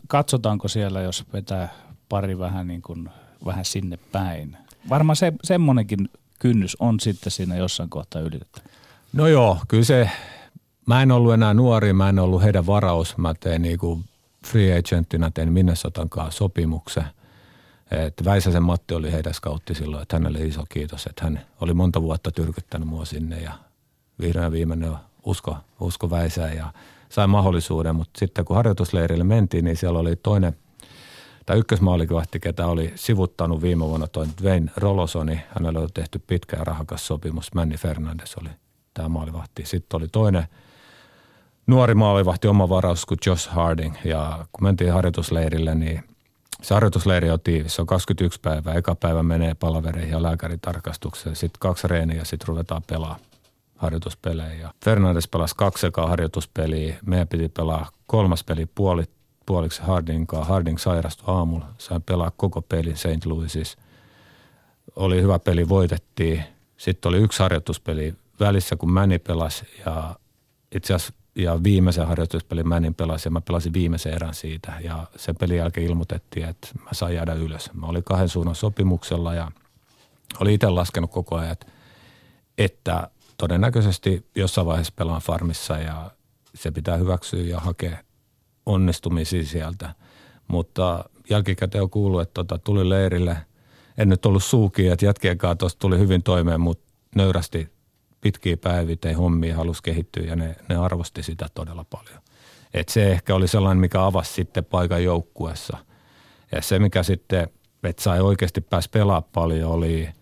Katsotaanko 0.09 0.69
siellä, 0.69 1.01
jos 1.01 1.25
vetää 1.33 1.69
pari 2.09 2.39
vähän, 2.39 2.67
niin 2.67 2.83
kuin, 2.83 3.11
vähän 3.45 3.65
sinne 3.65 3.99
päin? 4.13 4.57
Varmaan 4.89 5.17
se, 5.17 5.33
semmoinenkin 5.45 6.09
kynnys 6.39 6.77
on 6.81 7.01
sitten 7.01 7.31
siinä 7.31 7.57
jossain 7.57 7.91
kohtaa 7.91 8.23
ylitetty. 8.23 8.61
No 9.17 9.27
joo, 9.27 9.59
kyllä 9.69 9.85
se, 9.85 10.11
mä 10.87 11.03
en 11.03 11.13
ollut 11.13 11.35
enää 11.35 11.55
nuori, 11.55 11.93
mä 11.93 12.09
en 12.09 12.19
ollut 12.19 12.43
heidän 12.43 12.67
varaus. 12.67 13.19
Mä 13.19 13.35
tein 13.35 13.63
niin 13.63 13.79
kuin 13.79 14.05
free 14.47 14.79
agentina, 14.79 15.31
tein 15.31 15.53
Minnesotan 15.53 16.09
kanssa 16.09 16.39
sopimuksen. 16.39 17.05
Että 17.91 18.25
Väisäsen 18.25 18.63
Matti 18.63 18.95
oli 18.95 19.13
heidän 19.13 19.35
scoutti 19.35 19.75
silloin, 19.75 20.03
että 20.03 20.17
hänelle 20.17 20.39
iso 20.39 20.65
kiitos, 20.69 21.07
että 21.07 21.25
hän 21.25 21.41
oli 21.61 21.75
monta 21.75 22.03
vuotta 22.03 22.31
tyrkyttänyt 22.31 22.89
mua 22.89 23.05
sinne 23.05 23.41
ja 23.41 23.53
vihdoin 24.21 24.53
viimeinen 24.53 24.95
usko, 25.25 25.57
usko 25.81 26.11
väisää 26.11 26.53
ja 26.53 26.73
sai 27.09 27.27
mahdollisuuden. 27.27 27.97
Mutta 27.97 28.19
sitten 28.19 28.45
kun 28.45 28.57
harjoitusleirille 28.57 29.25
mentiin, 29.25 29.65
niin 29.65 29.77
siellä 29.77 29.99
oli 29.99 30.17
toinen, 30.17 30.57
tai 31.47 31.59
ykkösmaalikivahti, 31.59 32.41
ketä 32.41 32.67
oli 32.67 32.93
sivuttanut 32.95 33.63
viime 33.63 33.85
vuonna 33.85 34.07
toi 34.07 34.27
Dwayne 34.43 34.71
Rolosoni. 34.77 35.41
Hänellä 35.49 35.81
oli 35.81 35.89
tehty 35.95 36.19
pitkä 36.27 36.57
ja 36.57 36.65
rahakas 36.65 37.07
sopimus. 37.07 37.55
Manny 37.55 37.77
Fernandes 37.77 38.35
oli 38.35 38.51
tämä 38.97 39.09
maalivahti. 39.09 39.67
Sitten 39.67 39.99
oli 39.99 40.09
toinen 40.09 40.45
nuori 41.67 41.95
maalivahti 41.95 42.49
oma 42.49 42.69
varaus 42.69 43.07
kuin 43.07 43.19
Josh 43.27 43.49
Harding. 43.49 43.95
Ja 44.05 44.47
kun 44.53 44.65
mentiin 44.65 44.93
harjoitusleirille, 44.93 45.75
niin 45.75 46.05
se 46.63 46.75
harjoitusleiri 46.75 47.31
on 47.31 47.41
tiivis. 47.41 47.75
Se 47.75 47.83
on 47.83 47.87
21 47.87 48.41
päivää. 48.41 48.75
Eka 48.75 48.95
päivä 48.95 49.23
menee 49.23 49.55
palavereihin 49.55 50.11
ja 50.11 50.23
lääkäritarkastukseen. 50.23 51.37
Sitten 51.37 51.61
kaksi 51.61 51.89
reeniä 51.89 52.17
ja 52.17 52.25
sitten 52.25 52.49
ruvetaan 52.49 52.83
pelaamaan 52.87 53.21
harjoituspelejä. 53.77 54.71
Fernandes 54.85 55.29
pelasi 55.29 55.55
kaksi 55.57 55.87
ekaa 55.87 56.07
harjoituspeliä. 56.07 56.99
Meidän 57.07 57.29
piti 57.29 57.49
pelaa 57.49 57.91
kolmas 58.07 58.45
peli 58.45 58.67
puoli, 58.67 59.05
puoliksi 59.47 59.83
Hardinkaan. 59.83 60.47
Harding 60.47 60.79
sairastui 60.79 61.35
aamulla. 61.35 61.67
Sain 61.79 62.03
pelaa 62.03 62.33
koko 62.37 62.63
peli 62.63 62.97
St. 62.97 63.27
Louisissa. 63.27 63.79
Oli 64.97 65.23
hyvä 65.23 65.39
peli, 65.39 65.69
voitettiin. 65.69 66.43
Sitten 66.77 67.09
oli 67.09 67.19
yksi 67.19 67.43
harjoituspeli 67.43 68.15
välissä, 68.41 68.77
kun 68.77 68.93
Mäni 68.93 69.19
pelasi 69.19 69.65
ja 69.87 70.17
itse 70.75 70.95
asiassa 70.95 71.15
ja 71.37 71.63
viimeisen 71.63 72.07
harjoituspelin 72.07 72.69
Mänin 72.69 72.95
pelasi 72.95 73.27
ja 73.27 73.31
mä 73.31 73.41
pelasin 73.41 73.73
viimeisen 73.73 74.15
erän 74.15 74.35
siitä. 74.35 74.73
Ja 74.81 75.07
sen 75.17 75.37
pelin 75.37 75.57
jälkeen 75.57 75.87
ilmoitettiin, 75.87 76.49
että 76.49 76.69
mä 76.85 76.91
sain 76.93 77.15
jäädä 77.15 77.35
ylös. 77.35 77.71
Mä 77.73 77.87
olin 77.87 78.05
kahden 78.05 78.29
suunnan 78.29 78.55
sopimuksella 78.55 79.35
ja 79.35 79.51
oli 80.41 80.55
itse 80.55 80.69
laskenut 80.69 81.11
koko 81.11 81.37
ajan, 81.37 81.57
että 82.59 83.11
todennäköisesti 83.39 84.27
jossain 84.35 84.67
vaiheessa 84.67 84.93
pelaan 84.97 85.23
farmissa 85.23 85.79
ja 85.79 86.11
se 86.55 86.71
pitää 86.71 86.97
hyväksyä 86.97 87.41
ja 87.41 87.61
hakea 87.61 87.99
onnistumisia 88.67 89.45
sieltä. 89.45 89.95
Mutta 90.49 91.05
jälkikäteen 91.31 91.83
on 91.83 91.91
kuullut, 91.91 92.23
että 92.23 92.35
tota, 92.35 92.59
tuli 92.59 92.89
leirille. 92.89 93.37
En 93.99 94.09
nyt 94.09 94.27
ollut 94.27 94.45
suukin, 94.45 94.93
että 94.93 95.07
jätkien 95.07 95.39
kanssa 95.39 95.79
tuli 95.79 95.99
hyvin 95.99 96.23
toimeen, 96.23 96.61
mutta 96.61 96.93
nöyrästi 97.17 97.76
pitkiä 98.27 98.57
päiviä 98.57 98.97
tein 98.97 99.17
hommia, 99.17 99.57
halusi 99.57 99.83
kehittyä 99.83 100.25
ja 100.25 100.37
ne, 100.37 100.57
ne 100.69 100.77
arvosti 100.77 101.23
sitä 101.23 101.47
todella 101.55 101.85
paljon. 101.85 102.19
Et 102.75 102.89
se 102.89 103.13
ehkä 103.13 103.35
oli 103.35 103.49
sellainen, 103.49 103.81
mikä 103.81 104.05
avasi 104.05 104.33
sitten 104.33 104.65
paikan 104.65 105.05
joukkuessa. 105.05 105.79
Ja 106.53 106.63
se, 106.63 106.79
mikä 106.79 107.03
sitten, 107.03 107.49
että 107.83 108.03
sai 108.03 108.21
oikeasti 108.21 108.61
pääs 108.61 108.89
pelaa 108.89 109.23
paljon, 109.23 109.71
oli– 109.71 110.09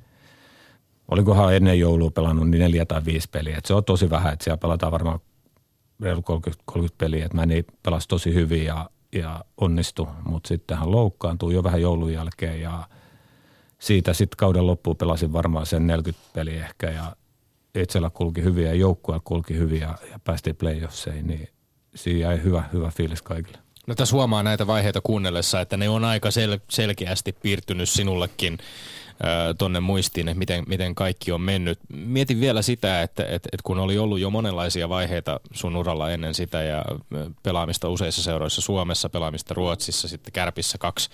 olikohan 1.09 1.55
ennen 1.55 1.79
joulua 1.79 2.11
pelannut 2.11 2.51
niin 2.51 2.61
neljä 2.61 2.87
tai 2.87 3.05
viisi 3.05 3.29
peliä. 3.31 3.59
Et 3.59 3.65
se 3.65 3.75
on 3.75 3.85
tosi 3.85 4.11
vähän, 4.11 4.33
että 4.33 4.45
siellä 4.45 4.59
pelataan 4.59 4.93
varmaan 4.93 5.21
reilu 6.01 6.23
30, 6.23 6.63
30 6.67 6.99
peliä. 6.99 7.25
Että 7.25 7.37
mä 7.37 7.47
niin 7.47 7.65
pelasi 7.83 8.09
tosi 8.09 8.35
hyvin 8.35 8.65
ja, 8.65 8.91
ja 9.13 9.45
onnistu, 9.57 10.09
mutta 10.25 10.49
sitten 10.49 10.79
hän 10.79 10.93
loukkaantui 10.93 11.55
jo 11.55 11.63
vähän 11.63 11.83
joulun 11.83 12.13
jälkeen 12.13 12.61
ja 12.61 12.89
siitä 13.79 14.13
sitten 14.13 14.37
kauden 14.37 14.67
loppuun 14.67 14.97
pelasin 14.97 15.33
varmaan 15.33 15.67
sen 15.67 15.87
40 15.87 16.29
peliä 16.33 16.67
ehkä 16.67 16.91
ja 16.91 17.17
itsellä 17.75 18.11
kulki 18.11 18.43
hyvin 18.43 18.65
ja 18.65 18.75
joukkue 18.75 19.21
kulki 19.25 19.55
hyvin 19.55 19.81
ja, 19.81 19.99
ja 20.11 20.19
päästiin 20.25 20.57
playoffseihin, 20.57 21.27
niin 21.27 21.49
siinä 21.95 22.21
jäi 22.21 22.43
hyvä, 22.43 22.65
hyvä 22.73 22.91
fiilis 22.91 23.23
kaikille. 23.23 23.59
No 23.87 23.95
tässä 23.95 24.17
huomaa 24.17 24.43
näitä 24.43 24.67
vaiheita 24.67 25.01
kuunnellessa, 25.01 25.61
että 25.61 25.77
ne 25.77 25.89
on 25.89 26.05
aika 26.05 26.29
sel- 26.29 26.61
selkeästi 26.71 27.33
piirtynyt 27.33 27.89
sinullekin 27.89 28.59
tonne 29.59 29.81
muistiin, 29.81 30.29
että 30.29 30.39
miten, 30.39 30.65
miten 30.67 30.95
kaikki 30.95 31.33
on 31.33 31.41
mennyt. 31.41 31.79
Mietin 31.89 32.41
vielä 32.41 32.63
sitä, 32.63 33.03
että, 33.03 33.23
että, 33.23 33.49
että 33.53 33.63
kun 33.65 33.79
oli 33.79 33.99
ollut 33.99 34.21
jo 34.21 34.31
monenlaisia 34.31 34.89
vaiheita 34.89 35.41
sun 35.53 35.77
uralla 35.77 36.11
ennen 36.11 36.35
sitä 36.35 36.63
ja 36.63 36.85
pelaamista 37.43 37.89
useissa 37.89 38.23
seuroissa 38.23 38.61
Suomessa, 38.61 39.09
pelaamista 39.09 39.55
Ruotsissa, 39.55 40.09
sitten 40.09 40.33
Kärpissä 40.33 40.79
kaksi 40.79 41.11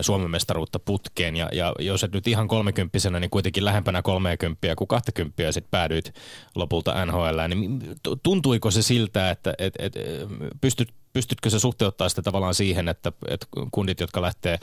Suomen 0.00 0.30
mestaruutta 0.30 0.78
putkeen 0.78 1.36
ja, 1.36 1.48
ja 1.52 1.72
jos 1.78 2.04
et 2.04 2.12
nyt 2.12 2.26
ihan 2.26 2.48
kolmekymppisenä, 2.48 3.20
niin 3.20 3.30
kuitenkin 3.30 3.64
lähempänä 3.64 4.02
kolmekymppiä 4.02 4.76
kuin 4.76 4.88
kahtakymppiä 4.88 5.52
sitten 5.52 5.70
päädyit 5.70 6.14
lopulta 6.54 7.06
NHL, 7.06 7.40
niin 7.48 7.80
tuntuiko 8.22 8.70
se 8.70 8.82
siltä, 8.82 9.30
että 9.30 9.54
et, 9.58 9.74
et, 9.78 9.94
pystyt, 10.60 10.88
pystytkö 11.12 11.50
se 11.50 11.58
suhteuttaa 11.58 12.08
sitä 12.08 12.22
tavallaan 12.22 12.54
siihen, 12.54 12.88
että, 12.88 13.12
että 13.28 13.46
kundit, 13.70 14.00
jotka 14.00 14.22
lähtee 14.22 14.58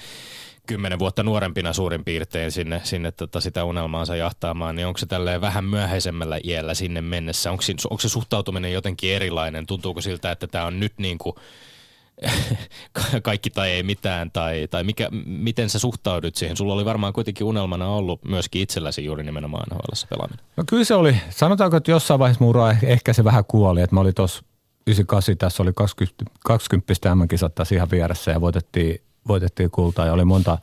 kymmenen 0.65 0.99
vuotta 0.99 1.23
nuorempina 1.23 1.73
suurin 1.73 2.05
piirtein 2.05 2.51
sinne, 2.51 2.81
sinne 2.83 3.11
tota 3.11 3.41
sitä 3.41 3.63
unelmaansa 3.63 4.15
jahtaamaan, 4.15 4.75
niin 4.75 4.87
onko 4.87 4.97
se 4.97 5.05
tälleen 5.05 5.41
vähän 5.41 5.65
myöhäisemmällä 5.65 6.39
iällä 6.43 6.73
sinne 6.73 7.01
mennessä? 7.01 7.51
Onko, 7.51 7.63
onko 7.89 8.01
se 8.01 8.09
suhtautuminen 8.09 8.73
jotenkin 8.73 9.13
erilainen? 9.13 9.65
Tuntuuko 9.65 10.01
siltä, 10.01 10.31
että 10.31 10.47
tämä 10.47 10.65
on 10.65 10.79
nyt 10.79 10.93
niin 10.97 11.17
kuin 11.17 11.35
kaikki 13.23 13.49
tai 13.49 13.71
ei 13.71 13.83
mitään, 13.83 14.31
tai, 14.31 14.67
tai 14.71 14.83
mikä, 14.83 15.09
miten 15.25 15.69
sä 15.69 15.79
suhtaudut 15.79 16.35
siihen? 16.35 16.57
Sulla 16.57 16.73
oli 16.73 16.85
varmaan 16.85 17.13
kuitenkin 17.13 17.47
unelmana 17.47 17.87
ollut 17.87 18.25
myöskin 18.25 18.61
itselläsi 18.61 19.05
juuri 19.05 19.23
nimenomaan 19.23 19.67
nhl 19.71 20.07
pelaaminen. 20.09 20.45
No 20.57 20.63
kyllä 20.67 20.83
se 20.83 20.95
oli. 20.95 21.17
Sanotaanko, 21.29 21.77
että 21.77 21.91
jossain 21.91 22.19
vaiheessa 22.19 22.43
muuraa 22.43 22.71
eh- 22.71 22.85
ehkä 22.85 23.13
se 23.13 23.23
vähän 23.23 23.45
kuoli, 23.45 23.81
että 23.81 23.95
mä 23.95 23.99
olin 23.99 24.15
tuossa 24.15 24.43
98, 24.87 25.37
tässä 25.37 25.63
oli 25.63 25.71
20, 25.75 26.25
20 26.45 27.15
MM-kisat 27.15 27.55
tässä 27.55 27.75
ihan 27.75 27.91
vieressä 27.91 28.31
ja 28.31 28.41
voitettiin, 28.41 29.01
voitettiin 29.27 29.71
kultaa 29.71 30.05
ja 30.05 30.13
oli 30.13 30.25
monta 30.25 30.57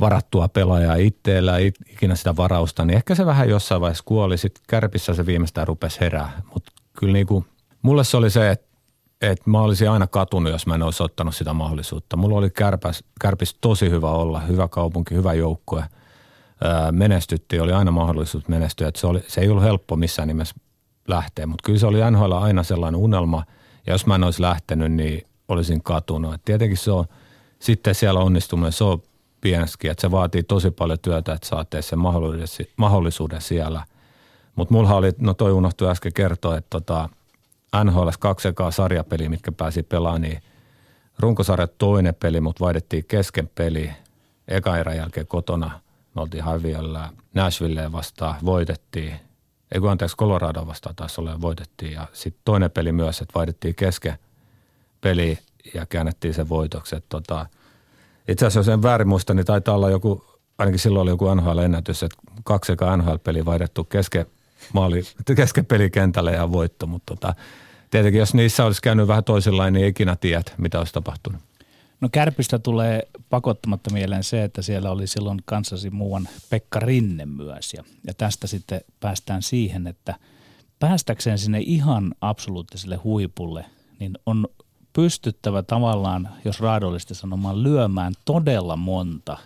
varattua 0.00 0.48
pelaajaa 0.48 0.94
itteellä, 0.94 1.58
ikinä 1.88 2.14
sitä 2.14 2.36
varausta, 2.36 2.84
niin 2.84 2.96
ehkä 2.96 3.14
se 3.14 3.26
vähän 3.26 3.48
jossain 3.48 3.80
vaiheessa 3.80 4.04
kuoli. 4.06 4.38
Sitten 4.38 4.64
kärpissä 4.68 5.14
se 5.14 5.26
viimeistään 5.26 5.68
rupesi 5.68 6.00
herää, 6.00 6.42
mutta 6.54 6.72
kyllä 6.98 7.12
niin 7.12 7.26
kuin, 7.26 7.44
mulle 7.82 8.04
se 8.04 8.16
oli 8.16 8.30
se, 8.30 8.50
että 8.50 8.74
että 9.22 9.50
mä 9.50 9.60
olisin 9.60 9.90
aina 9.90 10.06
katunut, 10.06 10.52
jos 10.52 10.66
mä 10.66 10.74
en 10.74 10.82
olisi 10.82 11.02
ottanut 11.02 11.34
sitä 11.34 11.52
mahdollisuutta. 11.52 12.16
Mulla 12.16 12.38
oli 12.38 12.50
kärpäs, 12.50 13.04
kärpis 13.20 13.54
tosi 13.60 13.90
hyvä 13.90 14.10
olla, 14.10 14.40
hyvä 14.40 14.68
kaupunki, 14.68 15.14
hyvä 15.14 15.34
joukkue. 15.34 15.84
Menestyttiin, 16.90 17.62
oli 17.62 17.72
aina 17.72 17.90
mahdollisuus 17.90 18.48
menestyä. 18.48 18.88
Että 18.88 19.00
se, 19.00 19.06
oli, 19.06 19.20
se 19.28 19.40
ei 19.40 19.48
ollut 19.48 19.64
helppo 19.64 19.96
missään 19.96 20.28
nimessä 20.28 20.54
lähteä, 21.08 21.46
mutta 21.46 21.62
kyllä 21.66 21.78
se 21.78 21.86
oli 21.86 22.10
NHL 22.10 22.32
aina 22.32 22.62
sellainen 22.62 23.00
unelma. 23.00 23.44
Ja 23.86 23.92
jos 23.92 24.06
mä 24.06 24.14
en 24.14 24.24
olisi 24.24 24.42
lähtenyt, 24.42 24.92
niin 24.92 25.26
olisin 25.48 25.82
katunut. 25.82 26.34
Et 26.34 26.44
tietenkin 26.44 26.78
se 26.78 26.90
on, 26.90 27.04
sitten 27.64 27.94
siellä 27.94 28.20
onnistuminen, 28.20 28.72
se 28.72 28.84
on 28.84 29.02
pieneskin, 29.40 29.90
että 29.90 30.00
se 30.00 30.10
vaatii 30.10 30.42
tosi 30.42 30.70
paljon 30.70 30.98
työtä, 30.98 31.32
että 31.32 31.48
saatte 31.48 31.82
sen 31.82 31.98
mahdollisuuden, 32.76 33.40
siellä. 33.40 33.84
Mutta 34.56 34.74
mulla 34.74 34.94
oli, 34.94 35.12
no 35.18 35.34
toi 35.34 35.52
unohtui 35.52 35.90
äsken 35.90 36.12
kertoa, 36.12 36.56
että 36.56 36.70
tota, 36.70 37.08
NHL 37.84 38.08
kaksi 38.18 38.48
ekaa 38.48 38.70
sarjapeliä, 38.70 39.28
mitkä 39.28 39.52
pääsi 39.52 39.82
pelaamaan, 39.82 40.22
niin 40.22 40.42
runkosarja 41.18 41.66
toinen 41.66 42.14
peli, 42.14 42.40
mutta 42.40 42.64
vaihdettiin 42.64 43.04
kesken 43.04 43.50
peli. 43.54 43.90
Eka 44.48 44.76
erän 44.78 44.96
jälkeen 44.96 45.26
kotona 45.26 45.80
me 46.14 46.22
oltiin 46.22 46.44
Haviolla 46.44 47.12
Nashvilleen 47.34 47.92
vastaan, 47.92 48.34
voitettiin. 48.44 49.14
Ei 49.72 49.80
kun 49.80 49.90
anteeksi, 49.90 50.16
Colorado 50.16 50.66
vastaan 50.66 50.96
taas 50.96 51.18
ole 51.18 51.40
voitettiin. 51.40 51.92
Ja 51.92 52.06
sitten 52.12 52.42
toinen 52.44 52.70
peli 52.70 52.92
myös, 52.92 53.20
että 53.20 53.34
vaihdettiin 53.34 53.74
kesken 53.74 54.18
peli 55.00 55.38
ja 55.74 55.86
käännettiin 55.86 56.34
sen 56.34 56.48
voitoksi. 56.48 56.96
tota, 57.08 57.46
itse 58.28 58.46
asiassa 58.46 58.70
jos 58.70 58.74
en 58.74 58.82
väärin 58.82 59.08
muista, 59.08 59.34
niin 59.34 59.46
taitaa 59.46 59.74
olla 59.74 59.90
joku, 59.90 60.24
ainakin 60.58 60.78
silloin 60.78 61.02
oli 61.02 61.10
joku 61.10 61.34
NHL-ennätys, 61.34 62.02
että 62.02 62.18
kaksi 62.44 62.72
eka 62.72 62.96
NHL-peliä 62.96 63.44
vaihdettu 63.44 63.84
kesken 63.84 64.26
maali, 64.72 65.02
kesken 65.36 65.66
pelikentälle 65.66 66.32
ja 66.32 66.52
voitto, 66.52 66.86
mutta 66.86 67.14
tota, 67.14 67.34
tietenkin 67.90 68.18
jos 68.18 68.34
niissä 68.34 68.64
olisi 68.64 68.82
käynyt 68.82 69.08
vähän 69.08 69.24
toisenlainen, 69.24 69.80
niin 69.80 69.88
ikinä 69.88 70.16
tiedät, 70.16 70.54
mitä 70.58 70.78
olisi 70.78 70.92
tapahtunut. 70.92 71.40
No 72.00 72.08
Kärpistä 72.12 72.58
tulee 72.58 73.08
pakottamatta 73.30 73.90
mieleen 73.90 74.24
se, 74.24 74.44
että 74.44 74.62
siellä 74.62 74.90
oli 74.90 75.06
silloin 75.06 75.38
kanssasi 75.44 75.90
muuan 75.90 76.28
Pekka 76.50 76.80
Rinne 76.80 77.26
myös. 77.26 77.74
Ja, 77.74 77.84
ja 78.06 78.14
tästä 78.14 78.46
sitten 78.46 78.80
päästään 79.00 79.42
siihen, 79.42 79.86
että 79.86 80.14
päästäkseen 80.78 81.38
sinne 81.38 81.60
ihan 81.60 82.14
absoluuttiselle 82.20 82.96
huipulle, 82.96 83.64
niin 83.98 84.18
on 84.26 84.46
pystyttävä 84.96 85.62
tavallaan, 85.62 86.28
jos 86.44 86.60
raadollisesti 86.60 87.14
sanomaan, 87.14 87.62
lyömään 87.62 88.12
todella 88.24 88.76
monta 88.76 89.36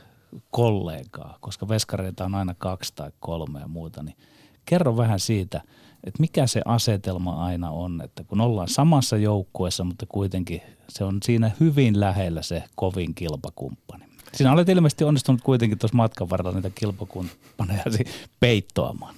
kollegaa, 0.51 1.39
koska 1.41 1.69
veskareita 1.69 2.25
on 2.25 2.35
aina 2.35 2.55
kaksi 2.59 2.93
tai 2.97 3.11
kolme 3.21 3.61
ja 3.61 3.69
muuta, 3.69 4.03
niin 4.03 4.17
kerro 4.65 4.97
vähän 4.97 5.21
siitä– 5.21 5.61
että 6.05 6.21
mikä 6.21 6.47
se 6.47 6.63
asetelma 6.65 7.45
aina 7.45 7.71
on, 7.71 8.01
että 8.05 8.25
kun 8.25 8.41
ollaan 8.41 8.69
samassa 8.69 9.17
joukkueessa, 9.17 9.85
mutta 9.85 10.07
kuitenkin 10.09 10.63
se 10.89 11.05
on 11.05 11.19
siinä 11.23 11.51
hyvin 11.61 12.01
lähellä 12.01 12.43
se 12.43 12.65
kovin 12.75 13.15
kilpakumppani. 13.15 14.05
Sinä 14.35 14.53
olet 14.53 14.69
ilmeisesti 14.69 15.05
onnistunut 15.05 15.41
kuitenkin 15.41 15.79
tuossa 15.79 15.97
matkan 15.97 16.31
varrella 16.31 16.53
niitä 16.53 16.71
kilpakumppaneja 16.75 17.85
peittoamaan. 18.41 19.15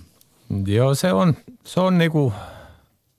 Joo, 0.66 0.94
se 0.94 1.12
on, 1.12 1.36
se 1.64 1.80
on 1.80 1.98
niinku, 1.98 2.32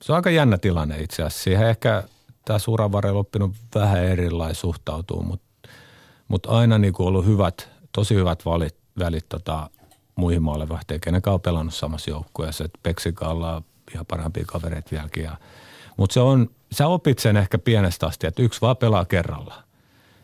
se 0.02 0.12
on 0.12 0.16
aika 0.16 0.30
jännä 0.30 0.58
tilanne 0.58 1.02
itse 1.02 1.22
asiassa. 1.22 1.44
Siihen 1.44 1.68
ehkä 1.68 2.02
tämä 2.44 2.58
suuran 2.58 2.92
varrella 2.92 3.20
oppinut 3.20 3.52
vähän 3.74 4.04
erilainen 4.04 4.54
suhtautuu, 4.54 5.22
mutta, 5.22 5.68
mutta 6.28 6.50
aina 6.50 6.78
niinku 6.78 7.06
ollut 7.06 7.26
hyvät, 7.26 7.68
tosi 7.92 8.14
hyvät 8.14 8.44
valit, 8.44 8.74
välit 8.98 9.28
tota, 9.28 9.70
muihin 10.14 10.42
maalevahteihin, 10.42 11.00
kenen 11.00 11.22
on 11.26 11.40
pelannut 11.40 11.74
samassa 11.74 12.10
joukkueessa. 12.10 12.64
Peksikalla 12.82 13.62
ihan 13.94 14.06
parhaimpia 14.06 14.44
kavereita 14.46 14.90
vieläkin. 14.90 15.28
Mutta 15.96 16.14
se 16.14 16.20
on, 16.20 16.50
sä 16.72 16.86
opit 16.86 17.18
sen 17.18 17.36
ehkä 17.36 17.58
pienestä 17.58 18.06
asti, 18.06 18.26
että 18.26 18.42
yksi 18.42 18.60
vaan 18.60 18.76
pelaa 18.76 19.04
kerralla. 19.04 19.54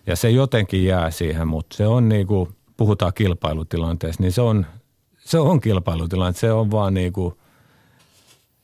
Ja 0.07 0.16
se 0.16 0.31
jotenkin 0.31 0.85
jää 0.85 1.11
siihen, 1.11 1.49
mutta 1.49 1.77
se 1.77 1.87
on 1.87 2.09
niin 2.09 2.27
kuin, 2.27 2.55
puhutaan 2.77 3.12
kilpailutilanteessa, 3.14 4.23
niin 4.23 4.33
se 4.33 4.41
on, 4.41 4.66
se 5.19 5.39
on 5.39 5.61
kilpailutilanne. 5.61 6.39
Se 6.39 6.53
on 6.53 6.71
vaan 6.71 6.95
niin 6.95 7.12
kuin, 7.12 7.35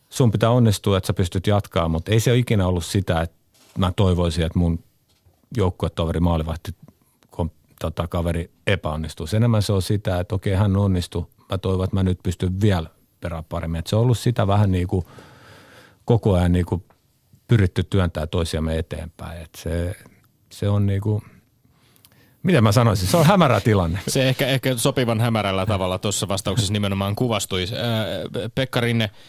sun 0.09 0.31
pitää 0.31 0.51
onnistua, 0.51 0.97
että 0.97 1.07
sä 1.07 1.15
pystyt 1.15 1.47
jatkaa, 1.47 1.89
mutta 1.89 2.13
ei 2.13 2.21
se 2.21 2.31
ole 2.31 2.39
ikinä 2.39 2.67
ollut 2.67 2.85
sitä, 2.85 3.21
että 3.21 3.37
mä 3.79 3.93
toivoisin, 3.97 4.45
että 4.45 4.59
mun 4.59 4.85
joukkuetoveri 5.57 6.21
maalivahti 6.21 6.75
tota, 7.81 8.09
kaveri 8.09 8.51
epäonnistuu. 8.67 9.27
Enemmän 9.37 9.63
se 9.63 9.73
on 9.73 9.83
sitä, 9.83 10.21
että 10.21 10.35
okei 10.35 10.55
hän 10.55 10.77
onnistui. 10.77 11.27
Mä 11.51 11.59
toivon, 11.59 11.85
että 11.85 11.97
mä 11.97 12.03
nyt 12.03 12.19
pystyn 12.23 12.61
vielä 12.61 12.91
perään 13.21 13.45
paremmin. 13.45 13.79
Et 13.79 13.87
se 13.87 13.97
on 13.97 14.03
ollut 14.03 14.19
sitä 14.19 14.47
vähän 14.47 14.73
niin 14.73 14.89
kuin 14.89 15.05
koko 16.05 16.35
ajan 16.35 16.53
niin 16.53 16.67
kuin 16.67 16.85
pyritty 17.49 17.83
työntää 17.83 18.27
toisiamme 18.27 18.79
eteenpäin. 18.79 19.43
Et 19.43 19.51
se, 19.57 19.97
se 20.53 20.69
on 20.69 20.87
niin 20.87 21.01
kuin, 21.01 21.23
miten 22.43 22.65
mä 22.65 22.73
sanoisin, 22.73 23.09
se 23.09 23.17
on 23.17 23.27
hämärä 23.27 23.61
tilanne. 23.61 23.99
Se 24.09 24.29
ehkä, 24.29 24.47
ehkä 24.47 24.77
sopivan 24.77 25.21
hämärällä 25.21 25.67
tavalla 25.67 25.99
tuossa 25.99 26.29
vastauksessa 26.29 26.73
nimenomaan 26.73 27.17
kuvastui. 27.17 27.65
Pekka 28.55 28.81
Rinne– 28.81 29.11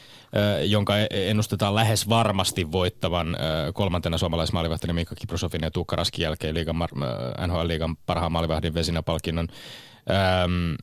jonka 0.64 0.94
ennustetaan 1.10 1.76
lähes 1.76 2.10
varmasti 2.10 2.72
voittavan 2.72 3.38
kolmantena 3.74 4.18
suomalaismaalivahtina 4.18 4.94
Mikko 4.94 5.16
Kiprosofin 5.20 5.62
ja 5.64 5.72
Tuukka 5.72 5.96
Raskin 5.96 6.24
jälkeen 6.24 6.56
liigan, 6.56 6.76
NHL-liigan 7.48 7.98
parhaan 8.06 8.32
maalivahdin 8.32 8.74
vesinäpalkinnon. 8.74 9.48
Ähm, 10.10 10.74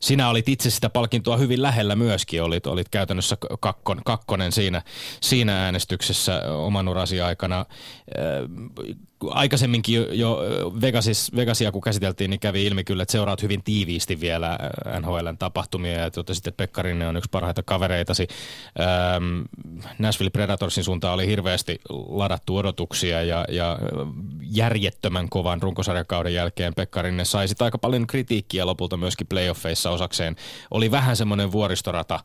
sinä 0.00 0.28
olit 0.28 0.48
itse 0.48 0.70
sitä 0.70 0.90
palkintoa 0.90 1.36
hyvin 1.36 1.62
lähellä 1.62 1.96
myöskin, 1.96 2.42
olit, 2.42 2.66
olit 2.66 2.88
käytännössä 2.88 3.36
kakkon, 3.60 4.00
kakkonen 4.04 4.52
siinä, 4.52 4.82
siinä 5.20 5.64
äänestyksessä 5.64 6.42
oman 6.52 6.88
urasi 6.88 7.20
aikana. 7.20 7.66
Aikaisemminkin 9.26 10.06
jo 10.18 10.40
Vegasis, 10.80 11.36
Vegasia 11.36 11.72
kun 11.72 11.80
käsiteltiin, 11.80 12.30
niin 12.30 12.40
kävi 12.40 12.66
ilmi 12.66 12.84
kyllä, 12.84 13.02
että 13.02 13.12
seuraat 13.12 13.42
hyvin 13.42 13.62
tiiviisti 13.62 14.20
vielä 14.20 14.58
NHLn 15.00 15.38
tapahtumia 15.38 15.92
ja 15.92 16.10
totesit, 16.10 16.46
että 16.46 16.56
Pekkarinen 16.56 17.08
on 17.08 17.16
yksi 17.16 17.30
parhaita 17.30 17.62
kavereitasi. 17.62 18.28
Ähm, 18.80 19.40
Nashville 19.98 20.30
Predatorsin 20.30 20.84
suuntaan 20.84 21.14
oli 21.14 21.26
hirveästi 21.26 21.80
ladattu 22.08 22.56
odotuksia 22.56 23.22
ja, 23.22 23.44
ja 23.48 23.78
järjettömän 24.42 25.28
kovan 25.28 25.62
runkosarjakauden 25.62 26.34
jälkeen 26.34 26.74
Pekkarinen 26.74 27.26
sai 27.26 27.48
sitä 27.48 27.64
aika 27.64 27.78
paljon 27.78 28.06
kritiikkiä 28.06 28.66
lopulta 28.66 28.96
myöskin 28.96 29.26
playoffeissa 29.26 29.90
osakseen. 29.90 30.36
Oli 30.70 30.90
vähän 30.90 31.16
semmoinen 31.16 31.52
vuoristorata 31.52 32.20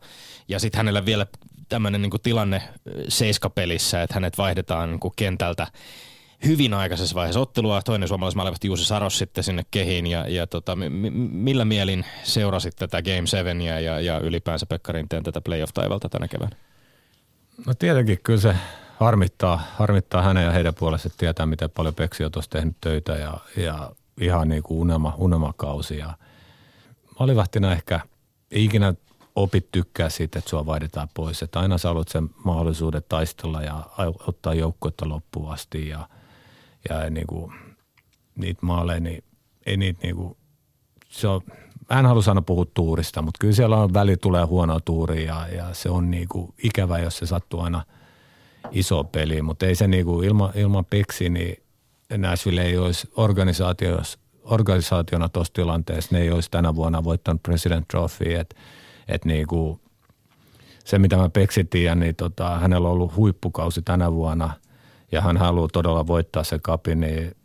ja 0.48 0.58
sitten 0.58 0.78
hänellä 0.78 1.06
vielä 1.06 1.26
tämmöinen 1.68 2.02
niin 2.02 2.22
tilanne 2.22 2.62
seiskapelissä, 3.08 4.02
että 4.02 4.14
hänet 4.14 4.38
vaihdetaan 4.38 4.90
niin 4.90 5.12
kentältä 5.16 5.66
hyvin 6.46 6.74
aikaisessa 6.74 7.14
vaiheessa 7.14 7.40
ottelua. 7.40 7.82
Toinen 7.82 8.08
suomalaismaalivahti 8.08 8.66
Juusi 8.66 8.84
Saros 8.84 9.18
sitten 9.18 9.44
sinne 9.44 9.62
kehiin 9.70 10.06
ja, 10.06 10.28
ja 10.28 10.46
tota, 10.46 10.76
m- 10.76 10.80
millä 11.32 11.64
mielin 11.64 12.04
seurasit 12.22 12.76
tätä 12.76 13.02
Game 13.02 13.26
7 13.26 13.60
ja, 13.60 13.80
ja, 13.80 14.00
ja 14.00 14.18
ylipäänsä 14.18 14.66
Pekka 14.66 14.92
Rinteen 14.92 15.22
tätä 15.22 15.40
playoff-taivalta 15.40 16.08
tänä 16.08 16.28
keväänä? 16.28 16.56
No 17.66 17.74
tietenkin 17.74 18.18
kyllä 18.22 18.40
se 18.40 18.56
harmittaa, 19.00 19.62
harmittaa 19.76 20.22
hänen 20.22 20.44
ja 20.44 20.50
heidän 20.50 20.74
puolesta, 20.74 21.08
tietää 21.16 21.46
miten 21.46 21.70
paljon 21.70 21.94
Peksi 21.94 22.24
on 22.24 22.32
tuossa 22.32 22.50
tehnyt 22.50 22.76
töitä 22.80 23.12
ja, 23.12 23.38
ja 23.56 23.92
ihan 24.20 24.48
niin 24.48 24.62
kuin 24.62 24.78
unelma, 24.78 25.14
unelmakausi. 25.18 25.98
Ja 25.98 26.14
maalivahtina 27.18 27.72
ehkä 27.72 28.00
ei 28.50 28.64
ikinä 28.64 28.94
opit 29.36 29.72
tykkää 29.72 30.08
siitä, 30.08 30.38
että 30.38 30.50
sua 30.50 30.66
vaihdetaan 30.66 31.08
pois. 31.14 31.42
Että 31.42 31.60
aina 31.60 31.78
sä 31.78 31.88
sen 32.08 32.30
mahdollisuuden 32.44 33.02
taistella 33.08 33.62
ja 33.62 33.82
ottaa 34.26 34.54
joukkuetta 34.54 35.08
loppuun 35.08 35.52
asti 35.52 35.88
ja, 35.88 36.08
ja 36.88 37.10
niin 37.10 37.26
kuin, 37.26 37.52
niitä 38.36 38.66
maaleja, 38.66 39.00
niin 39.00 39.24
ei 39.66 39.76
niitä 39.76 40.00
niin 40.02 40.16
kuin, 40.16 40.36
se 41.08 41.28
on, 41.28 41.40
mä 41.90 41.98
en 41.98 42.06
halua 42.06 42.22
sanoa 42.22 42.42
puhua 42.42 42.66
tuurista, 42.74 43.22
mutta 43.22 43.38
kyllä 43.38 43.54
siellä 43.54 43.76
on 43.76 43.94
väli 43.94 44.16
tulee 44.16 44.44
huono 44.44 44.80
tuuri 44.80 45.24
ja, 45.24 45.48
ja 45.48 45.74
se 45.74 45.90
on 45.90 46.10
niin 46.10 46.28
kuin 46.28 46.54
ikävä, 46.62 46.98
jos 46.98 47.18
se 47.18 47.26
sattuu 47.26 47.60
aina 47.60 47.84
iso 48.70 49.04
peli, 49.04 49.42
mutta 49.42 49.66
ei 49.66 49.74
se 49.74 49.88
niin 49.88 50.04
kuin 50.04 50.26
ilman, 50.26 50.50
ilman 50.54 50.84
peksi, 50.84 51.28
niin 51.28 51.56
Nashville 52.18 52.62
ei 52.62 52.78
olisi 52.78 53.08
organisaatiossa 53.16 54.18
organisaationa 54.44 55.28
tuossa 55.28 55.52
tilanteessa, 55.52 56.16
ne 56.16 56.22
ei 56.22 56.30
olisi 56.30 56.50
tänä 56.50 56.74
vuonna 56.74 57.04
voittanut 57.04 57.42
President 57.42 57.88
Trophy, 57.88 58.34
että 58.34 58.56
et 59.08 59.24
niinku, 59.24 59.80
se 60.84 60.98
mitä 60.98 61.16
mä 61.16 61.28
Peksi 61.28 61.64
tiedän, 61.64 62.00
niin 62.00 62.16
tota, 62.16 62.58
hänellä 62.58 62.88
on 62.88 62.94
ollut 62.94 63.16
huippukausi 63.16 63.82
tänä 63.82 64.12
vuonna 64.12 64.50
ja 65.14 65.20
hän 65.20 65.36
haluaa 65.36 65.68
todella 65.72 66.06
voittaa 66.06 66.44
se 66.44 66.58
kapi, 66.58 66.94
niin 66.94 67.36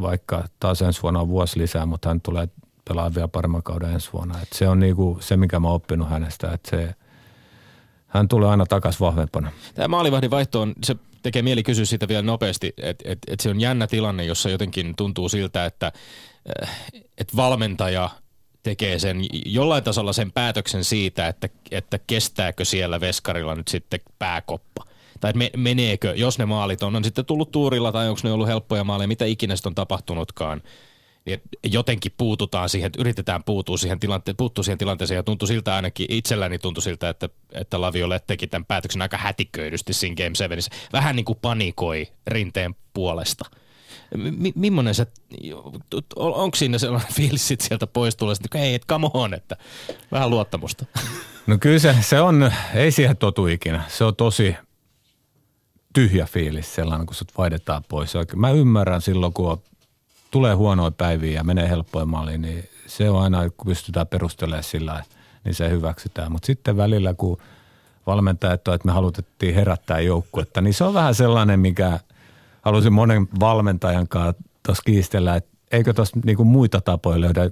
vaikka 0.00 0.44
taas 0.60 0.82
ensi 0.82 1.02
vuonna 1.02 1.20
on 1.20 1.28
vuosi 1.28 1.58
lisää, 1.58 1.86
mutta 1.86 2.08
hän 2.08 2.20
tulee 2.20 2.48
pelaa 2.88 3.14
vielä 3.14 3.28
paremman 3.28 3.62
kauden 3.62 3.92
ensi 3.92 4.12
vuonna. 4.12 4.42
Et 4.42 4.48
se 4.52 4.68
on 4.68 4.80
niinku 4.80 5.18
se, 5.20 5.36
mikä 5.36 5.60
mä 5.60 5.68
oon 5.68 5.74
oppinut 5.74 6.10
hänestä, 6.10 6.52
että 6.52 6.70
se, 6.70 6.94
hän 8.06 8.28
tulee 8.28 8.48
aina 8.48 8.66
takaisin 8.66 9.00
vahvempana. 9.00 9.52
Tämä 9.74 9.88
maalivahdin 9.88 10.30
vaihto 10.30 10.60
on, 10.60 10.74
se 10.84 10.96
tekee 11.22 11.42
mieli 11.42 11.62
kysyä 11.62 11.84
siitä 11.84 12.08
vielä 12.08 12.22
nopeasti, 12.22 12.72
että 12.76 13.04
et, 13.08 13.18
et 13.26 13.40
se 13.40 13.50
on 13.50 13.60
jännä 13.60 13.86
tilanne, 13.86 14.24
jossa 14.24 14.50
jotenkin 14.50 14.96
tuntuu 14.96 15.28
siltä, 15.28 15.64
että 15.64 15.92
äh, 16.62 16.76
et 17.18 17.36
valmentaja 17.36 18.10
tekee 18.62 18.98
sen 18.98 19.20
jollain 19.46 19.84
tasolla 19.84 20.12
sen 20.12 20.32
päätöksen 20.32 20.84
siitä, 20.84 21.28
että, 21.28 21.48
että 21.70 21.98
kestääkö 22.06 22.64
siellä 22.64 23.00
veskarilla 23.00 23.54
nyt 23.54 23.68
sitten 23.68 24.00
pääkoppa. 24.18 24.87
Tai 25.20 25.30
että 25.30 25.58
meneekö, 25.58 26.12
jos 26.16 26.38
ne 26.38 26.46
maalit 26.46 26.82
on, 26.82 26.96
on 26.96 27.04
sitten 27.04 27.24
tullut 27.24 27.50
tuurilla 27.50 27.92
tai 27.92 28.08
onko 28.08 28.20
ne 28.24 28.32
ollut 28.32 28.48
helppoja 28.48 28.84
maaleja, 28.84 29.08
mitä 29.08 29.24
ikinä 29.24 29.56
sitten 29.56 29.70
on 29.70 29.74
tapahtunutkaan– 29.74 30.62
niin 31.28 31.42
jotenkin 31.64 32.12
puututaan 32.16 32.68
siihen, 32.68 32.90
yritetään 32.98 33.44
puuttua 33.44 33.76
siihen, 33.76 33.98
tilante- 33.98 34.34
puuttua 34.36 34.64
siihen 34.64 34.78
tilanteeseen 34.78 35.16
ja 35.16 35.22
tuntui 35.22 35.48
siltä 35.48 35.74
ainakin, 35.74 36.06
itselläni 36.08 36.58
tuntui 36.58 36.82
siltä, 36.82 37.08
että, 37.08 37.28
että 37.52 37.80
Laviolle 37.80 38.20
teki 38.26 38.46
tämän 38.46 38.64
päätöksen 38.64 39.02
aika 39.02 39.16
hätiköidysti 39.16 39.92
siinä 39.92 40.16
Game 40.16 40.34
7. 40.34 40.58
Vähän 40.92 41.16
niin 41.16 41.24
kuin 41.24 41.38
panikoi 41.42 42.08
rinteen 42.26 42.74
puolesta. 42.92 43.44
M- 44.16 44.92
se, 44.92 45.06
onko 46.16 46.56
siinä 46.56 46.78
sellainen 46.78 47.14
fiilis 47.14 47.48
sit 47.48 47.60
sieltä 47.60 47.86
pois 47.86 48.16
tulee, 48.16 48.34
että 48.44 48.58
ei, 48.58 48.74
et 48.74 48.86
come 48.86 49.10
on, 49.14 49.34
että 49.34 49.56
vähän 50.12 50.30
luottamusta. 50.30 50.84
No 51.46 51.58
kyllä 51.58 51.78
se, 51.78 51.96
se 52.00 52.20
on, 52.20 52.52
ei 52.74 52.90
siihen 52.90 53.16
totu 53.16 53.46
ikinä. 53.46 53.82
Se 53.88 54.04
on 54.04 54.16
tosi 54.16 54.56
tyhjä 55.94 56.26
fiilis 56.26 56.74
sellainen, 56.74 57.06
kun 57.06 57.14
sut 57.14 57.38
vaihdetaan 57.38 57.84
pois. 57.88 58.14
Mä 58.36 58.50
ymmärrän 58.50 59.00
silloin, 59.00 59.32
kun 59.32 59.62
tulee 60.30 60.54
huonoja 60.54 60.90
päiviä 60.90 61.32
ja 61.32 61.44
menee 61.44 61.68
helppoin 61.68 62.08
maaliin, 62.08 62.42
niin 62.42 62.68
se 62.86 63.10
on 63.10 63.22
aina, 63.22 63.50
kun 63.50 63.66
pystytään 63.66 64.06
perustelemaan 64.06 64.62
sillä, 64.62 65.04
niin 65.44 65.54
se 65.54 65.70
hyväksytään. 65.70 66.32
Mutta 66.32 66.46
sitten 66.46 66.76
välillä, 66.76 67.14
kun 67.14 67.38
valmentajat 68.06 68.68
on, 68.68 68.74
että 68.74 68.86
me 68.86 68.92
halutettiin 68.92 69.54
herättää 69.54 70.00
joukkuetta, 70.00 70.60
niin 70.60 70.74
se 70.74 70.84
on 70.84 70.94
vähän 70.94 71.14
sellainen, 71.14 71.60
mikä 71.60 72.00
halusin 72.62 72.92
monen 72.92 73.28
valmentajan 73.40 74.08
kanssa 74.08 74.42
tuossa 74.62 74.82
kiistellä, 74.86 75.36
että 75.36 75.50
eikö 75.70 75.92
tuossa 75.92 76.16
niinku 76.24 76.44
muita 76.44 76.80
tapoja 76.80 77.20
löydä, 77.20 77.50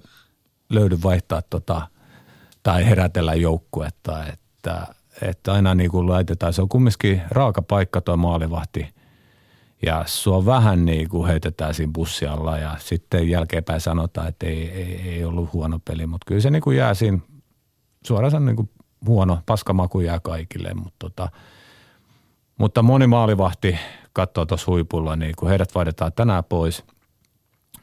löydy 0.68 0.98
vaihtaa 1.02 1.42
tota, 1.42 1.88
tai 2.62 2.86
herätellä 2.86 3.34
joukkuetta, 3.34 4.26
että, 4.26 4.94
että 5.22 5.52
aina 5.52 5.74
niin 5.74 5.90
kuin 5.90 6.08
laitetaan, 6.08 6.52
se 6.52 6.62
on 6.62 6.68
kumminkin 6.68 7.22
raaka 7.30 7.62
paikka 7.62 8.00
tuo 8.00 8.16
maalivahti– 8.16 8.88
ja 9.82 10.04
sua 10.06 10.46
vähän 10.46 10.84
niin 10.84 11.08
kuin 11.08 11.28
heitetään 11.28 11.74
siinä 11.74 11.92
bussialla 11.92 12.58
ja 12.58 12.76
sitten 12.78 13.30
jälkeenpäin 13.30 13.80
sanotaan, 13.80 14.28
että 14.28 14.46
ei, 14.46 14.70
ei, 14.70 15.00
ei 15.00 15.24
ollut 15.24 15.52
huono 15.52 15.80
peli, 15.84 16.06
mutta 16.06 16.24
kyllä 16.26 16.40
se 16.40 16.50
niin 16.50 16.62
kuin 16.62 16.76
jää 16.76 16.94
siinä 16.94 17.18
suoraan 18.06 18.46
niin 18.46 18.56
kuin 18.56 18.70
huono, 19.06 19.38
paskamaku 19.46 20.00
jää 20.00 20.20
kaikille, 20.20 20.74
mutta, 20.74 20.96
tota, 20.98 21.28
mutta 22.58 22.82
moni 22.82 23.06
maalivahti 23.06 23.78
katsoo 24.12 24.46
tuossa 24.46 24.70
huipulla, 24.70 25.16
niin 25.16 25.34
kun 25.38 25.48
heidät 25.48 25.74
vaihdetaan 25.74 26.12
tänään 26.12 26.44
pois, 26.44 26.84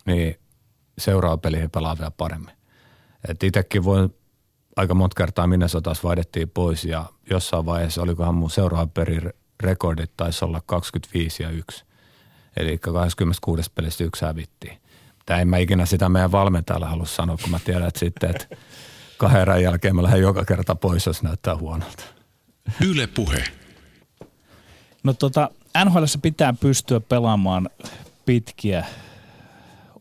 niin 0.05 0.39
seuraava 0.97 1.37
peli 1.37 1.61
he 1.61 1.67
pelaa 1.67 1.97
vielä 1.97 2.11
paremmin. 2.11 2.55
Et 3.29 3.43
itsekin 3.43 3.83
voin 3.83 4.15
aika 4.75 4.93
monta 4.93 5.15
kertaa 5.17 5.47
Minnesotas 5.47 6.03
vaihdettiin 6.03 6.49
pois 6.49 6.85
ja 6.85 7.05
jossain 7.29 7.65
vaiheessa 7.65 8.01
olikohan 8.01 8.35
mun 8.35 8.49
seuraava 8.49 8.87
peri 8.87 9.19
rekordit 9.63 10.11
taisi 10.17 10.45
olla 10.45 10.61
25 10.65 11.43
ja 11.43 11.49
1. 11.49 11.83
Eli 12.57 12.77
26 12.77 13.71
pelistä 13.75 14.03
yksi 14.03 14.25
hävittiin. 14.25 14.77
Tämä 15.25 15.39
en 15.39 15.47
mä 15.47 15.57
ikinä 15.57 15.85
sitä 15.85 16.09
meidän 16.09 16.31
valmentajalle 16.31 16.85
halua 16.85 17.05
sanoa, 17.05 17.37
kun 17.41 17.51
mä 17.51 17.59
tiedän, 17.65 17.87
että 17.87 17.99
sitten, 17.99 18.29
että 18.29 18.47
kahden 19.17 19.41
erän 19.41 19.63
jälkeen 19.63 19.95
mä 19.95 20.03
lähden 20.03 20.21
joka 20.21 20.45
kerta 20.45 20.75
pois, 20.75 21.05
jos 21.05 21.23
näyttää 21.23 21.57
huonolta. 21.57 22.03
Yle 22.87 23.07
puhe. 23.07 23.43
No 25.03 25.13
tota, 25.13 25.49
NHL 25.85 26.03
pitää 26.21 26.53
pystyä 26.53 26.99
pelaamaan 26.99 27.69
pitkiä 28.25 28.85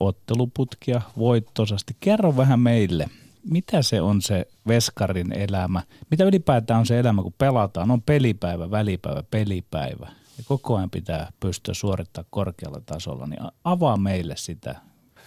otteluputkia 0.00 1.00
voittosasti. 1.18 1.96
Kerro 2.00 2.36
vähän 2.36 2.60
meille, 2.60 3.06
mitä 3.44 3.82
se 3.82 4.00
on 4.00 4.22
se 4.22 4.46
veskarin 4.68 5.32
elämä? 5.32 5.82
Mitä 6.10 6.24
ylipäätään 6.24 6.80
on 6.80 6.86
se 6.86 6.98
elämä, 6.98 7.22
kun 7.22 7.34
pelataan? 7.38 7.90
On 7.90 8.02
pelipäivä, 8.02 8.70
välipäivä, 8.70 9.22
pelipäivä. 9.30 10.08
Ja 10.38 10.44
koko 10.46 10.76
ajan 10.76 10.90
pitää 10.90 11.32
pystyä 11.40 11.74
suorittamaan 11.74 12.28
korkealla 12.30 12.80
tasolla. 12.86 13.26
Niin 13.26 13.42
avaa 13.64 13.96
meille 13.96 14.36
sitä. 14.36 14.76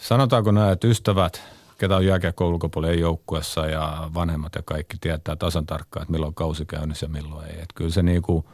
Sanotaanko 0.02 0.52
näin, 0.52 0.74
että 0.74 0.88
ystävät, 0.88 1.42
ketä 1.78 1.96
on 1.96 2.06
jääkiekko 2.06 2.48
ulkopuolella 2.50 3.00
joukkuessa 3.00 3.66
ja 3.66 4.10
vanhemmat 4.14 4.56
ja 4.56 4.62
kaikki 4.62 4.98
tietää 5.02 5.36
tasan 5.36 5.66
tarkkaan, 5.66 6.02
että 6.04 6.12
milloin 6.12 6.34
kausi 6.34 6.66
käynnissä 6.66 7.06
ja 7.06 7.10
milloin 7.10 7.48
ei. 7.48 7.54
Että 7.54 7.74
kyllä 7.76 7.92
se 7.92 8.04
niinku, 8.04 8.46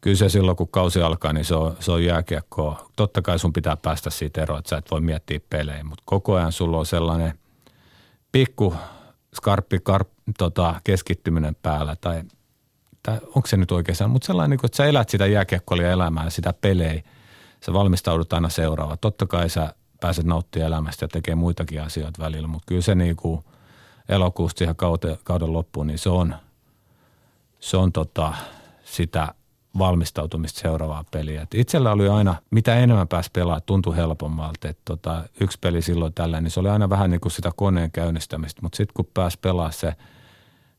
kyllä 0.00 0.16
se 0.16 0.28
silloin, 0.28 0.56
kun 0.56 0.68
kausi 0.68 1.02
alkaa, 1.02 1.32
niin 1.32 1.44
se 1.44 1.54
on, 1.54 1.76
se 1.80 1.92
on 1.92 2.04
jääkiekkoa. 2.04 2.90
Totta 2.96 3.22
kai 3.22 3.38
sun 3.38 3.52
pitää 3.52 3.76
päästä 3.76 4.10
siitä 4.10 4.42
eroon, 4.42 4.58
että 4.58 4.68
sä 4.68 4.76
et 4.76 4.90
voi 4.90 5.00
miettiä 5.00 5.40
pelejä, 5.50 5.84
mutta 5.84 6.02
koko 6.06 6.34
ajan 6.34 6.52
sulla 6.52 6.78
on 6.78 6.86
sellainen– 6.86 7.38
pikku 8.36 8.74
skarppi 9.34 9.78
karp, 9.82 10.08
tota, 10.38 10.80
keskittyminen 10.84 11.56
päällä 11.62 11.96
tai, 12.00 12.22
tai 13.02 13.18
onko 13.26 13.46
se 13.46 13.56
nyt 13.56 13.72
oikein 13.72 13.96
mutta 14.08 14.26
sellainen, 14.26 14.50
niin 14.50 14.60
kuin, 14.60 14.68
että 14.68 14.76
sä 14.76 14.84
elät 14.84 15.08
sitä 15.08 15.26
jääkiekkoilia 15.26 15.90
elämää, 15.90 16.30
sitä 16.30 16.52
pelejä, 16.52 17.02
sä 17.60 17.72
valmistaudut 17.72 18.32
aina 18.32 18.48
seuraava. 18.48 18.96
Totta 18.96 19.26
kai 19.26 19.50
sä 19.50 19.74
pääset 20.00 20.26
nauttimaan 20.26 20.66
elämästä 20.66 21.04
ja 21.04 21.08
tekee 21.08 21.34
muitakin 21.34 21.82
asioita 21.82 22.22
välillä, 22.22 22.48
mutta 22.48 22.66
kyllä 22.66 22.82
se 22.82 22.94
niin 22.94 23.16
kuin 23.16 23.44
elokuusta 24.08 24.58
siihen 24.58 24.76
kauden, 24.76 25.18
kauden 25.24 25.52
loppuun, 25.52 25.86
niin 25.86 25.98
se 25.98 26.10
on, 26.10 26.34
se 27.60 27.76
on 27.76 27.92
tota, 27.92 28.34
sitä– 28.84 29.28
valmistautumista 29.78 30.60
seuraavaa 30.60 31.04
peliä. 31.10 31.42
Et 31.42 31.54
itsellä 31.54 31.92
oli 31.92 32.08
aina, 32.08 32.34
mitä 32.50 32.76
enemmän 32.76 33.08
pääsi 33.08 33.30
pelaamaan, 33.32 33.62
tuntui 33.66 33.96
helpommalta. 33.96 34.68
Et 34.68 34.78
tota, 34.84 35.24
yksi 35.40 35.58
peli 35.60 35.82
silloin 35.82 36.14
tällä, 36.14 36.40
niin 36.40 36.50
se 36.50 36.60
oli 36.60 36.68
aina 36.68 36.90
vähän 36.90 37.10
niin 37.10 37.20
kuin 37.20 37.32
sitä 37.32 37.50
koneen 37.56 37.90
käynnistämistä. 37.90 38.62
Mutta 38.62 38.76
sitten 38.76 38.94
kun 38.94 39.08
pääsi 39.14 39.38
pelaamaan 39.40 39.72
se 39.72 39.92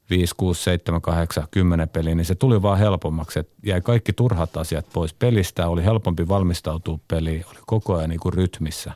5, 0.09 0.35
6, 0.37 0.63
7, 0.63 1.01
8, 1.01 1.47
10 1.51 1.89
peliä, 1.89 2.15
niin 2.15 2.25
se 2.25 2.35
tuli 2.35 2.61
vaan 2.61 2.77
helpommaksi. 2.77 3.39
Et 3.39 3.49
jäi 3.63 3.81
kaikki 3.81 4.13
turhat 4.13 4.57
asiat 4.57 4.85
pois 4.93 5.13
pelistä, 5.13 5.67
oli 5.67 5.83
helpompi 5.83 6.27
valmistautua 6.27 6.99
peliin, 7.07 7.45
oli 7.49 7.59
koko 7.65 7.95
ajan 7.95 8.09
niin 8.09 8.19
kuin 8.19 8.33
rytmissä. 8.33 8.93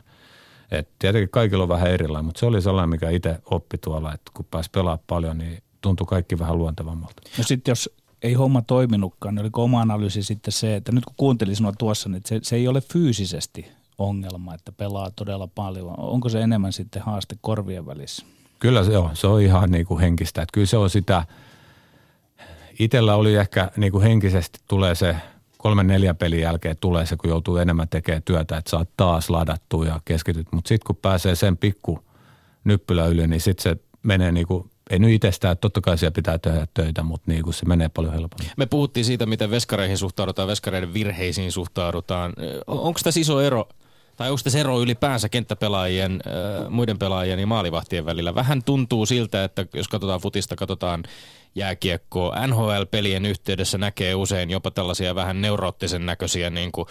Et 0.70 0.88
tietenkin 0.98 1.30
kaikilla 1.30 1.62
on 1.62 1.68
vähän 1.68 1.90
erilainen, 1.90 2.24
mutta 2.24 2.40
se 2.40 2.46
oli 2.46 2.62
sellainen, 2.62 2.90
mikä 2.90 3.10
itse 3.10 3.38
oppi 3.44 3.78
tuolla, 3.78 4.14
että 4.14 4.30
kun 4.34 4.46
pääsi 4.50 4.70
pelaamaan 4.70 5.04
paljon, 5.06 5.38
niin 5.38 5.62
tuntui 5.80 6.06
kaikki 6.06 6.38
vähän 6.38 6.58
luontevammalta. 6.58 7.22
No 7.38 7.44
sitten 7.44 7.72
jos 7.72 7.90
ei 8.22 8.34
homma 8.34 8.62
toiminutkaan, 8.62 9.34
niin 9.34 9.42
oliko 9.42 9.64
oma 9.64 9.80
analyysi 9.80 10.22
sitten 10.22 10.52
se, 10.52 10.76
että 10.76 10.92
nyt 10.92 11.04
kun 11.04 11.14
kuuntelin 11.16 11.56
sinua 11.56 11.72
tuossa, 11.78 12.08
niin 12.08 12.22
se, 12.26 12.40
se 12.42 12.56
ei 12.56 12.68
ole 12.68 12.80
fyysisesti 12.80 13.66
ongelma, 13.98 14.54
että 14.54 14.72
pelaa 14.72 15.10
todella 15.10 15.46
paljon. 15.46 15.94
Onko 15.98 16.28
se 16.28 16.42
enemmän 16.42 16.72
sitten 16.72 17.02
haaste 17.02 17.36
korvien 17.40 17.86
välissä? 17.86 18.26
Kyllä 18.58 18.84
se 18.84 18.98
on. 18.98 19.16
Se 19.16 19.26
on 19.26 19.42
ihan 19.42 19.70
niin 19.70 19.86
kuin 19.86 20.00
henkistä. 20.00 20.42
Että 20.42 20.52
kyllä 20.52 20.66
se 20.66 20.76
on 20.76 20.90
sitä, 20.90 21.26
itsellä 22.78 23.14
oli 23.14 23.34
ehkä 23.34 23.70
niin 23.76 23.92
kuin 23.92 24.02
henkisesti 24.02 24.58
tulee 24.68 24.94
se 24.94 25.16
kolmen 25.58 25.86
neljä 25.86 26.14
pelin 26.14 26.40
jälkeen 26.40 26.76
tulee 26.80 27.06
se, 27.06 27.16
kun 27.16 27.30
joutuu 27.30 27.56
enemmän 27.56 27.88
tekemään 27.88 28.22
työtä, 28.22 28.56
että 28.56 28.70
saat 28.70 28.88
taas 28.96 29.30
ladattua 29.30 29.86
ja 29.86 30.00
keskityt. 30.04 30.46
Mutta 30.52 30.68
sitten 30.68 30.86
kun 30.86 30.96
pääsee 30.96 31.34
sen 31.34 31.56
pikku 31.56 31.98
nyppylä 32.64 33.06
yli, 33.06 33.26
niin 33.26 33.40
sitten 33.40 33.62
se 33.62 33.76
menee 34.02 34.32
niin 34.32 34.46
kuin 34.46 34.70
ei 34.90 34.98
nyt 34.98 35.10
itsestään, 35.10 35.58
totta 35.58 35.80
kai 35.80 35.98
siellä 35.98 36.14
pitää 36.14 36.38
tehdä 36.38 36.66
töitä, 36.74 37.02
mutta 37.02 37.30
niin 37.30 37.42
kuin 37.42 37.54
se 37.54 37.66
menee 37.66 37.88
paljon 37.88 38.14
helpommin. 38.14 38.50
Me 38.56 38.66
puhuttiin 38.66 39.04
siitä, 39.04 39.26
miten 39.26 39.50
veskareihin 39.50 39.98
suhtaudutaan, 39.98 40.48
veskareiden 40.48 40.94
virheisiin 40.94 41.52
suhtaudutaan. 41.52 42.32
Onko 42.66 43.00
tässä 43.04 43.20
iso 43.20 43.40
ero 43.40 43.68
Tai 44.22 44.30
onko 44.30 44.40
se 44.46 44.60
ero 44.60 44.80
ylipäänsä 44.80 45.28
kenttäpelaajien, 45.28 46.12
äh, 46.12 46.70
muiden 46.70 46.98
pelaajien 46.98 47.38
ja 47.38 47.46
maalivahtien 47.46 48.06
välillä? 48.06 48.34
Vähän 48.34 48.62
tuntuu 48.62 49.06
siltä, 49.06 49.44
että 49.44 49.66
jos 49.74 49.88
katsotaan 49.88 50.20
futista, 50.20 50.56
katsotaan 50.56 51.02
jääkiekkoa. 51.54 52.46
NHL-pelien 52.46 53.26
yhteydessä 53.26 53.78
näkee 53.78 54.14
usein 54.14 54.50
jopa 54.50 54.70
tällaisia 54.70 55.14
vähän 55.14 55.40
neuroottisen 55.40 56.06
näköisiä 56.06 56.50
niin 56.50 56.72
kuin 56.72 56.86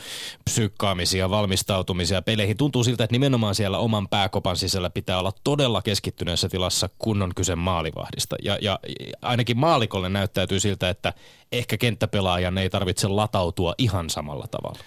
psyykkaamisia, 0.45 1.29
valmistautumisia 1.29 2.21
peleihin. 2.21 2.57
Tuntuu 2.57 2.83
siltä, 2.83 3.03
että 3.03 3.13
nimenomaan 3.13 3.55
siellä 3.55 3.77
oman 3.77 4.07
pääkopan 4.07 4.57
sisällä 4.57 4.89
pitää 4.89 5.19
olla 5.19 5.31
todella 5.43 5.81
keskittyneessä 5.81 6.49
tilassa, 6.49 6.89
kun 6.99 7.21
on 7.21 7.31
kyse 7.35 7.55
maalivahdista. 7.55 8.35
Ja, 8.43 8.57
ja 8.61 8.79
ainakin 9.21 9.57
maalikolle 9.57 10.09
näyttäytyy 10.09 10.59
siltä, 10.59 10.89
että 10.89 11.13
ehkä 11.51 11.77
kenttäpelaajan 11.77 12.57
ei 12.57 12.69
tarvitse 12.69 13.07
latautua 13.07 13.75
ihan 13.77 14.09
samalla 14.09 14.47
tavalla. 14.51 14.79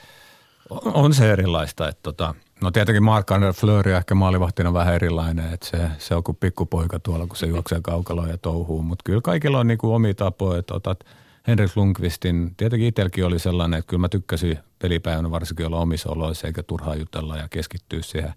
On 0.71 1.15
se 1.15 1.33
erilaista. 1.33 1.89
Että 1.89 2.03
tota, 2.03 2.35
no 2.63 2.71
tietenkin 2.71 3.03
Mark 3.03 3.31
Ander 3.31 3.53
Fleury 3.53 3.93
ehkä 3.93 4.15
maalivahtina 4.15 4.73
vähän 4.73 4.95
erilainen. 4.95 5.53
Että 5.53 5.67
se, 5.67 5.91
se 5.99 6.15
on 6.15 6.25
kuin 6.25 6.37
pikkupoika 6.37 6.99
tuolla, 6.99 7.27
kun 7.27 7.37
se 7.37 7.47
juoksee 7.47 7.81
kaukaloa 7.83 8.29
ja 8.29 8.39
touhuu. 8.39 8.83
Mutta 8.83 9.03
kyllä 9.05 9.21
kaikilla 9.21 9.59
on 9.59 9.67
niinku 9.67 9.95
omia 9.95 10.15
tapoja. 10.15 10.59
Että 10.59 10.75
otat 10.75 11.05
Henrik 11.47 11.77
Lundqvistin, 11.77 12.55
tietenkin 12.57 12.89
itselläkin 12.89 13.25
oli 13.25 13.39
sellainen, 13.39 13.79
että 13.79 13.89
kyllä 13.89 14.01
mä 14.01 14.09
tykkäsin 14.09 14.59
pelipäivänä 14.79 15.31
varsinkin 15.31 15.67
olla 15.67 15.81
omissa 15.81 16.11
oloissa 16.11 16.47
eikä 16.47 16.63
turhaa 16.63 16.97
jutella 16.97 17.37
ja 17.37 17.49
keskittyä 17.49 18.03
siihen 18.03 18.33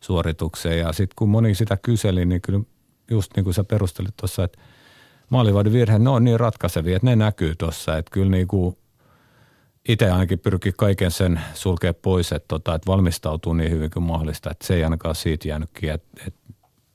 suoritukseen. 0.00 0.78
Ja 0.78 0.92
sitten 0.92 1.14
kun 1.16 1.28
moni 1.28 1.54
sitä 1.54 1.76
kyseli, 1.76 2.24
niin 2.24 2.40
kyllä 2.40 2.60
just 3.10 3.36
niin 3.36 3.44
kuin 3.44 3.54
sä 3.54 3.64
perustelit 3.64 4.16
tuossa, 4.16 4.44
että 4.44 4.58
maalivahdin 5.30 5.72
virheet, 5.72 6.02
ne 6.02 6.10
on 6.10 6.24
niin 6.24 6.40
ratkaisevia, 6.40 6.96
että 6.96 7.06
ne 7.06 7.16
näkyy 7.16 7.54
tuossa. 7.54 7.98
Että 7.98 8.10
kyllä 8.10 8.30
niin 8.30 8.48
kuin 8.48 8.76
itse 9.88 10.10
ainakin 10.10 10.38
pyrkii 10.38 10.72
kaiken 10.76 11.10
sen 11.10 11.40
sulkea 11.54 11.94
pois, 11.94 12.32
että, 12.32 12.48
tota, 12.48 12.74
että 12.74 12.86
valmistautuu 12.86 13.52
niin 13.52 13.70
hyvin 13.70 13.90
kuin 13.90 14.04
mahdollista, 14.04 14.50
että 14.50 14.66
se 14.66 14.74
ei 14.74 14.84
ainakaan 14.84 15.14
siitä 15.14 15.48
jäänyt 15.48 15.70
että, 15.82 16.22
että 16.26 16.40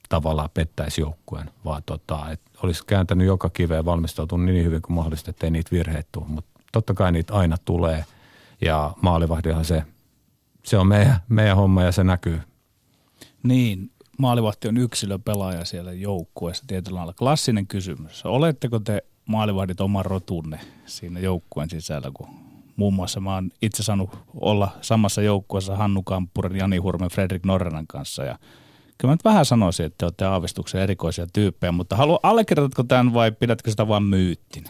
tavallaan 0.09 0.49
pettäisi 0.53 1.01
joukkueen, 1.01 1.51
vaan 1.65 1.83
tota, 1.85 2.31
että 2.31 2.51
olisi 2.63 2.85
kääntänyt 2.85 3.27
joka 3.27 3.49
kiveen 3.49 3.85
valmistautunut 3.85 4.45
niin 4.45 4.65
hyvin 4.65 4.81
kuin 4.81 4.95
mahdollista, 4.95 5.29
että 5.29 5.47
ei 5.47 5.51
niitä 5.51 5.71
virheitä 5.71 6.09
tule. 6.11 6.25
Mutta 6.27 6.59
totta 6.71 6.93
kai 6.93 7.11
niitä 7.11 7.33
aina 7.33 7.57
tulee 7.65 8.05
ja 8.61 8.93
maalivahdihan 9.01 9.65
se, 9.65 9.83
se 10.63 10.77
on 10.77 10.88
meidän, 10.88 11.15
meidän 11.29 11.57
homma 11.57 11.83
ja 11.83 11.91
se 11.91 12.03
näkyy. 12.03 12.41
Niin, 13.43 13.91
maalivahti 14.17 14.67
on 14.67 14.77
yksilöpelaaja 14.77 15.65
siellä 15.65 15.93
joukkueessa 15.93 16.63
tietyllä 16.67 16.97
lailla. 16.97 17.13
Klassinen 17.13 17.67
kysymys. 17.67 18.25
Oletteko 18.25 18.79
te 18.79 19.03
maalivahdit 19.25 19.81
oman 19.81 20.05
rotunne 20.05 20.59
siinä 20.85 21.19
joukkueen 21.19 21.69
sisällä, 21.69 22.11
kun 22.13 22.46
muun 22.78 22.93
muassa 22.93 23.19
mä 23.19 23.34
oon 23.34 23.51
itse 23.61 23.84
saanut 23.84 24.09
olla 24.39 24.69
samassa 24.82 25.21
joukkueessa 25.21 25.75
Hannu 25.75 26.03
Kamppuren, 26.03 26.55
Jani 26.55 26.78
Hurmen, 26.78 27.09
Fredrik 27.09 27.45
Norrenan 27.45 27.88
kanssa 27.88 28.23
ja 28.23 28.39
kyllä 28.97 29.11
mä 29.11 29.13
nyt 29.13 29.25
vähän 29.25 29.45
sanoisin, 29.45 29.86
että 29.86 29.95
te 29.97 30.05
olette 30.05 30.25
aavistuksen 30.25 30.82
erikoisia 30.82 31.28
tyyppejä, 31.34 31.71
mutta 31.71 31.95
haluan, 31.95 32.19
allekirjoitatko 32.23 32.84
tämän 32.84 33.13
vai 33.13 33.32
pidätkö 33.32 33.69
sitä 33.69 33.88
vain 33.88 34.03
myyttinä? 34.03 34.69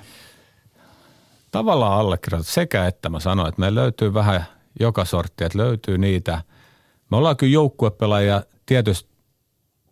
Tavallaan 1.51 1.99
allekirjoitat 1.99 2.47
sekä 2.47 2.87
että 2.87 3.09
mä 3.09 3.19
sanoin, 3.19 3.49
että 3.49 3.61
me 3.61 3.75
löytyy 3.75 4.13
vähän 4.13 4.45
joka 4.79 5.05
sortti, 5.05 5.43
että 5.43 5.57
löytyy 5.57 5.97
niitä. 5.97 6.41
Me 7.11 7.17
ollaan 7.17 7.37
kyllä 7.37 7.53
joukkuepelaajia 7.53 8.43
tietysti 8.65 9.09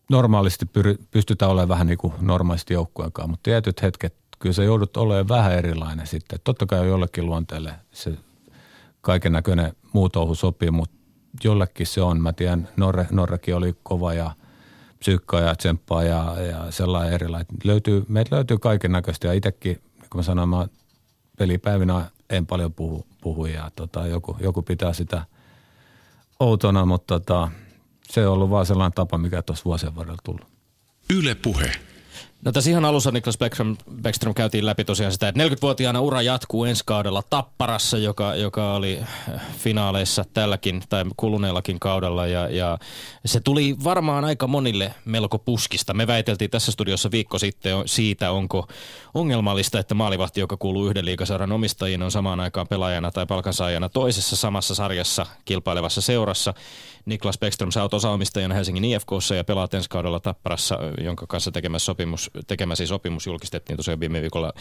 normaalisti 0.10 0.66
pystytään 1.12 1.52
olemaan 1.52 1.70
vähän 1.70 1.88
niin 1.88 1.98
kuin 1.98 2.14
normaalisti 2.22 2.74
joukkueenkaan, 2.74 3.30
mutta 3.30 3.44
tietyt 3.44 3.82
hetket 3.82 4.16
kyllä 4.40 4.54
se 4.54 4.64
joudut 4.64 4.98
olemaan 4.98 5.28
vähän 5.28 5.52
erilainen 5.52 6.08
sitten. 6.08 6.40
Totta 6.44 6.66
kai 6.66 6.88
jollekin 6.88 7.26
luonteelle 7.26 7.74
se 7.92 8.18
kaiken 9.02 9.32
näköinen 9.32 9.74
muu 9.94 10.10
touhu 10.10 10.36
sopii, 10.36 10.72
mutta 10.72 10.96
jollekin 11.44 11.88
se 11.88 12.02
on. 12.02 12.22
Mä 12.22 12.34
tiedän, 12.34 12.70
Norre, 12.78 13.08
Norrekin 13.12 13.56
oli 13.56 13.76
kova 13.84 14.14
ja 14.14 14.32
psyykkaa 15.00 15.42
ja 15.42 15.56
tsemppaa 15.56 16.04
ja, 16.04 16.42
ja 16.42 16.72
sellainen 16.72 17.14
erilainen. 17.14 17.48
Löytyy, 17.64 18.06
meitä 18.08 18.36
löytyy 18.36 18.58
kaiken 18.58 18.92
näköistä 18.92 19.28
ja 19.28 19.34
itsekin, 19.34 19.82
niin 20.00 20.10
kuin 20.10 20.20
mä 20.20 20.24
sanoin, 20.24 20.50
mä 20.50 20.68
pelipäivinä 21.38 22.12
en 22.30 22.46
paljon 22.46 22.74
puhu, 22.74 23.06
puhu 23.22 23.46
ja 23.46 23.72
tota, 23.76 24.08
joku, 24.08 24.38
joku 24.40 24.62
pitää 24.62 24.94
sitä 24.94 25.26
outona, 26.40 26.86
mutta 26.86 27.20
tota, 27.20 27.52
se 28.10 28.28
on 28.28 28.34
ollut 28.34 28.50
vaan 28.50 28.66
sellainen 28.66 28.94
tapa, 28.96 29.18
mikä 29.18 29.42
tuossa 29.42 29.66
vuosien 29.66 29.96
varrella 29.96 30.22
tullut. 30.24 30.48
Yle 31.10 31.36
Puhe. 31.36 31.72
No 32.46 32.52
tässä 32.52 32.70
ihan 32.70 32.86
alussa 32.86 33.12
Niklas 33.12 33.38
Beckström, 33.38 33.78
Beckström 34.02 34.34
käytiin 34.34 34.66
läpi 34.66 34.84
tosiaan 34.84 35.12
sitä, 35.12 35.28
että 35.28 35.48
40-vuotiaana 35.48 36.02
ura 36.02 36.22
jatkuu 36.22 36.66
ensi 36.66 36.84
kaudella 36.86 37.24
Tapparassa, 37.30 37.98
joka, 37.98 38.36
joka 38.36 38.74
oli 38.74 39.00
äh, 39.02 39.42
finaaleissa 39.58 40.26
tälläkin 40.34 40.84
tai 40.90 41.06
kuluneellakin 41.18 41.80
kaudella 41.80 42.28
ja, 42.28 42.50
ja 42.50 42.78
se 43.26 43.40
tuli 43.40 43.76
varmaan 43.84 44.26
aika 44.26 44.48
monille 44.48 44.94
melko 45.06 45.40
puskista. 45.40 45.94
Me 45.94 46.08
väiteltiin 46.08 46.52
tässä 46.52 46.72
studiossa 46.72 47.12
viikko 47.12 47.40
sitten 47.40 47.76
siitä, 47.86 48.32
onko 48.32 48.68
ongelmallista, 49.14 49.80
että 49.80 49.96
maalivahti, 49.96 50.40
joka 50.40 50.58
kuuluu 50.58 50.88
yhden 50.88 51.06
liikasarjan 51.06 51.52
omistajiin, 51.52 52.04
on 52.04 52.12
samaan 52.12 52.40
aikaan 52.40 52.68
pelaajana 52.68 53.12
tai 53.12 53.26
palkansaajana 53.26 53.90
toisessa 53.90 54.36
samassa 54.36 54.76
sarjassa 54.76 55.26
kilpailevassa 55.46 56.02
seurassa. 56.02 56.54
Niklas 57.06 57.38
Beckström, 57.38 57.72
sä 57.72 57.82
oot 57.82 57.94
osaomistajana 57.94 58.56
Helsingin 58.56 58.86
IFKssa 58.86 59.36
ja 59.36 59.44
pelaat 59.44 59.74
ensi 59.74 59.90
kaudella 59.90 60.20
Tapparassa, 60.20 60.80
jonka 61.02 61.28
kanssa 61.28 61.52
tekemässä 61.52 61.86
sopimus, 61.86 62.32
tekemäsi 62.48 62.88
sopimus 62.88 63.28
julkistettiin 63.28 63.78
tosiaan 63.78 64.00
viime 64.00 64.22
viikolla. 64.22 64.54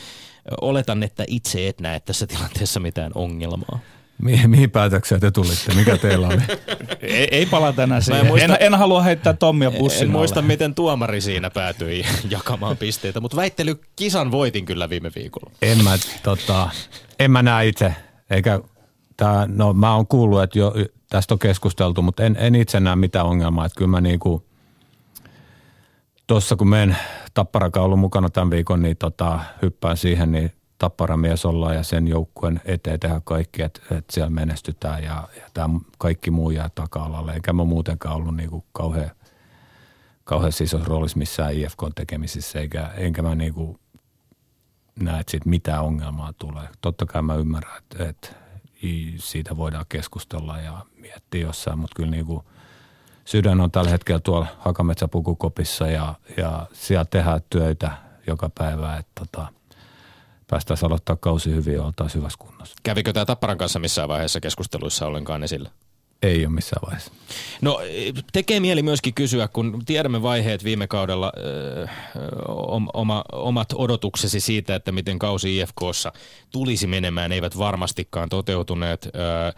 Oletan, 0.61 1.03
että 1.03 1.25
itse 1.29 1.68
et 1.68 1.81
näe 1.81 2.01
tässä 2.01 2.27
tilanteessa 2.27 2.81
mitään 2.81 3.12
ongelmaa. 3.14 3.79
Mihin, 4.22 4.51
mihin 4.51 4.70
päätökseen 4.70 5.20
te 5.20 5.31
tulitte? 5.31 5.75
Mikä 5.75 5.97
teillä 5.97 6.27
oli? 6.27 6.37
ei, 7.03 7.29
ei 7.31 7.47
palata 7.47 7.83
enää 7.83 8.01
siihen. 8.01 8.20
En, 8.20 8.27
muista, 8.27 8.57
en, 8.57 8.72
en 8.72 8.75
halua 8.75 9.03
heittää 9.03 9.33
Tommia 9.33 9.70
bussin 9.70 10.03
En 10.03 10.11
muista, 10.11 10.43
miten 10.43 10.75
tuomari 10.75 11.20
siinä 11.20 11.51
päätyi 11.51 12.05
jakamaan 12.31 12.77
pisteitä, 12.77 13.20
mutta 13.20 13.37
väittely 13.37 13.81
kisan 13.97 14.31
voitin 14.31 14.64
kyllä 14.64 14.91
viime 14.91 15.11
viikolla. 15.14 15.51
En 15.62 15.85
mä, 15.85 15.99
tota, 16.22 16.70
en 17.18 17.31
mä 17.31 17.43
näe 17.43 17.68
itse, 17.68 17.95
eikä 18.31 18.61
tää, 19.16 19.47
no 19.47 19.72
mä 19.72 19.95
oon 19.95 20.07
kuullut, 20.07 20.43
että 20.43 20.59
jo, 20.59 20.75
tästä 21.11 21.35
on 21.35 21.39
keskusteltu, 21.39 22.03
mutta 22.03 22.25
en, 22.25 22.37
en 22.41 22.55
itse 22.55 22.81
näe 22.81 22.97
mitään 22.97 23.27
ongelmaa. 23.27 23.66
Että 23.66 23.77
kyllä 23.77 23.91
mä 23.91 24.01
niinku, 24.01 24.47
tuossa 26.27 26.57
kun 26.57 26.68
menen 26.68 26.97
Tapparaka 27.35 27.81
ollut 27.81 28.01
mukana 28.01 28.31
tämän 28.31 28.51
viikon, 28.51 28.83
niin 28.83 28.97
tota, 28.97 29.41
hyppään 29.62 29.97
siihen, 29.97 30.33
niin 30.33 30.53
Tapparamies 30.79 31.45
ollaan 31.47 31.75
ja 31.75 31.83
sen 31.83 32.09
joukkueen 32.09 32.61
eteen 32.64 33.01
tehdä 33.01 33.20
kaikki, 33.25 33.62
että, 33.62 33.81
että 33.91 34.14
siellä 34.14 34.31
menestytään 34.31 35.05
ja, 35.05 35.29
ja 35.37 35.49
tämä 35.55 35.81
kaikki 35.99 36.31
muu 36.31 36.51
jää 36.51 36.70
taka-alalle. 36.75 37.33
Eikä 37.33 37.53
mä 37.53 37.64
muutenkaan 37.64 38.16
ollut 38.16 38.37
niinku 38.37 38.64
kauhean, 38.72 39.11
kauhean 40.25 40.49
isossa 40.49 40.89
roolissa 40.89 41.18
missään 41.18 41.55
IFK-tekemisissä, 41.55 42.61
eikä, 42.61 42.91
enkä 42.97 43.22
mä 43.22 43.35
niinku 43.35 43.79
näe, 45.01 45.20
että 45.20 45.31
siitä 45.31 45.49
mitään 45.49 45.83
ongelmaa 45.83 46.33
tulee. 46.33 46.68
Totta 46.81 47.07
kai 47.07 47.22
mä 47.22 47.35
ymmärrän, 47.35 47.79
että, 47.79 48.09
että 48.09 48.29
siitä 49.16 49.57
voidaan 49.57 49.87
keskustella 49.89 50.59
ja 50.59 50.87
miettiä 50.97 51.41
jossain, 51.41 51.79
mutta 51.79 51.97
kyllä 51.97 52.11
niin 52.11 52.27
kuin 52.27 52.45
sydän 53.25 53.61
on 53.61 53.70
tällä 53.70 53.91
hetkellä 53.91 54.20
tuolla 54.20 54.47
Hakametsäpukukopissa 54.59 55.87
ja, 55.87 56.14
ja 56.37 56.66
siellä 56.72 57.05
tehdään 57.05 57.41
työtä 57.51 57.91
joka 58.27 58.51
päivä, 58.59 58.97
että 58.97 59.12
tota, 59.14 59.47
päästäisiin 60.47 60.87
aloittaa 60.87 61.16
kausi 61.16 61.51
hyvin 61.51 61.75
ja 61.75 61.83
oltaisiin 61.83 62.20
hyvässä 62.20 62.39
kunnossa. 62.39 62.77
Kävikö 62.83 63.12
tämä 63.12 63.27
Tapparan 63.27 63.59
kanssa 63.59 63.79
missään 63.79 64.09
vaiheessa 64.09 64.41
keskusteluissa 64.41 65.07
ollenkaan 65.07 65.43
esillä? 65.43 65.70
Ei 66.22 66.47
ole 66.47 66.55
missään 66.55 66.83
vaiheessa. 66.87 67.12
No 67.61 67.81
tekee 68.33 68.61
mieli 68.61 68.83
myöskin 68.83 69.14
kysyä, 69.14 69.49
kun 69.49 69.83
tiedämme 69.87 70.22
vaiheet 70.22 70.64
viime 70.64 70.87
kaudella, 70.87 71.33
ö, 71.37 71.87
oma, 72.95 73.25
omat 73.33 73.68
odotuksesi 73.75 74.41
siitä, 74.41 74.75
että 74.75 74.93
miten 74.93 75.18
kausi 75.18 75.61
IFKssa 75.61 76.12
tulisi 76.51 76.87
menemään, 76.87 77.33
eivät 77.33 77.59
varmastikaan 77.59 78.29
toteutuneet. 78.29 79.07
Ö, 79.07 79.53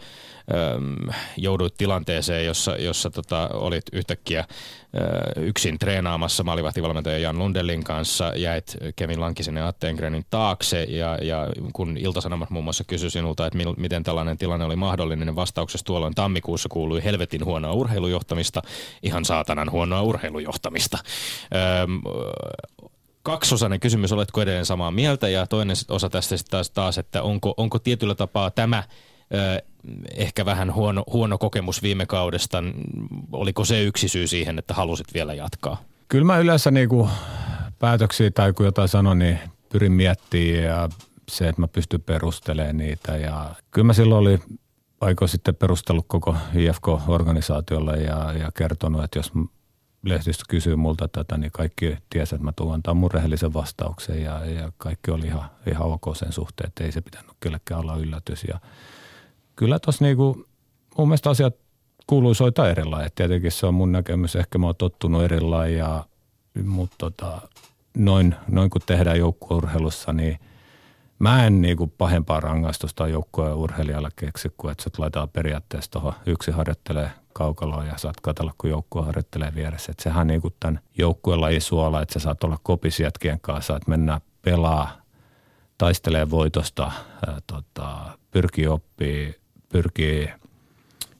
jouduit 1.37 1.77
tilanteeseen, 1.77 2.45
jossa, 2.45 2.75
jossa 2.75 3.09
tota, 3.09 3.49
olit 3.53 3.85
yhtäkkiä 3.93 4.45
yksin 5.35 5.79
treenaamassa 5.79 6.43
maalivahtivalmentaja 6.43 7.17
Jan 7.17 7.39
Lundelin 7.39 7.83
kanssa, 7.83 8.33
jäit 8.35 8.77
Kevin 8.95 9.19
Lankisen 9.19 9.55
ja 9.55 9.67
Atteengrenin 9.67 10.25
taakse 10.29 10.83
ja, 10.83 11.17
ja 11.21 11.47
kun 11.73 11.97
Iltasanomat 11.97 12.49
muun 12.49 12.63
muassa 12.63 12.83
kysyi 12.83 13.09
sinulta, 13.09 13.45
että 13.45 13.57
mil, 13.57 13.73
miten 13.77 14.03
tällainen 14.03 14.37
tilanne 14.37 14.65
oli 14.65 14.75
mahdollinen, 14.75 15.27
niin 15.27 15.35
vastauksessa 15.35 15.85
tuolloin 15.85 16.15
tammikuussa 16.15 16.69
kuului 16.69 17.03
helvetin 17.03 17.45
huonoa 17.45 17.73
urheilujohtamista, 17.73 18.61
ihan 19.03 19.25
saatanan 19.25 19.71
huonoa 19.71 20.01
urheilujohtamista. 20.01 20.97
Öm, 21.83 22.01
kaksosainen 23.23 23.79
kysymys, 23.79 24.11
oletko 24.11 24.41
edelleen 24.41 24.65
samaa 24.65 24.91
mieltä 24.91 25.29
ja 25.29 25.47
toinen 25.47 25.75
osa 25.89 26.09
tästä 26.09 26.35
taas, 26.49 26.69
taas, 26.69 26.97
että 26.97 27.21
onko, 27.21 27.53
onko 27.57 27.79
tietyllä 27.79 28.15
tapaa 28.15 28.51
tämä 28.51 28.83
ehkä 30.15 30.45
vähän 30.45 30.73
huono, 30.73 31.03
huono 31.13 31.37
kokemus 31.37 31.83
viime 31.83 32.05
kaudesta. 32.05 32.63
Oliko 33.31 33.65
se 33.65 33.83
yksi 33.83 34.07
syy 34.07 34.27
siihen, 34.27 34.59
että 34.59 34.73
halusit 34.73 35.13
vielä 35.13 35.33
jatkaa? 35.33 35.83
Kyllä 36.07 36.25
mä 36.25 36.37
yleensä 36.37 36.71
niinku 36.71 37.09
päätöksiä 37.79 38.31
tai 38.31 38.53
kun 38.53 38.65
jotain 38.65 38.87
sanon, 38.87 39.19
niin 39.19 39.39
pyrin 39.69 39.91
miettimään 39.91 40.63
ja 40.63 40.89
se, 41.29 41.49
että 41.49 41.61
mä 41.61 41.67
pystyn 41.67 42.01
perustelemaan 42.01 42.77
niitä. 42.77 43.17
Ja 43.17 43.55
kyllä 43.71 43.85
mä 43.85 43.93
silloin 43.93 44.21
oli 44.21 44.39
aiko 45.01 45.27
sitten 45.27 45.55
perustellut 45.55 46.05
koko 46.07 46.35
IFK-organisaatiolle 46.55 47.97
ja, 47.97 48.33
ja 48.33 48.51
kertonut, 48.51 49.03
että 49.03 49.19
jos 49.19 49.31
lehdistö 50.05 50.43
kysyy 50.49 50.75
multa 50.75 51.07
tätä, 51.07 51.37
niin 51.37 51.51
kaikki 51.51 51.97
tiesi, 52.09 52.35
että 52.35 52.45
mä 52.45 52.51
tuun 52.55 52.73
antaa 52.73 52.93
mun 52.93 53.11
rehellisen 53.11 53.53
vastauksen 53.53 54.23
ja, 54.23 54.45
ja 54.45 54.71
kaikki 54.77 55.11
oli 55.11 55.25
ihan, 55.25 55.49
ihan 55.71 55.87
ok 55.87 56.15
sen 56.15 56.31
suhteen, 56.31 56.67
että 56.67 56.83
ei 56.83 56.91
se 56.91 57.01
pitänyt 57.01 57.31
kellekään 57.39 57.81
olla 57.81 57.95
yllätys. 57.95 58.43
Ja 58.43 58.59
kyllä 59.57 59.79
tuossa 59.79 60.05
niinku, 60.05 60.45
mun 60.97 61.07
mielestä 61.07 61.29
asiat 61.29 61.55
kuuluu 62.07 62.33
soita 62.33 62.69
erilainen. 62.69 63.11
Tietenkin 63.15 63.51
se 63.51 63.65
on 63.65 63.73
mun 63.73 63.91
näkemys, 63.91 64.35
ehkä 64.35 64.57
mä 64.57 64.65
oon 64.65 64.75
tottunut 64.75 65.23
erilainen, 65.23 65.77
ja, 65.77 66.05
mutta 66.63 66.95
tota, 66.97 67.41
noin, 67.97 68.35
noin 68.47 68.69
kun 68.69 68.81
tehdään 68.85 69.19
joukkueurheilussa, 69.19 70.13
niin 70.13 70.39
mä 71.19 71.45
en 71.45 71.61
niinku 71.61 71.87
pahempaa 71.87 72.39
rangaistusta 72.39 73.07
joukkueen 73.07 73.53
urheilijalle 73.53 74.09
keksi, 74.15 74.51
kuin 74.57 74.71
että 74.71 74.83
sut 74.83 74.99
laitetaan 74.99 75.29
periaatteessa 75.29 75.91
tuohon 75.91 76.13
yksi 76.25 76.51
harjoittelee 76.51 77.11
kaukaloon 77.33 77.87
ja 77.87 77.97
saat 77.97 78.21
katsella, 78.21 78.53
kun 78.57 78.69
joukkue 78.69 79.05
harjoittelee 79.05 79.55
vieressä. 79.55 79.91
Et 79.91 79.99
sehän 79.99 80.27
niinku 80.27 80.49
tämän 80.59 80.79
joukkueen 80.97 81.41
laji 81.41 81.59
suola, 81.59 82.01
että 82.01 82.13
sä 82.13 82.19
saat 82.19 82.43
olla 82.43 82.57
kopisjätkien 82.63 83.39
kanssa, 83.41 83.75
että 83.75 83.89
mennä 83.89 84.21
pelaa, 84.41 85.01
taistelee 85.77 86.29
voitosta, 86.29 86.91
ää, 87.27 87.39
tota, 87.47 88.17
pyrkii 88.31 88.67
oppii, 88.67 89.35
pyrkii 89.69 90.29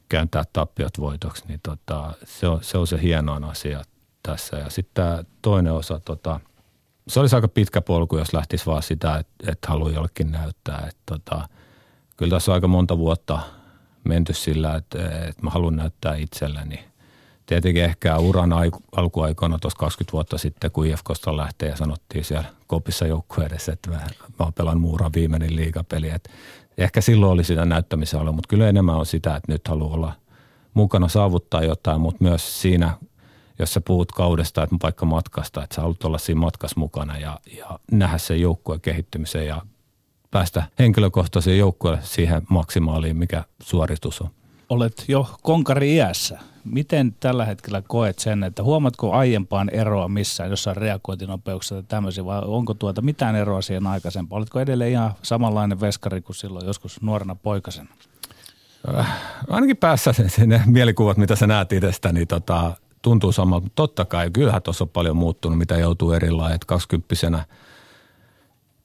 kääntää 0.10 0.44
tappiot 0.54 1.00
voitoksi, 1.00 1.44
niin 1.48 1.60
tota, 1.64 2.14
se, 2.24 2.48
on, 2.48 2.64
se 2.64 2.78
on 2.78 2.88
se 2.88 3.02
hienoin 3.02 3.44
asia 3.44 3.82
tässä. 4.24 4.58
Ja 4.58 4.70
sitten 4.70 5.26
toinen 5.42 5.74
osa, 5.74 6.00
tota, 6.00 6.40
se 7.08 7.20
olisi 7.20 7.36
aika 7.36 7.48
pitkä 7.48 7.82
polku, 7.82 8.18
jos 8.18 8.34
lähtisi 8.34 8.66
vaan 8.66 8.84
sitä, 8.84 9.18
että, 9.18 9.52
että 9.52 9.68
haluaa 9.68 9.92
jollekin 9.92 10.32
näyttää. 10.32 10.86
Että, 10.90 11.02
tota, 11.06 11.50
kyllä 12.18 12.36
tässä 12.36 12.52
on 12.52 12.54
aika 12.54 12.68
monta 12.68 12.98
vuotta 12.98 13.40
menty 14.04 14.34
sillä, 14.34 14.76
että, 14.76 15.28
että 15.28 15.44
mä 15.44 15.50
haluan 15.50 15.76
näyttää 15.76 16.16
itselleni. 16.16 16.80
Tietenkin 17.46 17.84
ehkä 17.84 18.18
uran 18.18 18.54
alkuaikoina 18.96 19.60
tuossa 19.60 19.80
20 19.80 20.14
vuotta 20.14 20.38
sitten, 20.38 20.72
kun 20.72 20.88
IFKosta 20.88 21.38
lähtee 21.38 21.70
ja 21.70 21.76
sanottiin 21.76 22.26
siellä 22.26 22.48
kopissa 22.68 23.08
joukkueessa, 23.08 23.72
että 23.72 23.90
mä, 23.90 23.96
mä 23.96 24.06
oon 24.40 24.54
pelannut 24.54 24.82
muuran 24.82 25.14
viimeinen 25.16 25.56
liigapeli. 25.56 26.10
Että 26.10 26.30
ehkä 26.78 27.02
silloin 27.02 27.32
oli 27.32 27.44
sitä 27.44 27.66
näyttämisen 27.66 28.20
olo, 28.20 28.32
mutta 28.32 28.48
kyllä 28.48 28.70
enemmän 28.70 28.96
on 28.96 29.06
sitä, 29.06 29.36
että 29.36 29.52
nyt 29.52 29.68
haluaa 29.68 29.94
olla 29.94 30.14
mukana 30.74 31.08
saavuttaa 31.08 31.64
jotain, 31.64 32.02
mutta 32.02 32.24
myös 32.24 32.62
siinä, 32.62 32.98
jos 33.60 33.74
sä 33.74 33.82
puhut 33.82 34.12
kaudesta, 34.12 34.64
että 34.64 34.76
vaikka 34.84 35.06
matkasta, 35.06 35.64
että 35.64 35.76
sä 35.76 35.82
haluat 35.82 36.04
olla 36.04 36.18
siinä 36.18 36.40
matkassa 36.40 36.80
mukana 36.80 37.18
ja, 37.18 37.40
ja 37.58 37.80
nähdä 37.92 38.18
sen 38.18 38.42
joukkueen 38.42 38.82
kehittymisen 38.82 39.48
ja 39.48 39.62
päästä 40.32 40.64
henkilökohtaisen 40.80 41.58
joukkueelle 41.58 42.02
siihen 42.04 42.42
maksimaaliin, 42.50 43.18
mikä 43.18 43.44
suoritus 43.62 44.22
on. 44.22 44.30
Olet 44.70 45.06
jo 45.08 45.30
konkari 45.42 45.96
iässä. 45.96 46.40
Miten 46.72 47.16
tällä 47.20 47.46
hetkellä 47.46 47.82
koet 47.88 48.20
sen, 48.20 48.44
että 48.44 48.64
huomatko 48.64 49.12
aiempaan 49.12 49.70
eroa 49.70 50.08
missään 50.08 50.50
jossain 50.50 50.78
reagointinopeuksessa 50.78 51.76
tai 51.76 51.84
tämmöisiä, 51.88 52.26
vai 52.26 52.42
onko 52.46 52.74
tuota 52.74 53.02
mitään 53.02 53.36
eroa 53.36 53.62
siihen 53.62 53.88
aikaisempaan? 53.88 54.38
Oletko 54.38 54.60
edelleen 54.60 54.92
ihan 54.92 55.14
samanlainen 55.22 55.82
veskari 55.82 56.22
kuin 56.22 56.36
silloin 56.36 56.66
joskus 56.66 57.02
nuorena 57.02 57.36
poikasena? 57.36 57.90
Äh, 58.98 59.08
ainakin 59.50 59.78
päässä 59.78 60.12
ne 60.46 60.62
mielikuvat, 60.66 61.18
mitä 61.18 61.36
sä 61.36 61.48
näet 61.48 61.74
itsestä, 61.74 62.12
niin 62.12 62.28
tota, 62.28 62.74
tuntuu 63.02 63.32
samalta. 63.32 63.68
Totta 63.76 64.06
kai, 64.06 64.30
kyllähän 64.32 64.62
tuossa 64.62 64.84
on 64.84 64.90
paljon 64.90 65.18
muuttunut, 65.18 65.58
mitä 65.58 65.78
joutuu 65.78 66.12
erilainen. 66.12 66.60
Kaksikymppisenä 66.68 67.46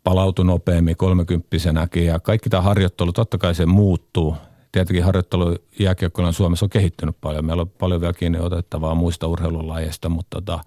palautui 0.04 0.44
nopeammin, 0.44 0.96
kolmekymppisenäkin 0.96 2.06
ja 2.06 2.20
kaikki 2.20 2.50
tämä 2.50 2.62
harjoittelu, 2.62 3.12
totta 3.12 3.38
kai 3.38 3.54
se 3.54 3.66
muuttuu– 3.66 4.36
tietenkin 4.72 5.04
harjoittelu 5.04 5.56
jääkiekkoilla 5.78 6.32
Suomessa 6.32 6.66
on 6.66 6.70
kehittynyt 6.70 7.16
paljon. 7.20 7.44
Meillä 7.44 7.60
on 7.60 7.70
paljon 7.70 8.00
vielä 8.00 8.12
kiinni 8.12 8.38
otettavaa 8.38 8.94
muista 8.94 9.26
urheilulajeista, 9.26 10.08
mutta 10.08 10.36
tota, 10.36 10.60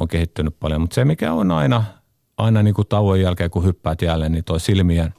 on 0.00 0.08
kehittynyt 0.08 0.56
paljon. 0.60 0.80
Mutta 0.80 0.94
se, 0.94 1.04
mikä 1.04 1.32
on 1.32 1.50
aina, 1.50 1.84
aina 2.36 2.62
niin 2.62 2.74
kuin 2.74 2.88
tauon 2.88 3.20
jälkeen, 3.20 3.50
kun 3.50 3.64
hyppäät 3.64 4.02
jälleen, 4.02 4.32
niin 4.32 4.44
tuo 4.44 4.58
silmien, 4.58 5.14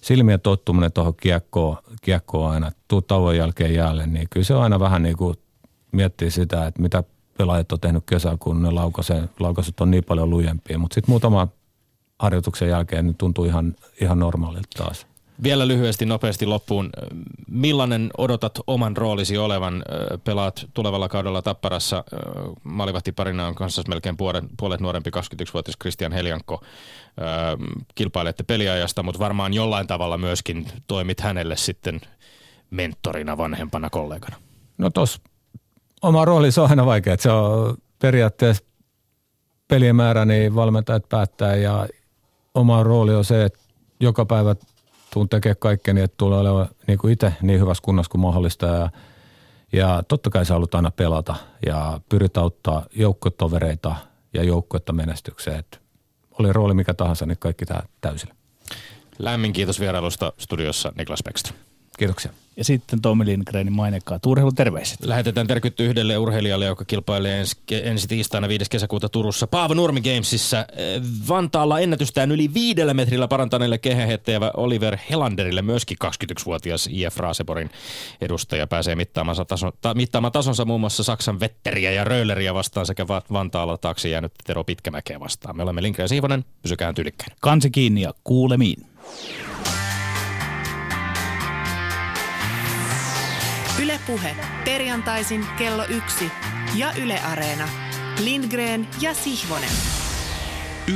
silmien 0.00 0.40
tottuminen 0.40 0.92
tuohon 0.92 1.14
kiekkoon, 1.16 1.76
kiekkoon 2.02 2.50
aina, 2.50 2.72
tuu 2.88 3.02
tauon 3.02 3.36
jälkeen 3.36 3.74
jälleen, 3.74 4.12
niin 4.12 4.26
kyllä 4.30 4.44
se 4.44 4.54
on 4.54 4.62
aina 4.62 4.80
vähän 4.80 5.02
niin 5.02 5.16
kuin 5.16 5.36
miettii 5.92 6.30
sitä, 6.30 6.66
että 6.66 6.82
mitä 6.82 7.04
pelaajat 7.38 7.72
on 7.72 7.80
tehnyt 7.80 8.04
kesällä, 8.06 8.36
kun 8.40 8.62
ne 8.62 8.70
laukaisut 9.40 9.80
on 9.80 9.90
niin 9.90 10.04
paljon 10.04 10.30
lujempia. 10.30 10.78
Mutta 10.78 10.94
sitten 10.94 11.12
muutama 11.12 11.48
harjoituksen 12.18 12.68
jälkeen 12.68 13.04
niin 13.04 13.16
tuntuu 13.16 13.44
ihan, 13.44 13.74
ihan 14.00 14.18
normaalilta 14.18 14.68
taas. 14.84 15.06
Vielä 15.42 15.68
lyhyesti 15.68 16.06
nopeasti 16.06 16.46
loppuun. 16.46 16.90
Millainen 17.48 18.10
odotat 18.18 18.58
oman 18.66 18.96
roolisi 18.96 19.38
olevan? 19.38 19.82
Pelaat 20.24 20.66
tulevalla 20.74 21.08
kaudella 21.08 21.42
Tapparassa. 21.42 22.04
Malivahtiparina 22.64 23.46
on 23.46 23.54
kanssa 23.54 23.82
melkein 23.88 24.16
puolet, 24.16 24.44
puolet 24.56 24.80
nuorempi 24.80 25.10
21-vuotias 25.10 25.76
Christian 25.80 26.12
Heljankko. 26.12 26.62
Kilpailette 27.94 28.42
peliajasta, 28.42 29.02
mutta 29.02 29.18
varmaan 29.18 29.54
jollain 29.54 29.86
tavalla 29.86 30.18
myöskin 30.18 30.66
toimit 30.86 31.20
hänelle 31.20 31.56
sitten 31.56 32.00
mentorina, 32.70 33.36
vanhempana 33.36 33.90
kollegana. 33.90 34.36
No 34.78 34.90
tos 34.90 35.20
oma 36.02 36.24
rooli 36.24 36.52
se 36.52 36.60
on 36.60 36.70
aina 36.70 36.86
vaikea. 36.86 37.16
Se 37.18 37.30
on 37.30 37.76
periaatteessa 37.98 38.64
pelien 39.68 39.96
määrä, 39.96 40.24
niin 40.24 40.54
valmentajat 40.54 41.08
päättää 41.08 41.56
ja 41.56 41.88
oma 42.54 42.82
rooli 42.82 43.14
on 43.14 43.24
se, 43.24 43.44
että 43.44 43.58
joka 44.00 44.26
päivä 44.26 44.54
tuun 45.12 45.28
tekemään 45.28 45.56
kaikkeni, 45.58 46.00
että 46.00 46.14
tulee 46.16 46.38
olemaan 46.38 46.68
niin 46.86 46.98
kuin 46.98 47.12
itse 47.12 47.32
niin 47.42 47.60
hyvässä 47.60 47.82
kunnossa 47.82 48.10
kuin 48.10 48.20
mahdollista 48.20 48.66
ja, 48.66 48.90
ja 49.72 50.02
totta 50.08 50.30
kai 50.30 50.46
sä 50.46 50.54
haluat 50.54 50.74
aina 50.74 50.90
pelata 50.90 51.34
ja 51.66 52.00
pyrit 52.08 52.36
auttaa 52.36 52.86
joukkotovereita 52.94 53.96
ja 54.34 54.44
joukkuetta 54.44 54.92
menestykseen. 54.92 55.58
Että 55.58 55.78
oli 56.38 56.52
rooli 56.52 56.74
mikä 56.74 56.94
tahansa, 56.94 57.26
niin 57.26 57.38
kaikki 57.38 57.66
tämä 57.66 57.82
täysillä. 58.00 58.34
Lämmin 59.18 59.52
kiitos 59.52 59.80
vierailusta 59.80 60.32
studiossa 60.38 60.92
Niklas 60.98 61.22
Beckström. 61.24 61.71
Kiitoksia. 62.02 62.32
Ja 62.56 62.64
sitten 62.64 63.00
Tomi 63.00 63.26
Lindgrenin 63.26 63.72
mainekkaa 63.72 64.18
urheilun 64.26 64.54
terveiset. 64.54 65.04
Lähetetään 65.04 65.46
terkytty 65.46 65.86
yhdelle 65.86 66.18
urheilijalle, 66.18 66.64
joka 66.64 66.84
kilpailee 66.84 67.40
ensi, 67.40 67.56
ensi 67.70 68.08
tiistaina 68.08 68.48
5. 68.48 68.64
kesäkuuta 68.70 69.08
Turussa 69.08 69.46
Paavo 69.46 69.74
Nurmi 69.74 70.00
Gamesissa. 70.00 70.58
Eh, 70.58 71.02
Vantaalla 71.28 71.80
ennätystään 71.80 72.32
yli 72.32 72.54
viidellä 72.54 72.94
metrillä 72.94 73.28
parantaneelle 73.28 73.78
kehähettäjä 73.78 74.40
Oliver 74.56 74.98
Helanderille 75.10 75.62
myöskin 75.62 75.96
21-vuotias 76.04 76.88
IF 76.92 77.16
Raaseporin 77.16 77.70
edustaja 78.20 78.66
pääsee 78.66 78.94
mittaamaan, 78.94 79.46
tason, 79.46 79.72
ta, 79.80 79.94
mittaamaan 79.94 80.32
tasonsa 80.32 80.64
muun 80.64 80.80
muassa 80.80 81.02
Saksan 81.02 81.40
Vetteriä 81.40 81.92
ja 81.92 82.04
Rölleriä 82.04 82.54
vastaan 82.54 82.86
sekä 82.86 83.08
Vantaalla 83.08 83.78
taakse 83.78 84.08
jäänyt 84.08 84.32
Tero 84.44 84.64
Pitkämäkeä 84.64 85.20
vastaan. 85.20 85.56
Me 85.56 85.62
olemme 85.62 85.82
Lindgren 85.82 86.08
Siivonen, 86.08 86.44
pysykää 86.62 86.92
tyylikkäin. 86.92 87.36
Kansi 87.40 87.70
kiinni 87.70 88.00
ja 88.02 88.14
kuulemiin. 88.24 88.86
Ylepuhe 94.02 94.36
perjantaisin 94.64 95.46
kello 95.58 95.84
yksi 95.88 96.30
ja 96.74 96.92
Yle 97.02 97.20
Areena. 97.20 97.68
Lindgren 98.24 98.88
ja 99.00 99.14
Sihvonen. 99.14 99.70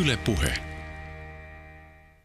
Ylepuhe. 0.00 0.65